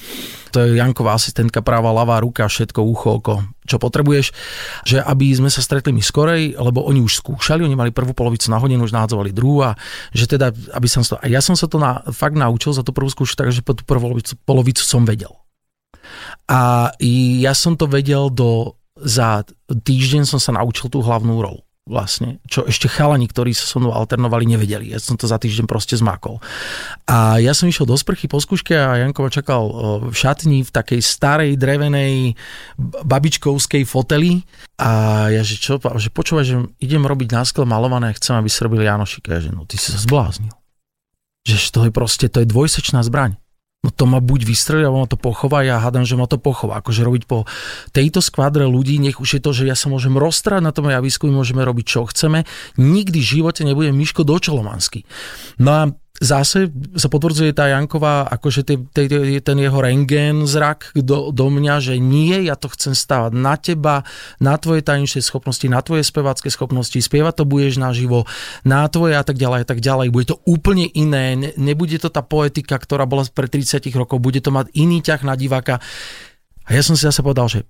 to 0.50 0.58
je 0.58 0.74
Janková 0.74 1.14
asistentka, 1.14 1.62
práva, 1.62 1.94
ľavá 1.94 2.18
ruka, 2.18 2.50
všetko, 2.50 2.82
ucho, 2.82 3.22
oko, 3.22 3.46
čo 3.66 3.82
potrebuješ, 3.82 4.32
že 4.86 5.02
aby 5.02 5.34
sme 5.34 5.50
sa 5.50 5.60
stretli 5.60 5.90
my 5.90 6.00
skorej, 6.00 6.54
lebo 6.54 6.86
oni 6.86 7.02
už 7.02 7.20
skúšali, 7.20 7.66
oni 7.66 7.74
mali 7.74 7.90
prvú 7.90 8.14
polovicu 8.14 8.48
na 8.48 8.62
hodinu, 8.62 8.86
už 8.86 8.94
náhadzovali 8.94 9.34
druhú 9.34 9.66
a 9.66 9.70
že 10.14 10.30
teda, 10.30 10.54
aby 10.72 10.88
som 10.88 11.02
to, 11.02 11.18
a 11.18 11.26
ja 11.26 11.42
som 11.42 11.58
sa 11.58 11.66
to 11.66 11.82
na, 11.82 12.06
fakt 12.14 12.38
naučil 12.38 12.70
za 12.70 12.86
tú 12.86 12.94
prvú 12.94 13.10
skúšku, 13.10 13.34
takže 13.34 13.66
po 13.66 13.74
tú 13.74 13.82
prvú 13.82 14.14
polovicu, 14.14 14.38
polovicu 14.46 14.86
som 14.86 15.02
vedel. 15.02 15.34
A 16.46 16.94
ja 17.42 17.52
som 17.58 17.74
to 17.74 17.90
vedel 17.90 18.30
do, 18.30 18.78
za 18.94 19.42
týždeň 19.66 20.22
som 20.22 20.38
sa 20.38 20.54
naučil 20.54 20.86
tú 20.86 21.02
hlavnú 21.02 21.42
rolu 21.42 21.65
vlastne, 21.86 22.42
čo 22.50 22.66
ešte 22.66 22.90
chalani, 22.90 23.30
ktorí 23.30 23.54
sa 23.54 23.62
so 23.62 23.78
mnou 23.78 23.94
alternovali, 23.94 24.42
nevedeli. 24.42 24.90
Ja 24.90 24.98
som 24.98 25.14
to 25.14 25.30
za 25.30 25.38
týždeň 25.38 25.70
proste 25.70 25.94
zmakol. 25.94 26.42
A 27.06 27.38
ja 27.38 27.54
som 27.54 27.70
išiel 27.70 27.86
do 27.86 27.94
sprchy 27.94 28.26
po 28.26 28.42
skúške 28.42 28.74
a 28.74 28.98
Janko 28.98 29.22
ma 29.22 29.30
čakal 29.30 29.62
v 30.10 30.14
šatni 30.14 30.66
v 30.66 30.70
takej 30.74 30.98
starej 30.98 31.54
drevenej 31.54 32.34
babičkovskej 33.06 33.86
foteli 33.86 34.42
a 34.82 35.26
ja, 35.30 35.46
že 35.46 35.62
čo, 35.62 35.78
že 35.78 36.10
počúvaj, 36.10 36.44
že 36.44 36.56
idem 36.82 37.06
robiť 37.06 37.30
náskle 37.30 37.62
malované 37.62 38.10
a 38.10 38.16
chcem, 38.18 38.34
aby 38.34 38.50
si 38.50 38.58
robili 38.66 38.82
Janošika. 38.82 39.38
Ja, 39.38 39.40
že 39.46 39.54
no, 39.54 39.62
ty 39.62 39.78
si 39.78 39.94
sa 39.94 40.02
zbláznil. 40.02 40.52
Že 41.46 41.56
to 41.70 41.80
je 41.86 41.92
proste, 41.94 42.26
to 42.26 42.42
je 42.42 42.50
dvojsečná 42.50 43.06
zbraň 43.06 43.38
no 43.86 43.94
to 43.94 44.04
ma 44.10 44.18
buď 44.18 44.42
vystrelí, 44.42 44.82
alebo 44.82 45.06
ma 45.06 45.08
to 45.08 45.14
pochová, 45.14 45.62
ja 45.62 45.78
hádam, 45.78 46.02
že 46.02 46.18
ma 46.18 46.26
to 46.26 46.42
pochová. 46.42 46.82
Akože 46.82 47.06
robiť 47.06 47.30
po 47.30 47.46
tejto 47.94 48.18
skvadre 48.18 48.66
ľudí, 48.66 48.98
nech 48.98 49.22
už 49.22 49.38
je 49.38 49.40
to, 49.40 49.54
že 49.54 49.70
ja 49.70 49.78
sa 49.78 49.86
môžem 49.86 50.18
roztrať 50.18 50.58
na 50.58 50.74
tom 50.74 50.90
javisku, 50.90 51.30
my 51.30 51.38
môžeme 51.38 51.62
robiť, 51.62 51.86
čo 51.86 52.10
chceme. 52.10 52.42
Nikdy 52.74 53.18
v 53.22 53.30
živote 53.38 53.62
nebudem 53.62 53.94
Miško 53.94 54.26
Dočolomanský. 54.26 55.06
No 55.62 55.70
a 55.70 55.82
zase 56.20 56.72
sa 56.96 57.08
potvrdzuje 57.12 57.52
tá 57.52 57.68
Janková, 57.68 58.24
akože 58.28 58.60
te, 58.64 58.74
te, 58.92 59.04
ten 59.40 59.58
jeho 59.60 59.78
rengén 59.80 60.48
zrak 60.48 60.96
do, 60.96 61.28
do 61.28 61.46
mňa, 61.52 61.74
že 61.80 61.94
nie, 62.00 62.48
ja 62.48 62.56
to 62.56 62.72
chcem 62.72 62.96
stávať 62.96 63.32
na 63.36 63.54
teba, 63.60 64.02
na 64.40 64.56
tvoje 64.56 64.80
tajničné 64.80 65.20
schopnosti, 65.20 65.64
na 65.68 65.84
tvoje 65.84 66.06
spevácké 66.06 66.48
schopnosti, 66.48 66.96
spievať 66.96 67.42
to 67.42 67.44
budeš 67.44 67.76
naživo, 67.76 68.24
na 68.64 68.88
tvoje 68.88 69.14
a 69.16 69.24
tak 69.24 69.36
ďalej 69.36 69.60
a 69.64 69.66
tak 69.68 69.80
ďalej. 69.84 70.08
Bude 70.08 70.26
to 70.32 70.40
úplne 70.48 70.88
iné, 70.88 71.36
ne, 71.36 71.50
nebude 71.60 72.00
to 72.00 72.08
tá 72.08 72.24
poetika, 72.24 72.80
ktorá 72.80 73.04
bola 73.04 73.28
pred 73.28 73.52
30 73.52 73.84
rokov, 73.92 74.16
bude 74.22 74.40
to 74.40 74.48
mať 74.48 74.72
iný 74.72 75.04
ťah 75.04 75.20
na 75.20 75.36
diváka. 75.36 75.84
A 76.66 76.74
ja 76.74 76.82
som 76.82 76.98
si 76.98 77.06
zase 77.06 77.22
povedal, 77.22 77.46
že 77.46 77.60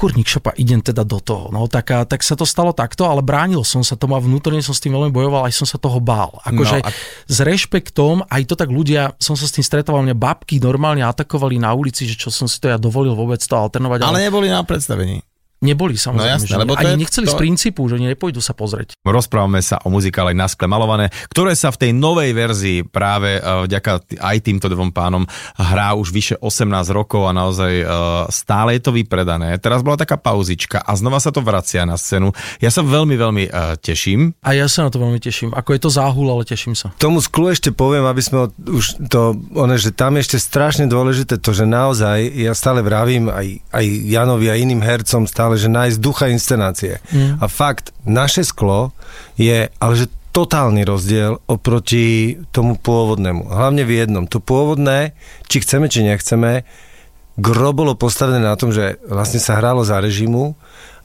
kurník 0.00 0.24
šopa, 0.24 0.56
idem 0.56 0.80
teda 0.80 1.04
do 1.04 1.20
toho. 1.20 1.52
No 1.52 1.68
tak, 1.68 1.92
a, 1.92 2.08
tak 2.08 2.24
sa 2.24 2.32
to 2.32 2.48
stalo 2.48 2.72
takto, 2.72 3.04
ale 3.04 3.20
bránil 3.20 3.60
som 3.68 3.84
sa 3.84 4.00
tomu 4.00 4.16
a 4.16 4.24
vnútorne 4.24 4.64
som 4.64 4.72
s 4.72 4.80
tým 4.80 4.96
veľmi 4.96 5.12
bojoval, 5.12 5.44
aj 5.44 5.52
som 5.52 5.68
sa 5.68 5.76
toho 5.76 6.00
bál. 6.00 6.40
Akože 6.40 6.80
no 6.80 6.88
a... 6.88 6.90
s 7.28 7.38
rešpektom, 7.44 8.24
aj 8.24 8.48
to 8.48 8.56
tak 8.56 8.72
ľudia, 8.72 9.12
som 9.20 9.36
sa 9.36 9.44
s 9.44 9.52
tým 9.52 9.64
stretoval, 9.68 10.00
mňa 10.00 10.16
babky 10.16 10.56
normálne 10.56 11.04
atakovali 11.04 11.60
na 11.60 11.76
ulici, 11.76 12.08
že 12.08 12.16
čo 12.16 12.32
som 12.32 12.48
si 12.48 12.56
to 12.56 12.72
ja 12.72 12.80
dovolil 12.80 13.12
vôbec 13.12 13.44
to 13.44 13.52
alternovať. 13.52 14.00
Ale, 14.00 14.08
ale 14.16 14.24
neboli 14.32 14.48
na 14.48 14.64
predstavení. 14.64 15.20
Neboli 15.60 15.92
samozrejme. 16.00 16.24
No 16.24 16.36
jasné, 16.40 16.56
lebo 16.56 16.72
ani 16.72 16.96
je, 16.96 17.00
nechceli 17.04 17.26
to... 17.28 17.32
z 17.32 17.40
princípu, 17.40 17.84
že 17.84 18.00
oni 18.00 18.08
nepôjdu 18.16 18.40
sa 18.40 18.56
pozrieť. 18.56 18.96
Rozprávame 19.04 19.60
sa 19.60 19.76
o 19.84 19.92
muzikále 19.92 20.32
na 20.32 20.48
skle 20.48 20.64
malované, 20.64 21.12
ktoré 21.28 21.52
sa 21.52 21.68
v 21.68 21.84
tej 21.84 21.90
novej 21.92 22.32
verzii 22.32 22.78
práve 22.88 23.36
uh, 23.36 23.68
vďaka 23.68 24.20
aj 24.24 24.36
týmto 24.40 24.72
dvom 24.72 24.88
pánom 24.88 25.28
hrá 25.60 25.92
už 25.96 26.16
vyše 26.16 26.34
18 26.40 26.64
rokov 26.96 27.28
a 27.28 27.36
naozaj 27.36 27.72
uh, 27.84 27.88
stále 28.32 28.80
je 28.80 28.88
to 28.88 28.96
vypredané. 28.96 29.60
Teraz 29.60 29.84
bola 29.84 30.00
taká 30.00 30.16
pauzička 30.16 30.80
a 30.80 30.96
znova 30.96 31.20
sa 31.20 31.28
to 31.28 31.44
vracia 31.44 31.84
na 31.84 32.00
scénu. 32.00 32.32
Ja 32.64 32.72
sa 32.72 32.80
veľmi, 32.80 33.20
veľmi 33.20 33.44
uh, 33.52 33.76
teším. 33.76 34.32
A 34.40 34.56
ja 34.56 34.64
sa 34.64 34.88
na 34.88 34.90
to 34.90 34.96
veľmi 34.96 35.20
teším. 35.20 35.52
Ako 35.52 35.76
je 35.76 35.80
to 35.84 35.90
záhul, 35.92 36.24
ale 36.32 36.48
teším 36.48 36.72
sa. 36.72 36.88
Tomu 36.96 37.20
sklu 37.20 37.52
ešte 37.52 37.68
poviem, 37.68 38.08
aby 38.08 38.22
sme 38.24 38.48
už 38.64 38.96
to, 39.12 39.36
one, 39.52 39.76
že 39.76 39.92
tam 39.92 40.16
je 40.16 40.24
ešte 40.24 40.38
strašne 40.40 40.88
dôležité 40.88 41.36
to, 41.36 41.52
že 41.52 41.68
naozaj, 41.68 42.32
ja 42.32 42.56
stále 42.56 42.80
vravím 42.80 43.28
aj, 43.28 43.60
aj 43.76 43.84
Janovi 44.08 44.48
a 44.48 44.56
iným 44.56 44.80
hercom 44.80 45.28
stále 45.28 45.49
ale 45.50 45.58
že 45.58 45.68
nájsť 45.68 45.98
ducha 45.98 46.30
inscenácie. 46.30 47.02
Mm. 47.10 47.42
A 47.42 47.44
fakt, 47.50 47.90
naše 48.06 48.46
sklo 48.46 48.94
je, 49.34 49.66
ale 49.66 49.92
že 49.98 50.06
totálny 50.30 50.86
rozdiel 50.86 51.42
oproti 51.50 52.38
tomu 52.54 52.78
pôvodnému. 52.78 53.50
Hlavne 53.50 53.82
v 53.82 54.06
jednom. 54.06 54.24
To 54.30 54.38
pôvodné, 54.38 55.18
či 55.50 55.58
chceme, 55.66 55.90
či 55.90 56.06
nechceme, 56.06 56.62
gro 57.34 57.70
bolo 57.74 57.98
postavené 57.98 58.38
na 58.38 58.54
tom, 58.54 58.70
že 58.70 59.02
vlastne 59.06 59.42
sa 59.42 59.58
hralo 59.58 59.82
za 59.82 59.98
režimu 59.98 60.54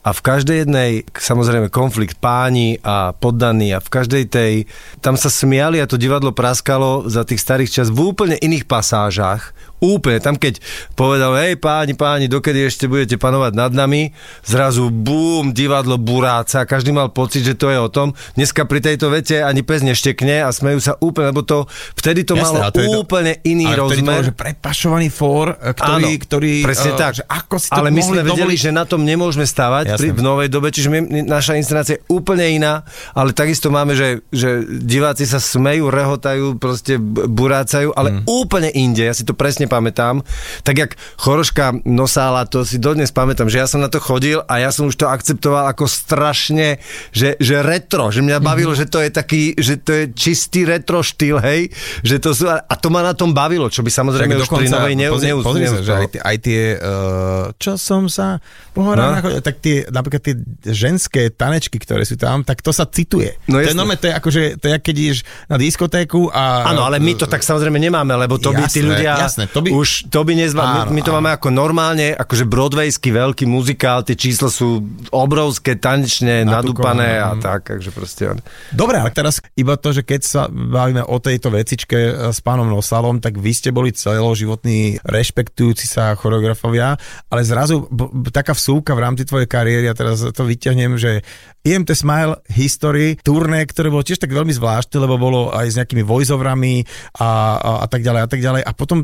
a 0.05 0.13
v 0.13 0.21
každej 0.21 0.69
jednej, 0.69 1.01
samozrejme, 1.17 1.73
konflikt 1.73 2.21
páni 2.21 2.77
a 2.85 3.17
poddaní 3.17 3.73
a 3.73 3.81
v 3.81 3.89
každej 3.89 4.23
tej, 4.29 4.53
tam 5.01 5.17
sa 5.17 5.33
smiali 5.33 5.81
a 5.81 5.89
to 5.89 5.97
divadlo 5.97 6.29
praskalo 6.29 7.09
za 7.09 7.25
tých 7.25 7.41
starých 7.41 7.73
čas 7.81 7.87
v 7.89 8.13
úplne 8.13 8.37
iných 8.37 8.69
pasážach, 8.69 9.57
Úplne. 9.83 10.23
Tam 10.23 10.35
keď 10.39 10.63
povedal, 10.95 11.35
hej 11.35 11.59
páni, 11.59 11.93
páni, 11.99 12.31
dokedy 12.31 12.63
ešte 12.63 12.87
budete 12.87 13.19
panovať 13.19 13.53
nad 13.53 13.75
nami, 13.75 14.15
zrazu 14.41 14.87
bum, 14.87 15.51
divadlo 15.51 15.99
buráca, 15.99 16.63
každý 16.63 16.95
mal 16.95 17.11
pocit, 17.11 17.43
že 17.43 17.59
to 17.59 17.67
je 17.67 17.77
o 17.77 17.91
tom. 17.91 18.15
Dneska 18.39 18.63
pri 18.63 18.79
tejto 18.79 19.11
vete 19.11 19.43
ani 19.43 19.67
pes 19.67 19.83
neštekne 19.83 20.47
a 20.47 20.49
smejú 20.49 20.79
sa 20.79 20.95
úplne, 21.03 21.35
lebo 21.35 21.43
to 21.43 21.67
vtedy 21.99 22.23
to 22.23 22.39
Jasne, 22.39 22.63
malo 22.63 22.71
to 22.71 22.81
úplne 22.97 23.35
to, 23.35 23.51
iný 23.51 23.67
ale 23.67 23.77
rozmer. 23.83 24.23
Ale 24.23 24.27
že 24.31 24.35
prepašovaný 24.35 25.07
fór, 25.11 25.53
eh, 25.53 25.75
ktorý... 25.75 26.07
Áno, 26.07 26.23
ktorý 26.23 26.51
presne 26.63 26.91
uh, 26.91 26.97
tak. 26.97 27.11
Že 27.19 27.23
ako 27.27 27.55
si 27.59 27.67
to 27.67 27.75
ale 27.75 27.89
my 27.91 28.01
sme 28.01 28.21
vedeli, 28.23 28.55
dovoliť? 28.55 28.59
že 28.63 28.71
na 28.71 28.83
tom 28.87 29.03
nemôžeme 29.03 29.43
stávať 29.43 29.94
pri, 29.97 30.11
v 30.11 30.21
novej 30.21 30.49
dobe, 30.51 30.69
čiže 30.69 30.89
my, 30.91 30.99
naša 31.25 31.55
inscenácia 31.55 31.97
je 31.97 32.05
úplne 32.11 32.45
iná, 32.45 32.83
ale 33.15 33.31
takisto 33.31 33.71
máme, 33.71 33.95
že, 33.95 34.21
že 34.29 34.63
diváci 34.67 35.23
sa 35.23 35.39
smejú, 35.39 35.87
rehotajú, 35.89 36.59
proste 36.59 36.99
burácajú, 37.27 37.95
ale 37.95 38.19
mm. 38.19 38.29
úplne 38.29 38.69
inde. 38.75 39.07
Ja 39.07 39.15
si 39.15 39.23
to 39.23 39.33
presne 39.33 39.65
pamätám. 39.65 40.21
Tak 40.67 40.75
jak 40.75 40.91
Choroška 41.17 41.81
nosála, 41.87 42.45
to 42.45 42.67
si 42.67 42.77
dodnes 42.77 43.15
pamätám, 43.15 43.47
že 43.47 43.63
ja 43.63 43.67
som 43.67 43.79
na 43.79 43.89
to 43.89 44.03
chodil 44.03 44.43
a 44.45 44.59
ja 44.59 44.69
som 44.69 44.91
už 44.91 44.99
to 44.99 45.07
akceptoval 45.07 45.71
ako 45.71 45.87
strašne, 45.87 46.83
že, 47.15 47.39
že 47.39 47.63
retro, 47.63 48.11
že 48.11 48.19
mňa 48.19 48.37
bavilo, 48.43 48.75
mm-hmm. 48.75 48.89
že 48.89 48.93
to 48.93 48.99
je 49.01 49.09
taký, 49.09 49.43
že 49.55 49.79
to 49.79 49.91
je 49.95 50.03
čistý 50.11 50.67
retro 50.67 50.99
štýl, 50.99 51.39
hej, 51.39 51.71
že 52.03 52.19
to 52.19 52.35
sú, 52.35 52.51
a 52.51 52.73
to 52.75 52.87
ma 52.91 53.01
na 53.01 53.15
tom 53.15 53.31
bavilo, 53.31 53.71
čo 53.71 53.81
by 53.81 53.89
samozrejme 53.89 54.35
už 54.35 54.51
pri 54.51 54.67
novej 54.67 54.95
ne, 54.99 55.07
pozri, 55.09 55.31
pozri 55.39 55.65
sa, 55.71 55.79
že 55.79 55.93
aj 55.95 56.35
aj 56.35 56.37
tie 56.43 56.61
uh, 56.75 57.45
čo 57.55 57.79
som 57.79 58.11
sa 58.11 58.43
pohorám, 58.75 59.23
no. 59.23 59.39
tak 59.39 59.63
tie, 59.63 59.84
napríklad 59.89 60.21
tie 60.21 60.35
ženské 60.69 61.29
tanečky, 61.33 61.77
ktoré 61.81 62.05
sú 62.05 62.15
tam, 62.15 62.45
tak 62.45 62.61
to 62.61 62.71
sa 62.71 62.85
cituje. 62.85 63.35
No 63.49 63.61
to, 63.61 63.69
je, 63.71 63.77
nome, 63.77 63.95
to 63.97 64.09
je 64.09 64.13
akože, 64.13 64.41
to 64.61 64.65
je, 64.69 64.75
keď 64.79 64.95
ideš 64.95 65.19
na 65.51 65.57
diskotéku 65.59 66.31
a... 66.31 66.69
Áno, 66.71 66.87
ale 66.87 67.03
my 67.03 67.13
to 67.19 67.25
tak 67.27 67.43
samozrejme 67.43 67.75
nemáme, 67.75 68.13
lebo 68.15 68.39
to 68.39 68.53
jasné, 68.53 68.61
by 68.61 68.65
tí 68.71 68.81
ľudia 68.81 69.11
jasné, 69.19 69.43
to 69.51 69.59
by, 69.59 69.69
už, 69.73 70.07
to 70.07 70.19
by 70.23 70.33
nezva, 70.37 70.63
my, 70.63 70.79
my 70.95 71.01
to 71.03 71.11
áno. 71.11 71.17
máme 71.19 71.29
ako 71.35 71.47
normálne, 71.51 72.15
akože 72.15 72.47
broadwayský 72.47 73.09
veľký 73.11 73.45
muzikál, 73.49 74.07
tie 74.07 74.15
čísla 74.15 74.47
sú 74.47 74.79
obrovské, 75.11 75.75
tanečne, 75.75 76.47
nadúpané 76.47 77.19
a 77.19 77.35
tak, 77.35 77.75
takže 77.75 77.91
proste... 77.91 78.23
Dobre, 78.71 79.01
ale 79.01 79.11
teraz 79.11 79.43
iba 79.59 79.75
to, 79.75 79.91
že 79.91 80.07
keď 80.07 80.21
sa 80.23 80.41
bavíme 80.47 81.03
o 81.03 81.19
tejto 81.19 81.51
vecičke 81.51 81.97
eh, 81.97 82.13
s 82.31 82.39
pánom 82.39 82.71
Nosalom, 82.71 83.19
tak 83.19 83.35
vy 83.35 83.51
ste 83.51 83.75
boli 83.75 83.91
celoživotní 83.91 85.03
rešpektujúci 85.03 85.83
sa 85.89 86.15
choreografovia, 86.15 86.95
ale 87.27 87.41
zrazu 87.43 87.83
b- 87.91 88.31
taká 88.31 88.55
vsúka 88.55 88.95
v 88.95 89.03
rámci 89.03 89.27
tvojej 89.27 89.51
kariéry, 89.51 89.74
a 89.83 89.95
teraz 89.97 90.23
to 90.23 90.43
vyťahnem, 90.47 90.95
že 90.95 91.19
IMT 91.67 91.91
Smile 91.91 92.39
History, 92.47 93.19
turné, 93.19 93.67
ktoré 93.67 93.91
bolo 93.91 94.05
tiež 94.05 94.23
tak 94.23 94.31
veľmi 94.31 94.55
zvláštne, 94.55 95.01
lebo 95.01 95.19
bolo 95.19 95.51
aj 95.51 95.75
s 95.75 95.77
nejakými 95.81 96.05
voiceoverami 96.05 96.87
a, 97.19 97.59
a, 97.59 97.69
a 97.83 97.87
tak 97.91 98.05
ďalej 98.05 98.21
a 98.23 98.29
tak 98.29 98.39
ďalej. 98.39 98.61
A 98.63 98.71
potom 98.71 99.03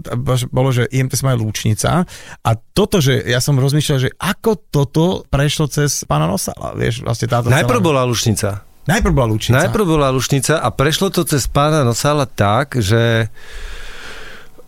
bolo, 0.53 0.69
že 0.71 0.87
IMT 0.87 1.19
Smile 1.19 1.41
Lúčnica. 1.41 2.07
A 2.45 2.49
toto, 2.55 3.03
že 3.03 3.19
ja 3.27 3.43
som 3.43 3.59
rozmýšľal, 3.59 3.97
že 3.99 4.13
ako 4.15 4.51
toto 4.71 5.05
prešlo 5.27 5.67
cez 5.67 6.07
pána 6.07 6.29
Nosala, 6.29 6.77
vieš, 6.77 7.03
vlastne 7.03 7.27
táto 7.27 7.51
Najprv 7.51 7.81
celá... 7.81 7.87
bola 7.91 8.01
Lúčnica. 8.07 8.49
Najprv 8.81 9.13
bola 9.13 9.27
Lučnica. 9.29 9.61
Najprv 9.61 9.85
bola 9.85 10.07
Lučnica 10.09 10.57
a 10.57 10.73
prešlo 10.73 11.13
to 11.13 11.21
cez 11.21 11.45
pána 11.45 11.85
Nosala 11.85 12.25
tak, 12.25 12.81
že 12.81 13.29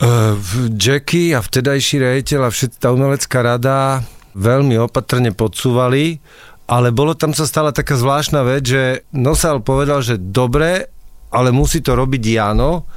uh, 0.04 0.38
Jackie 0.70 1.34
a 1.34 1.42
vtedajší 1.42 1.98
rejiteľ 1.98 2.46
a 2.46 2.54
všetká 2.54 2.94
umelecká 2.94 3.42
rada 3.42 4.06
veľmi 4.34 4.78
opatrne 4.82 5.32
podsúvali, 5.34 6.22
ale 6.68 6.96
bolo 6.96 7.14
tam 7.14 7.36
sa 7.36 7.44
stala 7.46 7.76
taká 7.76 7.98
zvláštna 7.98 8.42
vec, 8.46 8.64
že 8.66 8.84
Nosal 9.14 9.62
povedal, 9.62 10.02
že 10.02 10.18
dobre, 10.18 10.90
ale 11.34 11.50
musí 11.50 11.82
to 11.82 11.98
robiť 11.98 12.24
Jano 12.24 12.88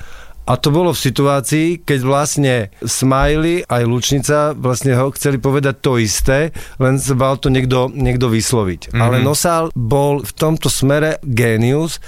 a 0.46 0.55
to 0.55 0.70
bolo 0.70 0.94
v 0.94 1.03
situácii, 1.11 1.83
keď 1.83 2.01
vlastne 2.07 2.55
Smiley 2.79 3.66
aj 3.66 3.83
Lučnica 3.83 4.55
vlastne 4.55 4.94
ho 4.94 5.11
chceli 5.11 5.42
povedať 5.42 5.83
to 5.83 5.99
isté, 5.99 6.55
len 6.79 7.03
sa 7.03 7.18
mal 7.18 7.35
to 7.35 7.51
niekto, 7.51 7.90
niekto 7.90 8.31
vysloviť. 8.31 8.94
Mm-hmm. 8.94 9.03
Ale 9.03 9.27
Nosal 9.27 9.75
bol 9.75 10.22
v 10.22 10.33
tomto 10.38 10.70
smere 10.70 11.18
genius, 11.27 11.99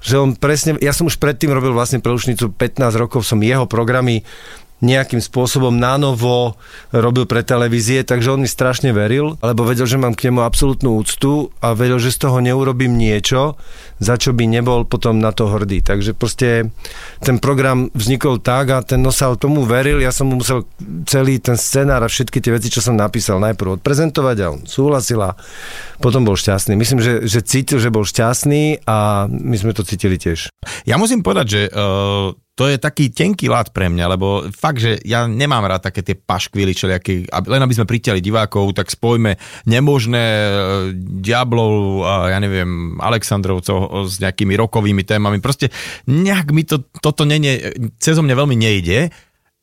že 0.00 0.16
on 0.16 0.32
presne, 0.32 0.80
ja 0.80 0.96
som 0.96 1.12
už 1.12 1.20
predtým 1.20 1.52
robil 1.52 1.76
vlastne 1.76 2.00
pre 2.00 2.08
Lučnicu 2.08 2.48
15 2.56 2.88
rokov, 2.96 3.20
som 3.20 3.40
jeho 3.44 3.68
programy 3.68 4.24
nejakým 4.82 5.22
spôsobom 5.22 5.70
nanovo 5.70 6.58
robil 6.90 7.24
pre 7.24 7.46
televízie, 7.46 8.02
takže 8.02 8.34
on 8.34 8.42
mi 8.42 8.50
strašne 8.50 8.90
veril, 8.90 9.38
lebo 9.40 9.62
vedel, 9.62 9.86
že 9.86 10.00
mám 10.00 10.18
k 10.18 10.28
nemu 10.28 10.42
absolútnu 10.42 10.98
úctu 10.98 11.54
a 11.62 11.72
vedel, 11.72 12.02
že 12.02 12.10
z 12.10 12.26
toho 12.26 12.42
neurobím 12.42 12.98
niečo, 12.98 13.56
za 14.02 14.18
čo 14.18 14.34
by 14.34 14.44
nebol 14.44 14.84
potom 14.84 15.22
na 15.22 15.30
to 15.30 15.48
hrdý. 15.48 15.80
Takže 15.80 16.12
proste 16.12 16.68
ten 17.22 17.40
program 17.40 17.88
vznikol 17.94 18.42
tak 18.42 18.66
a 18.74 18.84
ten 18.84 19.00
nosal 19.00 19.40
tomu 19.40 19.64
veril, 19.64 20.02
ja 20.02 20.10
som 20.10 20.28
mu 20.28 20.42
musel 20.42 20.68
celý 21.08 21.40
ten 21.40 21.56
scenár 21.56 22.04
a 22.04 22.10
všetky 22.10 22.42
tie 22.42 22.52
veci, 22.52 22.68
čo 22.68 22.84
som 22.84 22.98
napísal, 22.98 23.40
najprv 23.40 23.80
odprezentovať 23.80 24.36
a 24.44 24.50
on 24.52 24.60
súhlasil 24.68 25.20
a 25.22 25.32
potom 26.02 26.26
bol 26.26 26.36
šťastný. 26.36 26.76
Myslím, 26.76 27.00
že, 27.00 27.24
že 27.24 27.40
cítil, 27.40 27.80
že 27.80 27.94
bol 27.94 28.04
šťastný 28.04 28.84
a 28.84 29.30
my 29.30 29.56
sme 29.56 29.72
to 29.72 29.86
cítili 29.86 30.20
tiež. 30.20 30.52
Ja 30.84 31.00
musím 31.00 31.24
povedať, 31.24 31.46
že 31.48 31.62
uh 31.72 32.43
to 32.54 32.70
je 32.70 32.78
taký 32.78 33.10
tenký 33.10 33.50
lát 33.50 33.74
pre 33.74 33.90
mňa, 33.90 34.06
lebo 34.14 34.46
fakt, 34.54 34.78
že 34.78 35.02
ja 35.02 35.26
nemám 35.26 35.66
rád 35.66 35.90
také 35.90 36.06
tie 36.06 36.14
paškvily, 36.14 36.70
čeliaké, 36.70 37.26
len 37.26 37.62
aby 37.66 37.74
sme 37.74 37.90
pritiali 37.90 38.22
divákov, 38.22 38.78
tak 38.78 38.94
spojme 38.94 39.34
nemožné 39.66 40.22
e, 40.22 40.50
Diablov 40.94 42.06
a 42.06 42.30
ja 42.30 42.38
neviem, 42.38 42.94
Aleksandrovcov 43.02 44.06
s 44.06 44.22
nejakými 44.22 44.54
rokovými 44.54 45.02
témami. 45.02 45.42
Proste 45.42 45.74
nejak 46.06 46.54
mi 46.54 46.62
to, 46.62 46.86
toto 47.02 47.26
nenie, 47.26 47.74
cez 47.98 48.14
mňa 48.14 48.34
veľmi 48.38 48.54
nejde, 48.54 49.10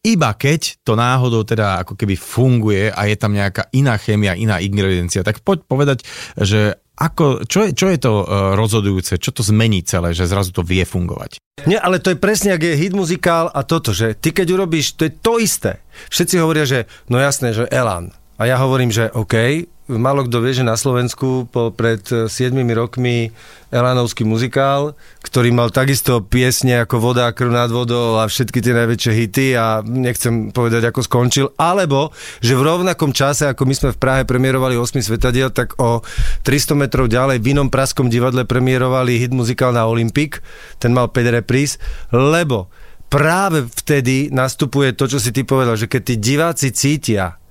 iba 0.01 0.33
keď 0.33 0.83
to 0.83 0.97
náhodou 0.97 1.47
teda 1.47 1.85
ako 1.85 1.93
keby 1.95 2.19
funguje 2.19 2.89
a 2.91 3.07
je 3.07 3.15
tam 3.15 3.31
nejaká 3.31 3.71
iná 3.71 3.95
chémia, 4.01 4.35
iná 4.35 4.59
ingrediencia, 4.59 5.23
tak 5.23 5.45
poď 5.45 5.63
povedať, 5.63 6.03
že 6.35 6.81
ako, 7.01 7.49
čo, 7.49 7.65
je, 7.65 7.69
čo 7.73 7.89
je 7.89 7.97
to 7.97 8.21
uh, 8.21 8.53
rozhodujúce, 8.53 9.17
čo 9.17 9.33
to 9.33 9.41
zmení 9.41 9.81
celé, 9.81 10.13
že 10.13 10.29
zrazu 10.29 10.53
to 10.53 10.61
vie 10.61 10.85
fungovať? 10.85 11.41
Nie, 11.65 11.81
ale 11.81 11.97
to 11.97 12.13
je 12.13 12.21
presne, 12.21 12.53
ak 12.53 12.61
je 12.61 12.77
hit 12.77 12.93
muzikál 12.93 13.49
a 13.49 13.65
toto, 13.65 13.89
že 13.89 14.13
ty 14.13 14.29
keď 14.29 14.53
urobíš, 14.53 14.93
to 14.93 15.09
je 15.09 15.13
to 15.17 15.41
isté. 15.41 15.81
Všetci 16.13 16.37
hovoria, 16.37 16.69
že 16.69 16.85
no 17.09 17.17
jasné, 17.17 17.57
že 17.57 17.65
Elan. 17.73 18.13
A 18.37 18.49
ja 18.49 18.57
hovorím, 18.57 18.89
že 18.89 19.09
OK, 19.13 19.65
Malo 19.89 20.29
kto 20.29 20.45
vie, 20.45 20.53
že 20.53 20.61
na 20.61 20.77
Slovensku 20.77 21.49
po, 21.49 21.73
pred 21.73 22.05
7 22.05 22.29
rokmi 22.77 23.33
Elanovský 23.73 24.21
muzikál, 24.21 24.93
ktorý 25.25 25.49
mal 25.49 25.73
takisto 25.73 26.21
piesne 26.21 26.85
ako 26.85 27.01
Voda, 27.01 27.33
krv 27.33 27.49
nad 27.49 27.73
vodou 27.73 28.21
a 28.21 28.29
všetky 28.29 28.61
tie 28.61 28.77
najväčšie 28.77 29.11
hity 29.11 29.47
a 29.57 29.81
nechcem 29.81 30.53
povedať, 30.53 30.85
ako 30.85 31.01
skončil, 31.01 31.47
alebo 31.57 32.13
že 32.45 32.53
v 32.53 32.61
rovnakom 32.61 33.09
čase, 33.09 33.49
ako 33.49 33.65
my 33.65 33.73
sme 33.73 33.89
v 33.91 33.97
Prahe 33.97 34.21
premiérovali 34.21 34.77
8 34.77 35.01
svetadiel, 35.01 35.49
tak 35.49 35.73
o 35.81 36.05
300 36.45 36.77
metrov 36.77 37.09
ďalej 37.09 37.41
v 37.41 37.57
inom 37.57 37.73
praskom 37.73 38.05
divadle 38.05 38.45
premiérovali 38.45 39.17
hit 39.17 39.33
muzikál 39.33 39.73
na 39.73 39.89
Olympik, 39.89 40.45
ten 40.77 40.93
mal 40.93 41.09
5 41.09 41.41
repríz, 41.41 41.81
lebo 42.13 42.69
práve 43.09 43.65
vtedy 43.65 44.29
nastupuje 44.29 44.93
to, 44.93 45.09
čo 45.09 45.17
si 45.17 45.33
ty 45.33 45.41
povedal, 45.41 45.73
že 45.73 45.89
keď 45.89 46.01
tí 46.05 46.15
diváci 46.21 46.69
cítia, 46.69 47.41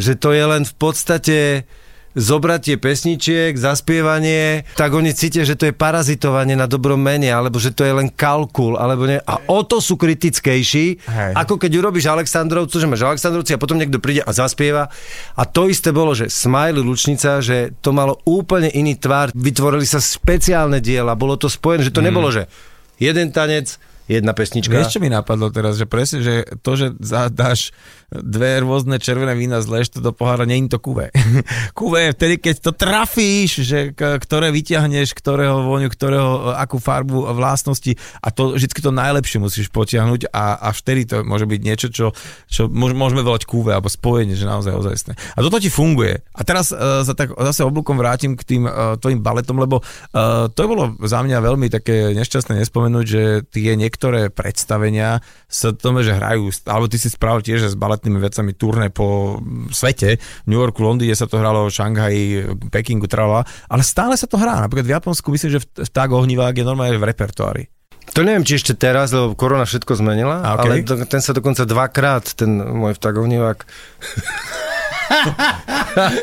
že 0.00 0.16
to 0.16 0.32
je 0.32 0.44
len 0.48 0.64
v 0.64 0.74
podstate 0.80 1.68
zobratie 2.14 2.74
pesničiek, 2.74 3.54
zaspievanie, 3.54 4.66
tak 4.74 4.90
oni 4.90 5.14
cítia, 5.14 5.46
že 5.46 5.54
to 5.54 5.70
je 5.70 5.74
parazitovanie 5.74 6.58
na 6.58 6.66
dobrom 6.66 6.98
mene, 6.98 7.30
alebo 7.30 7.62
že 7.62 7.70
to 7.70 7.86
je 7.86 7.94
len 7.94 8.10
kalkul, 8.10 8.74
alebo 8.74 9.06
ne. 9.06 9.22
A 9.22 9.38
o 9.46 9.62
to 9.62 9.78
sú 9.78 9.94
kritickejší, 9.94 10.86
Hej. 11.06 11.32
ako 11.38 11.54
keď 11.54 11.70
urobíš 11.78 12.10
Aleksandrovcu, 12.10 12.74
že 12.82 12.90
máš 12.90 13.06
Aleksandrovci 13.06 13.54
a 13.54 13.62
potom 13.62 13.78
niekto 13.78 14.02
príde 14.02 14.26
a 14.26 14.34
zaspieva. 14.34 14.90
A 15.38 15.42
to 15.46 15.70
isté 15.70 15.94
bolo, 15.94 16.10
že 16.10 16.26
Smiley 16.26 16.82
Lučnica, 16.82 17.38
že 17.38 17.70
to 17.78 17.94
malo 17.94 18.18
úplne 18.26 18.66
iný 18.74 18.98
tvar, 18.98 19.30
vytvorili 19.30 19.86
sa 19.86 20.02
špeciálne 20.02 20.82
diela, 20.82 21.14
bolo 21.14 21.38
to 21.38 21.46
spojené, 21.46 21.86
že 21.86 21.94
to 21.94 22.02
mm. 22.02 22.08
nebolo, 22.10 22.28
že 22.34 22.50
jeden 22.98 23.30
tanec, 23.30 23.78
jedna 24.10 24.34
pesnička. 24.34 24.74
Vieš, 24.74 24.98
čo 24.98 25.02
mi 25.02 25.06
napadlo 25.06 25.54
teraz, 25.54 25.78
že 25.78 25.86
presne, 25.86 26.18
že 26.26 26.42
to, 26.66 26.74
že 26.74 26.90
dáš 27.30 27.70
dve 28.10 28.58
rôzne 28.66 28.98
červené 28.98 29.38
vína, 29.38 29.62
zleš 29.62 29.94
to 29.94 29.98
do 30.02 30.10
pohára, 30.10 30.42
je 30.42 30.66
to 30.66 30.82
kuvé. 30.82 31.14
kuvé 31.78 32.10
je 32.10 32.14
vtedy, 32.18 32.34
keď 32.42 32.54
to 32.58 32.70
trafíš, 32.74 33.62
že 33.62 33.78
ktoré 33.94 34.50
vyťahneš, 34.50 35.14
ktorého 35.14 35.62
vôňu, 35.62 35.86
ktorého, 35.86 36.58
akú 36.58 36.82
farbu, 36.82 37.30
vlastnosti 37.30 37.94
a 38.18 38.34
to 38.34 38.58
vždy 38.58 38.82
to 38.82 38.90
najlepšie 38.90 39.38
musíš 39.38 39.70
potiahnuť 39.70 40.34
a, 40.34 40.58
a 40.58 40.68
vtedy 40.74 41.06
to 41.06 41.22
môže 41.22 41.46
byť 41.46 41.60
niečo, 41.62 41.88
čo, 41.94 42.06
čo 42.50 42.66
môžeme 42.66 43.22
volať 43.22 43.46
kuvé 43.46 43.78
alebo 43.78 43.86
spojenie, 43.86 44.34
že 44.34 44.48
naozaj 44.48 44.74
ozajstné. 44.74 45.12
A 45.14 45.38
toto 45.40 45.62
ti 45.62 45.70
funguje. 45.70 46.26
A 46.34 46.40
teraz 46.42 46.74
uh, 46.74 47.06
sa 47.06 47.14
tak 47.14 47.30
zase 47.38 47.62
oblúkom 47.62 47.94
vrátim 47.94 48.34
k 48.34 48.42
tým 48.42 48.62
uh, 48.66 48.98
tvojim 48.98 49.22
baletom, 49.22 49.62
lebo 49.62 49.80
uh, 49.80 50.50
to 50.50 50.66
bolo 50.66 50.98
za 51.06 51.22
mňa 51.22 51.38
veľmi 51.38 51.70
také 51.70 52.10
nešťastné 52.18 52.58
nespomenúť, 52.66 53.06
že 53.06 53.22
tie 53.46 53.78
niektoré 53.78 54.34
predstavenia 54.34 55.22
sa 55.46 55.70
tomu, 55.70 56.02
že 56.02 56.16
hrajú, 56.16 56.50
alebo 56.66 56.90
ty 56.90 56.98
si 56.98 57.06
spravil 57.12 57.42
tiež, 57.46 57.68
že 57.68 57.72
s 57.74 57.78
balet 57.78 57.99
ostatnými 58.00 58.16
vecami 58.16 58.56
turné 58.56 58.88
po 58.88 59.36
svete. 59.68 60.16
V 60.16 60.48
New 60.48 60.56
Yorku, 60.56 60.80
Londýne 60.80 61.12
sa 61.12 61.28
to 61.28 61.36
hralo, 61.36 61.68
Šanghaji, 61.68 62.56
Pekingu, 62.72 63.04
trvala, 63.04 63.44
ale 63.68 63.84
stále 63.84 64.16
sa 64.16 64.24
to 64.24 64.40
hrá. 64.40 64.56
Napríklad 64.64 64.88
v 64.88 64.94
Japonsku 64.96 65.28
myslím, 65.28 65.60
že 65.60 65.60
vták 65.76 66.16
ohnivák 66.16 66.56
je 66.56 66.64
normálne 66.64 66.96
v 66.96 67.04
repertoári. 67.04 67.68
To 68.16 68.24
neviem, 68.24 68.42
či 68.42 68.56
ešte 68.58 68.74
teraz, 68.74 69.12
lebo 69.12 69.36
korona 69.36 69.68
všetko 69.68 70.00
zmenila, 70.00 70.42
okay. 70.42 70.82
ale 70.82 71.06
ten 71.06 71.20
sa 71.22 71.30
dokonca 71.36 71.62
dvakrát, 71.68 72.32
ten 72.34 72.58
môj 72.58 72.96
vták 72.96 73.14
ohnivák 73.20 73.58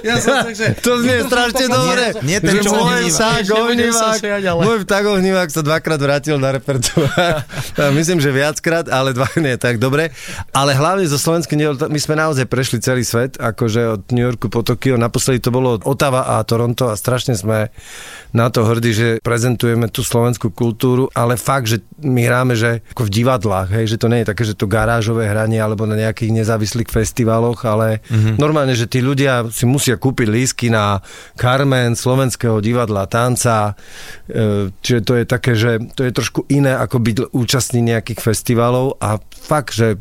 Ja 0.01 0.15
som 0.23 0.47
tak, 0.47 0.55
že... 0.55 0.79
To 0.79 1.03
znie 1.03 1.27
strašne 1.27 1.65
dobre. 1.67 2.15
Nie, 2.23 2.39
nie 2.39 2.39
ten, 2.39 2.63
čo 2.63 2.71
môj 2.71 3.11
ale- 3.11 3.11
môj 4.63 4.77
vták 4.87 5.03
ohnívák 5.11 5.49
sa 5.51 5.61
dvakrát 5.61 5.99
vrátil 5.99 6.39
na 6.39 6.55
repertoár. 6.55 7.43
Myslím, 7.91 8.23
že 8.23 8.31
viackrát, 8.31 8.87
ale 8.87 9.11
dva 9.11 9.27
nie, 9.37 9.59
tak 9.59 9.77
dobre. 9.77 10.15
Ale 10.55 10.71
hlavne 10.71 11.03
zo 11.05 11.19
Slovensky, 11.19 11.59
my 11.59 11.99
sme 11.99 12.15
naozaj 12.15 12.47
prešli 12.47 12.79
celý 12.79 13.03
svet, 13.03 13.35
akože 13.35 13.99
od 13.99 14.01
New 14.15 14.23
Yorku 14.23 14.47
po 14.47 14.63
Tokio. 14.63 14.95
Naposledy 14.95 15.43
to 15.43 15.51
bolo 15.51 15.75
Ottawa 15.83 16.39
a 16.39 16.43
Toronto 16.47 16.87
a 16.87 16.95
strašne 16.95 17.35
sme 17.35 17.69
na 18.35 18.51
to 18.51 18.63
hrdí, 18.67 18.91
že 18.91 19.07
prezentujeme 19.23 19.87
tú 19.87 20.03
slovenskú 20.03 20.51
kultúru, 20.51 21.07
ale 21.15 21.39
fakt, 21.39 21.71
že 21.71 21.77
my 22.03 22.21
hráme, 22.27 22.53
že 22.53 22.83
ako 22.93 23.07
v 23.07 23.13
divadlách, 23.23 23.69
hej, 23.73 23.85
že 23.95 23.99
to 23.99 24.11
nie 24.11 24.23
je 24.23 24.29
také, 24.29 24.43
že 24.43 24.57
to 24.57 24.69
garážové 24.69 25.27
hranie 25.31 25.59
alebo 25.59 25.87
na 25.87 25.95
nejakých 25.95 26.43
nezávislých 26.43 26.89
festivaloch, 26.91 27.63
ale 27.63 28.03
mm-hmm. 28.07 28.35
normálne, 28.37 28.75
že 28.75 28.89
tí 28.89 28.99
ľudia 28.99 29.47
si 29.49 29.63
musia 29.65 29.95
kúpiť 29.95 30.27
lísky 30.27 30.67
na 30.69 30.99
Carmen, 31.39 31.95
slovenského 31.95 32.59
divadla, 32.59 33.09
tanca, 33.09 33.73
e, 34.27 34.69
čiže 34.83 35.01
to 35.03 35.13
je 35.17 35.23
také, 35.23 35.51
že 35.55 35.71
to 35.95 36.03
je 36.03 36.11
trošku 36.11 36.45
iné 36.51 36.75
ako 36.75 36.97
byť 36.99 37.15
účastný 37.33 37.79
nejakých 37.81 38.19
festivalov 38.19 38.99
a 38.99 39.17
fakt, 39.33 39.73
že 39.75 39.97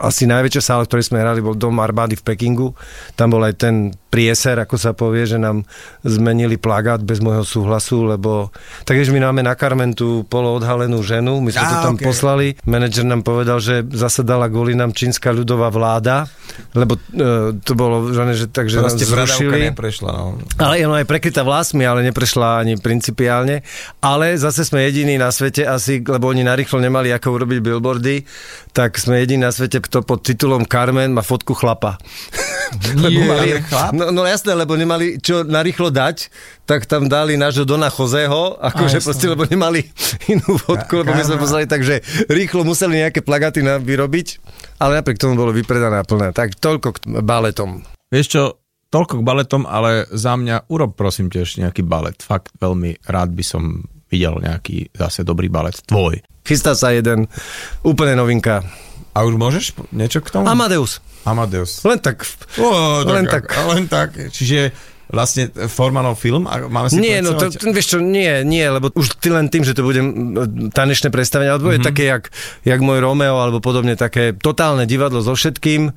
asi 0.00 0.24
najväčšia 0.24 0.62
sála, 0.62 0.84
v 0.84 0.90
ktorej 0.90 1.08
sme 1.12 1.20
hrali, 1.20 1.44
bol 1.44 1.56
Dom 1.56 1.76
armády 1.80 2.16
v 2.16 2.24
Pekingu. 2.24 2.72
Tam 3.12 3.32
bol 3.32 3.44
aj 3.44 3.54
ten 3.60 3.92
prieser, 4.06 4.56
ako 4.56 4.76
sa 4.78 4.94
povie, 4.94 5.26
že 5.26 5.36
nám 5.36 5.66
zmenili 6.00 6.56
plagát 6.56 7.02
bez 7.02 7.18
môjho 7.18 7.42
súhlasu, 7.42 8.06
lebo 8.06 8.54
takéž 8.86 9.10
my 9.10 9.28
máme 9.28 9.42
na 9.42 9.58
Carmen 9.58 9.92
tú 9.92 10.22
poloodhalenú 10.30 11.02
ženu, 11.02 11.42
my 11.42 11.50
sme 11.50 11.66
Á, 11.66 11.70
to 11.70 11.76
tam 11.92 11.96
okej. 11.98 12.06
poslali, 12.06 12.46
manažer 12.64 13.04
nám 13.04 13.26
povedal, 13.26 13.58
že 13.58 13.82
zasadala 13.92 14.46
kvôli 14.46 14.78
nám 14.78 14.94
čínska 14.94 15.34
ľudová 15.34 15.68
vláda, 15.68 16.30
lebo 16.72 16.96
e, 16.96 17.58
to 17.60 17.72
bolo, 17.74 18.14
že, 18.14 18.22
že 18.32 18.46
takže 18.48 18.80
nás 18.80 18.94
Proste 18.94 19.04
zrušili. 19.04 19.74
neprešla. 19.74 20.10
No. 20.10 20.38
Ale 20.56 20.80
je 20.80 20.84
ona 20.86 21.02
aj 21.02 21.08
prekrytá 21.10 21.42
vlasmi, 21.42 21.82
ale 21.84 22.06
neprešla 22.06 22.62
ani 22.62 22.78
principiálne. 22.80 23.60
Ale 24.00 24.38
zase 24.38 24.64
sme 24.64 24.86
jediní 24.86 25.18
na 25.20 25.28
svete 25.28 25.66
asi, 25.66 26.00
lebo 26.00 26.30
oni 26.30 26.46
narýchlo 26.46 26.78
nemali 26.80 27.10
ako 27.12 27.42
urobiť 27.42 27.58
billboardy, 27.60 28.22
tak 28.72 28.96
sme 28.96 29.20
jediní 29.20 29.44
na 29.44 29.52
svete, 29.52 29.82
kto 29.82 30.06
pod 30.06 30.22
titulom 30.24 30.64
Carmen 30.64 31.12
má 31.12 31.20
fotku 31.20 31.52
chlapa. 31.52 31.98
Lebo 32.98 33.08
Nie, 33.08 33.26
mali, 33.26 33.48
no, 33.94 34.04
no 34.10 34.22
jasné, 34.26 34.52
lebo 34.54 34.74
nemali 34.74 35.22
čo 35.22 35.46
narýchlo 35.46 35.90
dať, 35.90 36.28
tak 36.66 36.84
tam 36.90 37.06
dali 37.06 37.38
nášho 37.38 37.62
Dona 37.62 37.88
Joseho, 37.92 38.58
akože 38.58 38.98
proste, 39.02 39.26
lebo 39.30 39.46
nemali 39.46 39.86
inú 40.32 40.58
fotku, 40.58 41.02
lebo 41.02 41.14
my 41.14 41.22
sme 41.22 41.38
poslali, 41.38 41.66
takže 41.70 42.02
rýchlo 42.26 42.66
museli 42.66 43.02
nejaké 43.06 43.22
plagaty 43.22 43.62
na, 43.62 43.78
vyrobiť, 43.78 44.26
ale 44.82 44.98
napriek 45.00 45.20
tomu 45.20 45.38
bolo 45.38 45.54
vypredané 45.54 46.02
a 46.02 46.04
plné. 46.04 46.34
Tak 46.34 46.58
toľko 46.58 46.88
k 46.96 46.98
baletom. 47.22 47.86
Vieš 48.10 48.26
čo, 48.26 48.42
toľko 48.90 49.20
k 49.20 49.26
baletom, 49.26 49.62
ale 49.66 50.06
za 50.10 50.34
mňa 50.38 50.70
urob 50.70 50.94
prosím 50.94 51.30
tiež 51.30 51.58
nejaký 51.60 51.82
balet. 51.82 52.18
Fakt 52.22 52.54
veľmi 52.58 53.06
rád 53.06 53.34
by 53.34 53.44
som 53.44 53.86
videl 54.06 54.38
nejaký 54.38 54.94
zase 54.94 55.26
dobrý 55.26 55.50
balet. 55.50 55.74
Tvoj. 55.86 56.22
Chystá 56.46 56.78
sa 56.78 56.94
jeden, 56.94 57.26
úplne 57.82 58.14
novinka. 58.14 58.62
A 59.16 59.24
už 59.24 59.40
môžeš 59.40 59.72
niečo 59.96 60.20
k 60.20 60.28
tomu? 60.28 60.44
Amadeus. 60.44 61.00
Amadeus. 61.24 61.80
Len 61.80 61.96
tak. 61.96 62.28
Ó, 62.60 63.00
Len 63.00 63.24
tak, 63.24 63.48
tak. 63.48 63.64
Len 63.64 63.84
tak. 63.88 64.10
Čiže 64.28 64.76
vlastne 65.06 65.48
Formanov 65.70 66.18
film 66.18 66.50
a 66.50 66.66
máme 66.66 66.90
si 66.90 66.98
Nie, 66.98 67.22
no 67.22 67.38
to, 67.38 67.46
to, 67.46 67.70
vieš 67.70 67.94
čo, 67.94 67.98
nie, 68.02 68.42
nie, 68.42 68.66
lebo 68.66 68.90
už 68.90 69.22
ty 69.22 69.30
len 69.30 69.46
tým, 69.46 69.62
že 69.62 69.70
to 69.70 69.86
bude 69.86 70.02
mm, 70.02 70.74
tanečné 70.74 71.14
predstavenie, 71.14 71.48
alebo 71.48 71.70
Mhm. 71.70 71.78
mm-hmm. 71.78 71.82
je 71.82 71.88
také, 71.88 72.04
jak, 72.10 72.24
jak 72.66 72.80
môj 72.82 72.98
Romeo, 72.98 73.38
alebo 73.38 73.62
podobne 73.62 73.94
také 73.94 74.34
totálne 74.34 74.82
divadlo 74.82 75.22
so 75.22 75.32
všetkým, 75.32 75.94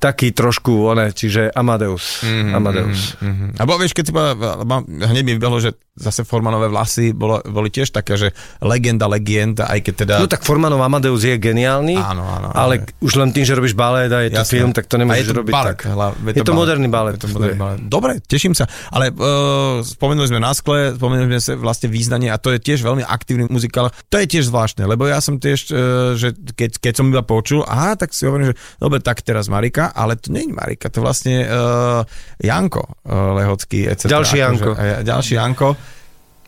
taký 0.00 0.32
trošku, 0.32 0.88
one, 0.88 1.12
čiže 1.12 1.52
Amadeus. 1.52 2.24
Mm-hmm. 2.24 2.56
Amadeus. 2.56 3.00
Mhm. 3.20 3.46
A 3.54 3.68
vieš, 3.76 3.92
keď 3.92 4.04
si 4.08 4.12
mám- 4.12 4.88
hneď 4.88 5.22
mi 5.22 5.36
vybehlo, 5.36 5.60
že 5.60 5.76
zase 5.92 6.24
Formanové 6.24 6.72
vlasy 6.72 7.12
bolo, 7.12 7.44
boli 7.44 7.68
tiež 7.68 7.92
také, 7.92 8.16
že 8.16 8.32
legenda, 8.64 9.04
legenda, 9.04 9.68
aj 9.68 9.84
keď 9.84 9.94
teda... 9.94 10.14
No 10.16 10.24
tak 10.24 10.40
Formanov 10.40 10.80
Amadeus 10.80 11.20
je 11.20 11.36
geniálny, 11.36 11.92
Áno, 11.92 12.24
áno, 12.24 12.48
ale 12.50 12.80
ale- 12.80 12.96
už 13.04 13.20
len 13.20 13.28
tým, 13.30 13.44
že 13.44 13.52
robíš 13.52 13.76
balet 13.76 14.08
a 14.08 14.24
je 14.24 14.32
to 14.32 14.40
film, 14.42 14.72
tak 14.72 14.88
to 14.88 14.96
nemôžeš 14.96 15.20
je 15.20 15.28
to 15.28 15.36
robiť 15.36 15.52
balet, 15.52 15.76
tak. 15.76 15.92
hla- 15.92 16.16
Je 16.32 16.40
to 16.40 16.56
moderný 16.56 16.88
balet. 16.88 17.20
Je 17.20 17.20
to 17.20 17.28
moderný 17.28 17.58
balet. 17.60 17.78
Dobre, 17.84 18.16
teším 18.24 18.56
sa. 18.56 18.64
Ale 18.88 19.12
uh, 19.12 19.84
spomenuli 19.84 20.24
sme 20.24 20.40
na 20.40 20.56
skle, 20.56 20.96
spomenuli 20.96 21.28
sme 21.28 21.38
sa 21.38 21.52
vlastne 21.54 21.92
význanie 21.92 22.32
a 22.32 22.40
to 22.40 22.56
je 22.56 22.64
tiež 22.64 22.80
veľmi 22.80 23.04
aktívny 23.04 23.44
muzikál. 23.46 23.92
To 24.08 24.16
je 24.16 24.24
tiež 24.24 24.48
zvláštne, 24.48 24.88
lebo 24.88 25.04
ja 25.04 25.20
som 25.20 25.36
tiež, 25.36 25.68
uh, 25.68 25.76
že 26.16 26.32
keď, 26.32 26.80
keď 26.80 26.92
som 26.96 27.12
iba 27.12 27.20
počul, 27.20 27.60
aha, 27.68 28.00
tak 28.00 28.16
si 28.16 28.24
hovorím, 28.24 28.54
že 28.54 28.56
dobre, 28.80 29.04
tak 29.04 29.20
teraz 29.20 29.52
Marika, 29.52 29.89
ale 29.92 30.16
to 30.16 30.32
nie 30.32 30.46
je 30.46 30.52
Marika, 30.54 30.88
to 30.88 31.04
vlastne 31.04 31.44
uh, 31.44 32.02
Janko 32.40 32.86
uh, 33.04 33.36
Lehocký, 33.36 33.86
etc. 33.90 34.10
Ďalší 34.10 34.36
Janko. 34.38 34.70
a, 34.74 35.02
ďalší 35.04 35.34
Janko. 35.36 35.68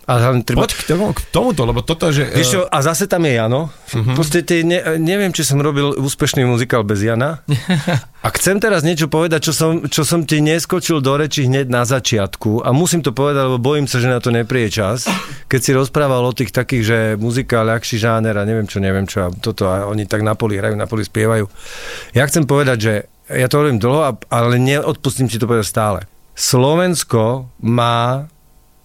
A 0.03 0.19
hlavne 0.19 0.43
treba, 0.43 0.67
Poď 0.67 0.73
k, 0.75 0.83
tomu, 0.83 1.15
k 1.15 1.21
tomuto, 1.31 1.63
lebo 1.63 1.79
toto, 1.87 2.11
že... 2.11 2.27
Vieš 2.27 2.49
čo, 2.51 2.61
a 2.67 2.79
zase 2.83 3.07
tam 3.07 3.23
je 3.23 3.39
Jano. 3.39 3.71
Uh-huh. 3.71 4.19
Proste 4.19 4.43
ne, 4.67 4.99
neviem, 4.99 5.31
či 5.31 5.47
som 5.47 5.63
robil 5.63 5.95
úspešný 5.95 6.43
muzikál 6.43 6.83
bez 6.83 7.07
Jana. 7.07 7.47
A 8.27 8.31
chcem 8.35 8.63
teraz 8.63 8.87
niečo 8.87 9.11
povedať, 9.11 9.51
čo 9.51 9.53
som, 9.55 9.71
čo 9.87 10.07
som 10.07 10.23
ti 10.23 10.39
neskočil 10.39 11.03
do 11.03 11.19
reči 11.19 11.47
hneď 11.47 11.67
na 11.67 11.83
začiatku. 11.83 12.63
A 12.63 12.71
musím 12.71 13.03
to 13.03 13.11
povedať, 13.11 13.51
lebo 13.51 13.59
bojím 13.59 13.91
sa, 13.91 13.99
že 13.99 14.11
na 14.11 14.23
to 14.23 14.31
neprie 14.31 14.71
čas. 14.71 15.11
Keď 15.51 15.61
si 15.63 15.71
rozprával 15.75 16.23
o 16.23 16.31
tých 16.31 16.55
takých, 16.55 16.83
že 16.87 16.99
muzika, 17.19 17.67
ľahší 17.67 17.99
žáner 17.99 18.35
a 18.39 18.47
neviem 18.47 18.71
čo, 18.71 18.79
neviem 18.79 19.11
čo. 19.11 19.27
A 19.27 19.29
toto 19.35 19.67
a 19.67 19.91
oni 19.91 20.07
tak 20.07 20.23
na 20.23 20.39
poli 20.39 20.55
hrajú, 20.55 20.79
na 20.79 20.87
poli 20.87 21.03
spievajú. 21.03 21.51
Ja 22.15 22.23
chcem 22.31 22.47
povedať, 22.47 22.79
že 22.79 22.93
ja 23.31 23.47
to 23.47 23.63
hovorím 23.63 23.79
dlho, 23.79 24.19
ale 24.31 24.57
neodpustím 24.59 25.31
ti 25.31 25.39
to 25.39 25.47
povedať 25.47 25.67
stále. 25.69 26.01
Slovensko 26.33 27.53
má 27.61 28.27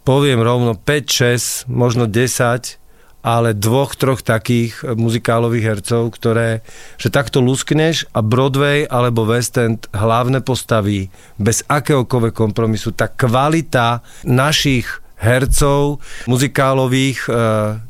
poviem 0.08 0.40
rovno 0.40 0.76
5, 0.76 1.68
6, 1.68 1.72
možno 1.72 2.08
10, 2.08 2.80
ale 3.28 3.52
dvoch, 3.52 3.92
troch 4.00 4.24
takých 4.24 4.88
e, 4.88 4.96
muzikálových 4.96 5.76
hercov, 5.76 6.16
ktoré, 6.16 6.64
že 6.96 7.12
takto 7.12 7.44
luskneš 7.44 8.08
a 8.16 8.24
Broadway 8.24 8.88
alebo 8.88 9.28
West 9.28 9.60
End 9.60 9.84
hlavné 9.92 10.40
postavy 10.40 11.12
bez 11.36 11.68
akéhokoľvek 11.68 12.32
kompromisu, 12.32 12.96
tá 12.96 13.12
kvalita 13.12 14.00
našich 14.24 14.88
hercov 15.20 16.00
muzikálových 16.24 17.28
e, 17.28 17.30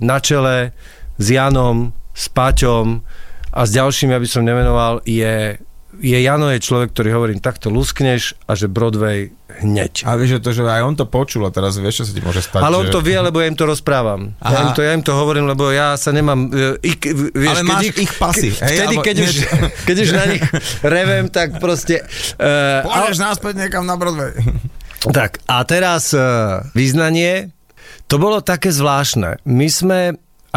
na 0.02 0.18
čele 0.18 0.74
s 1.22 1.26
Janom, 1.30 1.93
s 2.18 2.26
Paťom 2.34 3.06
a 3.54 3.62
s 3.62 3.70
ďalšími, 3.78 4.18
aby 4.18 4.26
som 4.26 4.41
nemenoval, 4.41 5.06
je, 5.06 5.62
je 6.02 6.18
Jano 6.22 6.50
je 6.54 6.60
človek, 6.62 6.93
ktorý 6.93 7.10
hovorím, 7.18 7.39
takto 7.41 7.74
luskneš 7.74 8.38
a 8.45 8.54
že 8.54 8.70
Broadway 8.70 9.34
hneď. 9.62 10.06
A 10.06 10.14
vieš, 10.16 10.38
že 10.38 10.39
to, 10.43 10.50
že 10.54 10.62
aj 10.66 10.84
on 10.86 10.95
to 10.95 11.10
počul 11.10 11.45
a 11.48 11.52
teraz 11.52 11.78
vieš, 11.82 12.04
čo 12.04 12.06
sa 12.06 12.14
ti 12.14 12.22
môže 12.22 12.41
stať. 12.45 12.62
Ale 12.62 12.78
on 12.78 12.88
že... 12.89 12.93
to 12.93 13.02
vie, 13.02 13.18
lebo 13.18 13.41
ja 13.41 13.50
im 13.50 13.58
to 13.58 13.66
rozprávam. 13.66 14.38
Ja 14.38 14.62
Aha. 14.62 14.64
im, 14.70 14.72
to, 14.78 14.82
ja 14.86 14.91
im 14.93 15.04
to 15.04 15.14
hovorím, 15.18 15.50
lebo 15.50 15.74
ja 15.74 15.98
sa 15.98 16.14
nemám... 16.14 16.54
e, 16.54 16.78
Ich, 16.86 17.02
vieš, 17.34 17.58
Ale 17.58 17.62
keď 17.66 17.74
máš 17.74 17.86
ich 17.98 18.14
pasy, 18.16 18.50
ke- 18.54 18.62
hej, 18.62 18.76
Vtedy, 18.78 18.95
alebo 18.95 19.02
keď, 19.02 19.16
už, 19.26 19.34
keď 19.88 19.98
už 19.98 20.10
na 20.14 20.26
nich 20.30 20.43
revem, 20.86 21.26
tak 21.34 21.58
proste... 21.58 22.06
Uh, 22.38 22.86
Pôjdeš 22.86 23.18
náspäť 23.18 23.54
niekam 23.58 23.84
na 23.89 23.98
Broadway. 23.98 24.38
tak, 25.18 25.41
a 25.50 25.66
teraz 25.66 26.14
uh, 26.14 26.62
význanie. 26.78 27.50
To 28.08 28.16
bolo 28.22 28.39
také 28.39 28.72
zvláštne. 28.72 29.43
My 29.43 29.68
sme, 29.68 30.00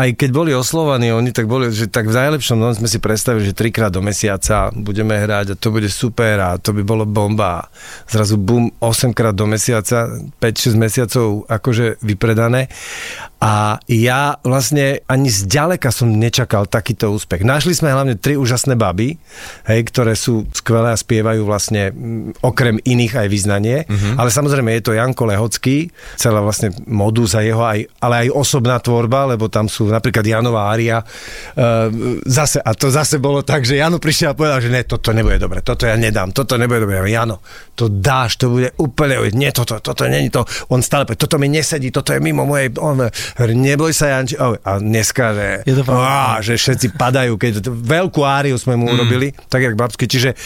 aj 0.01 0.16
keď 0.16 0.30
boli 0.32 0.57
oslovaní, 0.57 1.12
oni 1.12 1.28
tak 1.28 1.44
boli, 1.44 1.68
že 1.68 1.92
tak 1.92 2.09
v 2.09 2.16
najlepšom 2.16 2.57
dom 2.57 2.72
sme 2.72 2.88
si 2.88 2.96
predstavili, 2.96 3.44
že 3.44 3.53
trikrát 3.53 3.92
do 3.92 4.01
mesiaca 4.01 4.72
budeme 4.72 5.12
hrať 5.12 5.53
a 5.53 5.59
to 5.61 5.68
bude 5.68 5.92
super 5.92 6.40
a 6.40 6.57
to 6.57 6.72
by 6.72 6.80
bolo 6.80 7.05
bomba. 7.05 7.68
Zrazu 8.09 8.40
bum, 8.40 8.72
8 8.80 9.12
krát 9.12 9.36
do 9.36 9.44
mesiaca, 9.44 10.09
5-6 10.40 10.80
mesiacov 10.80 11.44
akože 11.53 12.01
vypredané. 12.01 12.72
A 13.40 13.80
ja 13.88 14.36
vlastne 14.44 15.01
ani 15.09 15.32
zďaleka 15.32 15.88
som 15.88 16.12
nečakal 16.12 16.68
takýto 16.68 17.09
úspech. 17.12 17.40
Našli 17.40 17.72
sme 17.72 17.88
hlavne 17.88 18.20
tri 18.20 18.36
úžasné 18.36 18.76
baby, 18.76 19.16
hej, 19.64 19.80
ktoré 19.88 20.12
sú 20.12 20.44
skvelé 20.53 20.92
a 20.92 21.01
spievajú 21.01 21.48
vlastne 21.48 21.88
okrem 22.44 22.76
iných 22.84 23.16
aj 23.16 23.28
význanie. 23.32 23.88
Uh-huh. 23.88 24.20
Ale 24.20 24.28
samozrejme 24.28 24.76
je 24.76 24.84
to 24.84 24.92
Janko 24.92 25.24
Lehocký, 25.24 25.88
celá 26.20 26.44
vlastne 26.44 26.72
modus 26.84 27.32
a 27.32 27.40
jeho 27.40 27.64
aj, 27.64 27.88
ale 28.05 28.28
aj 28.28 28.36
osobná 28.36 28.76
tvorba, 28.76 29.32
lebo 29.32 29.48
tam 29.48 29.72
sú 29.72 29.89
napríklad 29.91 30.24
Janová 30.24 30.70
Aria. 30.70 31.03
Uh, 31.03 32.22
zase, 32.24 32.62
a 32.62 32.70
to 32.74 32.88
zase 32.88 33.18
bolo 33.18 33.43
tak, 33.43 33.66
že 33.66 33.76
Jano 33.76 33.99
prišiel 33.99 34.32
a 34.32 34.38
povedal, 34.38 34.59
že 34.62 34.70
ne, 34.70 34.82
toto 34.86 35.11
nebude 35.11 35.36
dobre, 35.36 35.61
toto 35.61 35.84
ja 35.84 35.99
nedám, 35.99 36.30
toto 36.30 36.55
nebude 36.55 36.86
dobre. 36.86 37.03
Ja, 37.03 37.22
Jano, 37.22 37.43
to 37.74 37.91
dáš, 37.91 38.38
to 38.38 38.51
bude 38.51 38.70
úplne, 38.78 39.20
nie 39.34 39.51
toto, 39.51 39.82
toto 39.82 40.07
není 40.07 40.30
to. 40.30 40.47
On 40.70 40.80
stále 40.80 41.05
toto 41.05 41.36
mi 41.36 41.51
nesedí, 41.51 41.91
toto 41.91 42.14
je 42.14 42.20
mimo 42.22 42.47
mojej, 42.47 42.72
on, 42.78 43.11
neboj 43.41 43.91
sa 43.91 44.18
Janči. 44.18 44.38
A 44.41 44.78
dneska, 44.78 45.34
že, 45.34 45.49
Je 45.66 45.74
to 45.74 45.84
á, 45.91 46.41
že 46.41 46.57
všetci 46.57 46.97
padajú, 46.97 47.36
keď 47.36 47.66
veľkú 47.68 48.22
áriu 48.22 48.57
sme 48.57 48.78
mu 48.78 48.93
urobili, 48.93 49.32
tak 49.49 49.66
jak 49.66 49.74
babsky. 49.74 50.07
Čiže 50.07 50.36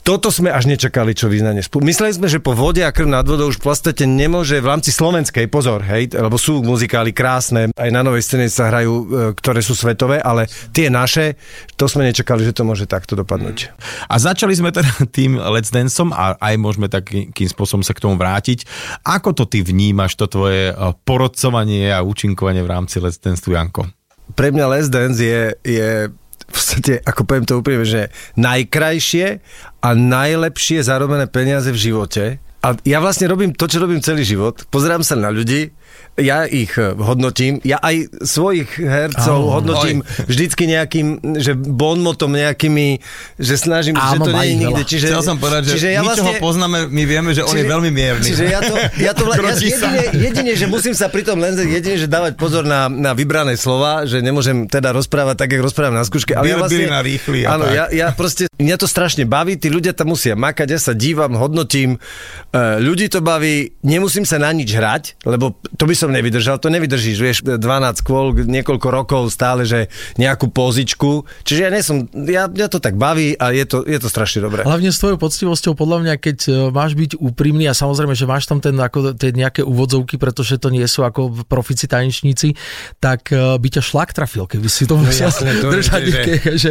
toto 0.00 0.32
sme 0.32 0.48
až 0.50 0.66
nečakali, 0.66 1.12
čo 1.12 1.28
vyznanie 1.28 1.60
spolu. 1.60 1.86
Mysleli 1.86 2.16
sme, 2.16 2.26
že 2.26 2.40
po 2.40 2.56
vode 2.56 2.80
a 2.82 2.90
krv 2.90 3.08
nad 3.08 3.26
vodou 3.26 3.52
už 3.52 3.60
v 3.60 3.70
podstate 3.70 4.08
nemôže 4.08 4.58
v 4.58 4.66
rámci 4.66 4.90
slovenskej, 4.90 5.46
pozor, 5.46 5.84
hej, 5.84 6.10
lebo 6.16 6.40
sú 6.40 6.64
muzikály 6.64 7.12
krásne, 7.12 7.70
aj 7.76 7.90
na 7.92 8.00
novej 8.00 8.24
scéne 8.24 8.48
sa 8.48 8.72
hrajú, 8.72 8.92
e, 8.92 9.04
ktoré 9.36 9.60
sú 9.60 9.76
svetové, 9.76 10.18
ale 10.18 10.48
tie 10.72 10.88
naše, 10.88 11.36
to 11.76 11.86
sme 11.86 12.08
nečakali, 12.08 12.42
že 12.42 12.56
to 12.56 12.64
môže 12.64 12.88
takto 12.88 13.14
dopadnúť. 13.14 13.70
A 14.08 14.16
začali 14.16 14.56
sme 14.56 14.72
teda 14.72 14.90
tým 15.16 15.36
Let's 15.36 15.70
Danceom 15.70 16.10
a 16.16 16.34
aj 16.40 16.54
môžeme 16.56 16.88
takým 16.88 17.48
spôsobom 17.48 17.84
sa 17.84 17.92
k 17.92 18.02
tomu 18.02 18.16
vrátiť. 18.16 18.64
Ako 19.04 19.36
to 19.36 19.44
ty 19.46 19.60
vnímaš, 19.60 20.16
to 20.16 20.26
tvoje 20.26 20.72
e, 20.72 20.74
porodcovanie 21.04 21.92
a 21.92 22.00
účinkovanie 22.02 22.64
v 22.64 22.72
rámci 22.72 22.98
Let's 22.98 23.20
Dance, 23.20 23.44
Janko? 23.44 23.86
Pre 24.34 24.48
mňa 24.54 24.64
Let's 24.70 24.88
Dance 24.88 25.18
je, 25.18 25.54
je 25.66 26.08
v 26.50 26.52
podstate, 26.52 26.98
ako 27.06 27.22
poviem 27.22 27.46
to 27.46 27.62
úprimne, 27.62 27.86
že 27.86 28.10
najkrajšie 28.34 29.38
a 29.80 29.88
najlepšie 29.94 30.82
zarobené 30.82 31.30
peniaze 31.30 31.70
v 31.70 31.78
živote. 31.78 32.24
A 32.60 32.76
ja 32.84 33.00
vlastne 33.00 33.30
robím 33.30 33.56
to, 33.56 33.70
čo 33.70 33.80
robím 33.80 34.04
celý 34.04 34.26
život. 34.26 34.66
Pozerám 34.68 35.00
sa 35.00 35.16
na 35.16 35.32
ľudí, 35.32 35.72
ja 36.20 36.44
ich 36.44 36.76
eh, 36.76 36.92
hodnotím, 36.94 37.58
ja 37.64 37.80
aj 37.80 38.12
svojich 38.22 38.76
hercov 38.76 39.38
oh, 39.40 39.50
hodnotím 39.58 40.04
oj. 40.04 40.28
vždycky 40.28 40.68
nejakým, 40.68 41.06
že 41.40 41.56
bonmotom 41.56 42.36
nejakými, 42.36 43.00
že 43.40 43.54
snažím, 43.56 43.96
Áno, 43.96 44.24
že 44.24 44.28
to 44.28 44.32
nie 44.36 44.46
je 44.46 44.56
nikde. 44.60 44.82
Čiže, 44.84 45.06
Chcel 45.10 45.24
som 45.24 45.36
povedať, 45.40 45.62
že 45.70 45.72
čiže 45.80 45.88
ja 45.96 46.00
vlastne, 46.04 46.36
ho 46.36 46.42
poznáme, 46.42 46.78
my 46.92 47.02
vieme, 47.08 47.30
že 47.32 47.42
on 47.42 47.56
čiže, 47.56 47.64
je 47.64 47.66
veľmi 47.72 47.90
mierny. 47.90 48.26
Čiže 48.26 48.44
ja 48.46 48.60
to, 48.60 48.74
ja 49.00 49.12
to 49.16 49.22
ja 49.30 49.54
jedine, 49.56 50.02
jedine, 50.12 50.52
že 50.54 50.66
musím 50.68 50.94
sa 50.94 51.08
pri 51.08 51.24
tom 51.24 51.40
len 51.40 51.56
jedine, 51.56 51.96
že 51.96 52.06
dávať 52.06 52.36
pozor 52.36 52.62
na, 52.68 52.86
na 52.92 53.16
vybrané 53.16 53.56
slova, 53.56 54.04
že 54.04 54.20
nemôžem 54.20 54.68
teda 54.68 54.92
rozprávať 54.92 55.36
tak, 55.40 55.48
ako 55.56 55.62
rozprávam 55.66 55.96
na 55.96 56.04
skúške. 56.04 56.36
Ale 56.36 56.52
ja 56.52 56.56
vlastne, 56.60 56.86
na 56.90 57.00
rýchly 57.00 57.48
áno, 57.48 57.66
ja, 57.70 57.88
ja 57.90 58.12
proste, 58.12 58.46
mňa 58.60 58.76
to 58.76 58.86
strašne 58.86 59.24
baví, 59.24 59.56
tí 59.56 59.72
ľudia 59.72 59.96
tam 59.96 60.12
musia 60.12 60.36
makať, 60.36 60.68
ja 60.68 60.80
sa 60.80 60.92
dívam, 60.92 61.32
hodnotím, 61.38 61.96
uh, 61.96 62.76
ľudí 62.78 63.08
to 63.08 63.24
baví, 63.24 63.72
nemusím 63.82 64.28
sa 64.28 64.36
na 64.36 64.52
nič 64.52 64.70
hrať, 64.74 65.24
lebo 65.24 65.56
to 65.78 65.84
by 65.90 65.96
som 65.98 66.14
nevydržal, 66.14 66.62
to 66.62 66.70
nevydržíš, 66.70 67.18
vieš, 67.18 67.38
12 67.42 67.58
kôl, 68.06 68.30
niekoľko 68.46 68.88
rokov 68.94 69.22
stále, 69.34 69.66
že 69.66 69.90
nejakú 70.14 70.46
pozičku, 70.46 71.26
čiže 71.42 71.60
ja 71.66 71.70
nie 71.74 71.82
som, 71.82 72.06
ja, 72.30 72.46
ja 72.46 72.70
to 72.70 72.78
tak 72.78 72.94
baví 72.94 73.34
a 73.34 73.50
je 73.50 73.66
to, 73.66 73.82
je 73.82 73.98
to 73.98 74.06
strašne 74.06 74.46
dobré. 74.46 74.62
Hlavne 74.62 74.94
s 74.94 75.02
tvojou 75.02 75.18
poctivosťou, 75.18 75.74
podľa 75.74 75.98
mňa, 76.06 76.14
keď 76.22 76.38
e, 76.46 76.50
máš 76.70 76.94
byť 76.94 77.18
úprimný 77.18 77.66
a 77.66 77.74
samozrejme, 77.74 78.14
že 78.14 78.30
máš 78.30 78.46
tam 78.46 78.62
ten, 78.62 78.78
ako, 78.78 79.18
tie 79.18 79.34
nejaké 79.34 79.66
úvodzovky, 79.66 80.14
pretože 80.14 80.62
to 80.62 80.70
nie 80.70 80.86
sú 80.86 81.02
ako 81.02 81.42
profici 81.50 81.90
tanečníci, 81.90 82.54
tak 83.02 83.34
e, 83.34 83.58
by 83.58 83.68
ťa 83.68 83.82
šlak 83.82 84.14
trafil, 84.14 84.46
keby 84.46 84.70
si 84.70 84.86
to 84.86 84.94
musel 84.94 85.26
no, 85.42 85.74
držať. 85.74 86.02
Že, 86.06 86.22
že, 86.54 86.70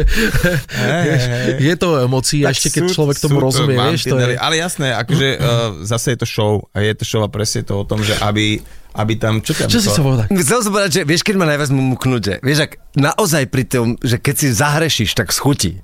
je 1.68 1.74
to 1.76 1.88
emócií, 2.08 2.48
ešte 2.48 2.72
keď 2.72 2.82
človek 2.88 3.20
tomu 3.20 3.36
rozumie, 3.42 3.76
vieš, 3.76 4.08
to 4.08 4.16
je... 4.16 4.40
Ale 4.40 4.56
jasné, 4.56 4.96
akože 4.96 5.28
uh, 5.36 5.40
zase 5.84 6.16
je 6.16 6.18
to 6.24 6.26
show 6.26 6.52
a 6.72 6.80
je 6.80 6.94
to 6.96 7.04
show 7.04 7.20
a 7.20 7.28
presne 7.28 7.66
to 7.66 7.82
o 7.82 7.84
tom, 7.84 8.00
že 8.00 8.16
aby 8.22 8.62
aby 8.94 9.14
tam... 9.14 9.38
Čo, 9.38 9.54
tam 9.54 9.68
čo 9.70 9.78
si 9.78 9.88
sa 9.88 10.02
povedal? 10.02 10.26
Chcel 10.42 10.58
som 10.66 10.72
povedať, 10.74 10.90
že 10.90 11.02
vieš, 11.06 11.22
keď 11.22 11.34
ma 11.38 11.46
najviac 11.46 11.70
muknúť, 11.70 12.22
že 12.22 12.34
vieš, 12.42 12.58
ak 12.66 12.72
naozaj 12.98 13.46
pri 13.50 13.64
tom, 13.66 13.86
že 14.02 14.18
keď 14.18 14.34
si 14.34 14.48
zahrešíš, 14.50 15.14
tak 15.14 15.30
schutí 15.30 15.78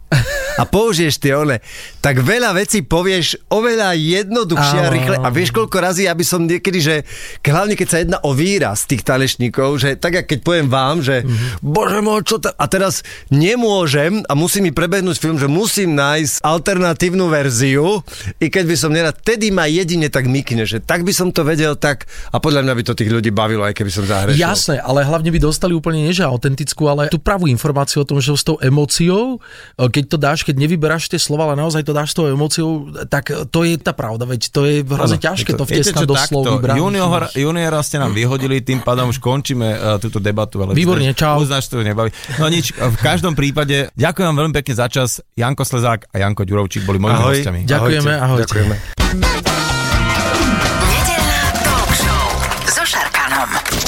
a 0.56 0.64
použiješ 0.64 1.20
tie 1.20 1.36
one, 1.36 1.60
tak 2.00 2.24
veľa 2.24 2.56
vecí 2.56 2.80
povieš 2.80 3.52
oveľa 3.52 3.92
jednoduchšie 3.92 4.78
a 4.80 4.88
rýchle. 4.88 5.16
A 5.20 5.28
vieš, 5.28 5.52
koľko 5.52 5.76
razy, 5.76 6.08
aby 6.08 6.24
som 6.24 6.48
niekedy, 6.48 6.78
že 6.80 6.94
hlavne 7.44 7.76
keď 7.76 7.88
sa 7.88 8.00
jedná 8.00 8.18
o 8.24 8.32
výraz 8.32 8.88
tých 8.88 9.04
talešníkov, 9.04 9.76
že 9.76 10.00
tak, 10.00 10.24
keď 10.24 10.38
poviem 10.40 10.68
vám, 10.72 11.04
že 11.04 11.22
mm-hmm. 11.22 11.60
bože 11.60 12.00
môj, 12.00 12.20
čo 12.24 12.36
ta... 12.40 12.56
A 12.56 12.64
teraz 12.72 13.04
nemôžem 13.28 14.24
a 14.26 14.32
musí 14.32 14.64
mi 14.64 14.72
prebehnúť 14.72 15.20
film, 15.20 15.36
že 15.36 15.44
musím 15.44 15.92
nájsť 15.92 16.40
alternatívnu 16.40 17.28
verziu, 17.28 18.00
i 18.40 18.48
keď 18.48 18.64
by 18.64 18.76
som 18.80 18.90
nerad, 18.96 19.16
tedy 19.20 19.52
ma 19.52 19.68
jedine 19.68 20.08
tak 20.08 20.24
mykne, 20.24 20.64
že 20.64 20.80
tak 20.80 21.04
by 21.04 21.12
som 21.12 21.28
to 21.28 21.44
vedel 21.44 21.76
tak 21.76 22.08
a 22.32 22.40
podľa 22.40 22.64
mňa 22.64 22.74
by 22.80 22.82
to 22.82 22.96
tých 22.96 23.12
ľudí 23.12 23.28
bavilo, 23.28 23.60
aj 23.60 23.76
keby 23.76 23.92
som 23.92 24.08
zahrešil. 24.08 24.40
Jasné, 24.40 24.80
ale 24.80 25.04
hlavne 25.04 25.28
by 25.28 25.40
dostali 25.42 25.76
úplne 25.76 26.00
neže 26.00 26.24
autentickú, 26.24 26.88
ale 26.88 26.95
tú 27.12 27.20
pravú 27.20 27.44
informáciu 27.46 28.02
o 28.02 28.08
tom, 28.08 28.16
že 28.18 28.32
s 28.32 28.44
tou 28.44 28.56
emóciou, 28.58 29.38
keď 29.76 30.04
to 30.08 30.16
dáš 30.16 30.40
keď 30.46 30.56
nevyberáš 30.62 31.10
tie 31.10 31.20
slova, 31.20 31.50
ale 31.50 31.58
naozaj 31.58 31.82
to 31.84 31.92
dáš 31.92 32.14
s 32.14 32.16
tou 32.16 32.30
emóciou, 32.30 32.88
tak 33.10 33.28
to 33.50 33.60
je 33.66 33.76
tá 33.76 33.92
pravda, 33.92 34.24
veď 34.24 34.40
to 34.48 34.60
je 34.64 34.86
hrozne 34.86 35.18
ťažké 35.18 35.52
to, 35.52 35.62
to 35.62 35.64
vtesnať 35.66 36.06
do 36.06 36.14
slov 36.14 36.42
vybrať. 36.56 36.76
Junior, 36.78 37.22
juniora 37.34 37.80
ste 37.82 37.98
nám 37.98 38.14
vyhodili, 38.14 38.62
tým 38.62 38.80
pádom 38.80 39.10
už 39.10 39.18
končíme 39.18 39.68
uh, 39.74 39.98
túto 39.98 40.22
debatu. 40.22 40.62
Ale 40.62 40.72
Výborne, 40.72 41.10
čau. 41.12 41.42
Uznáš, 41.42 41.66
to 41.66 41.82
nebaví. 41.82 42.14
No 42.38 42.46
nič, 42.46 42.70
v 42.72 42.98
každom 43.02 43.34
prípade 43.34 43.90
ďakujem 43.98 44.26
vám 44.30 44.38
veľmi 44.46 44.54
pekne 44.54 44.74
za 44.78 44.86
čas. 44.86 45.18
Janko 45.34 45.66
Slezák 45.66 46.14
a 46.14 46.16
Janko 46.22 46.46
Ďurovčík 46.46 46.86
boli 46.86 47.02
mojimi 47.02 47.22
hostiami. 47.22 47.60
Ďakujeme, 47.66 48.12
ahojte. 48.16 48.44
Ďakujeme. 48.46 49.85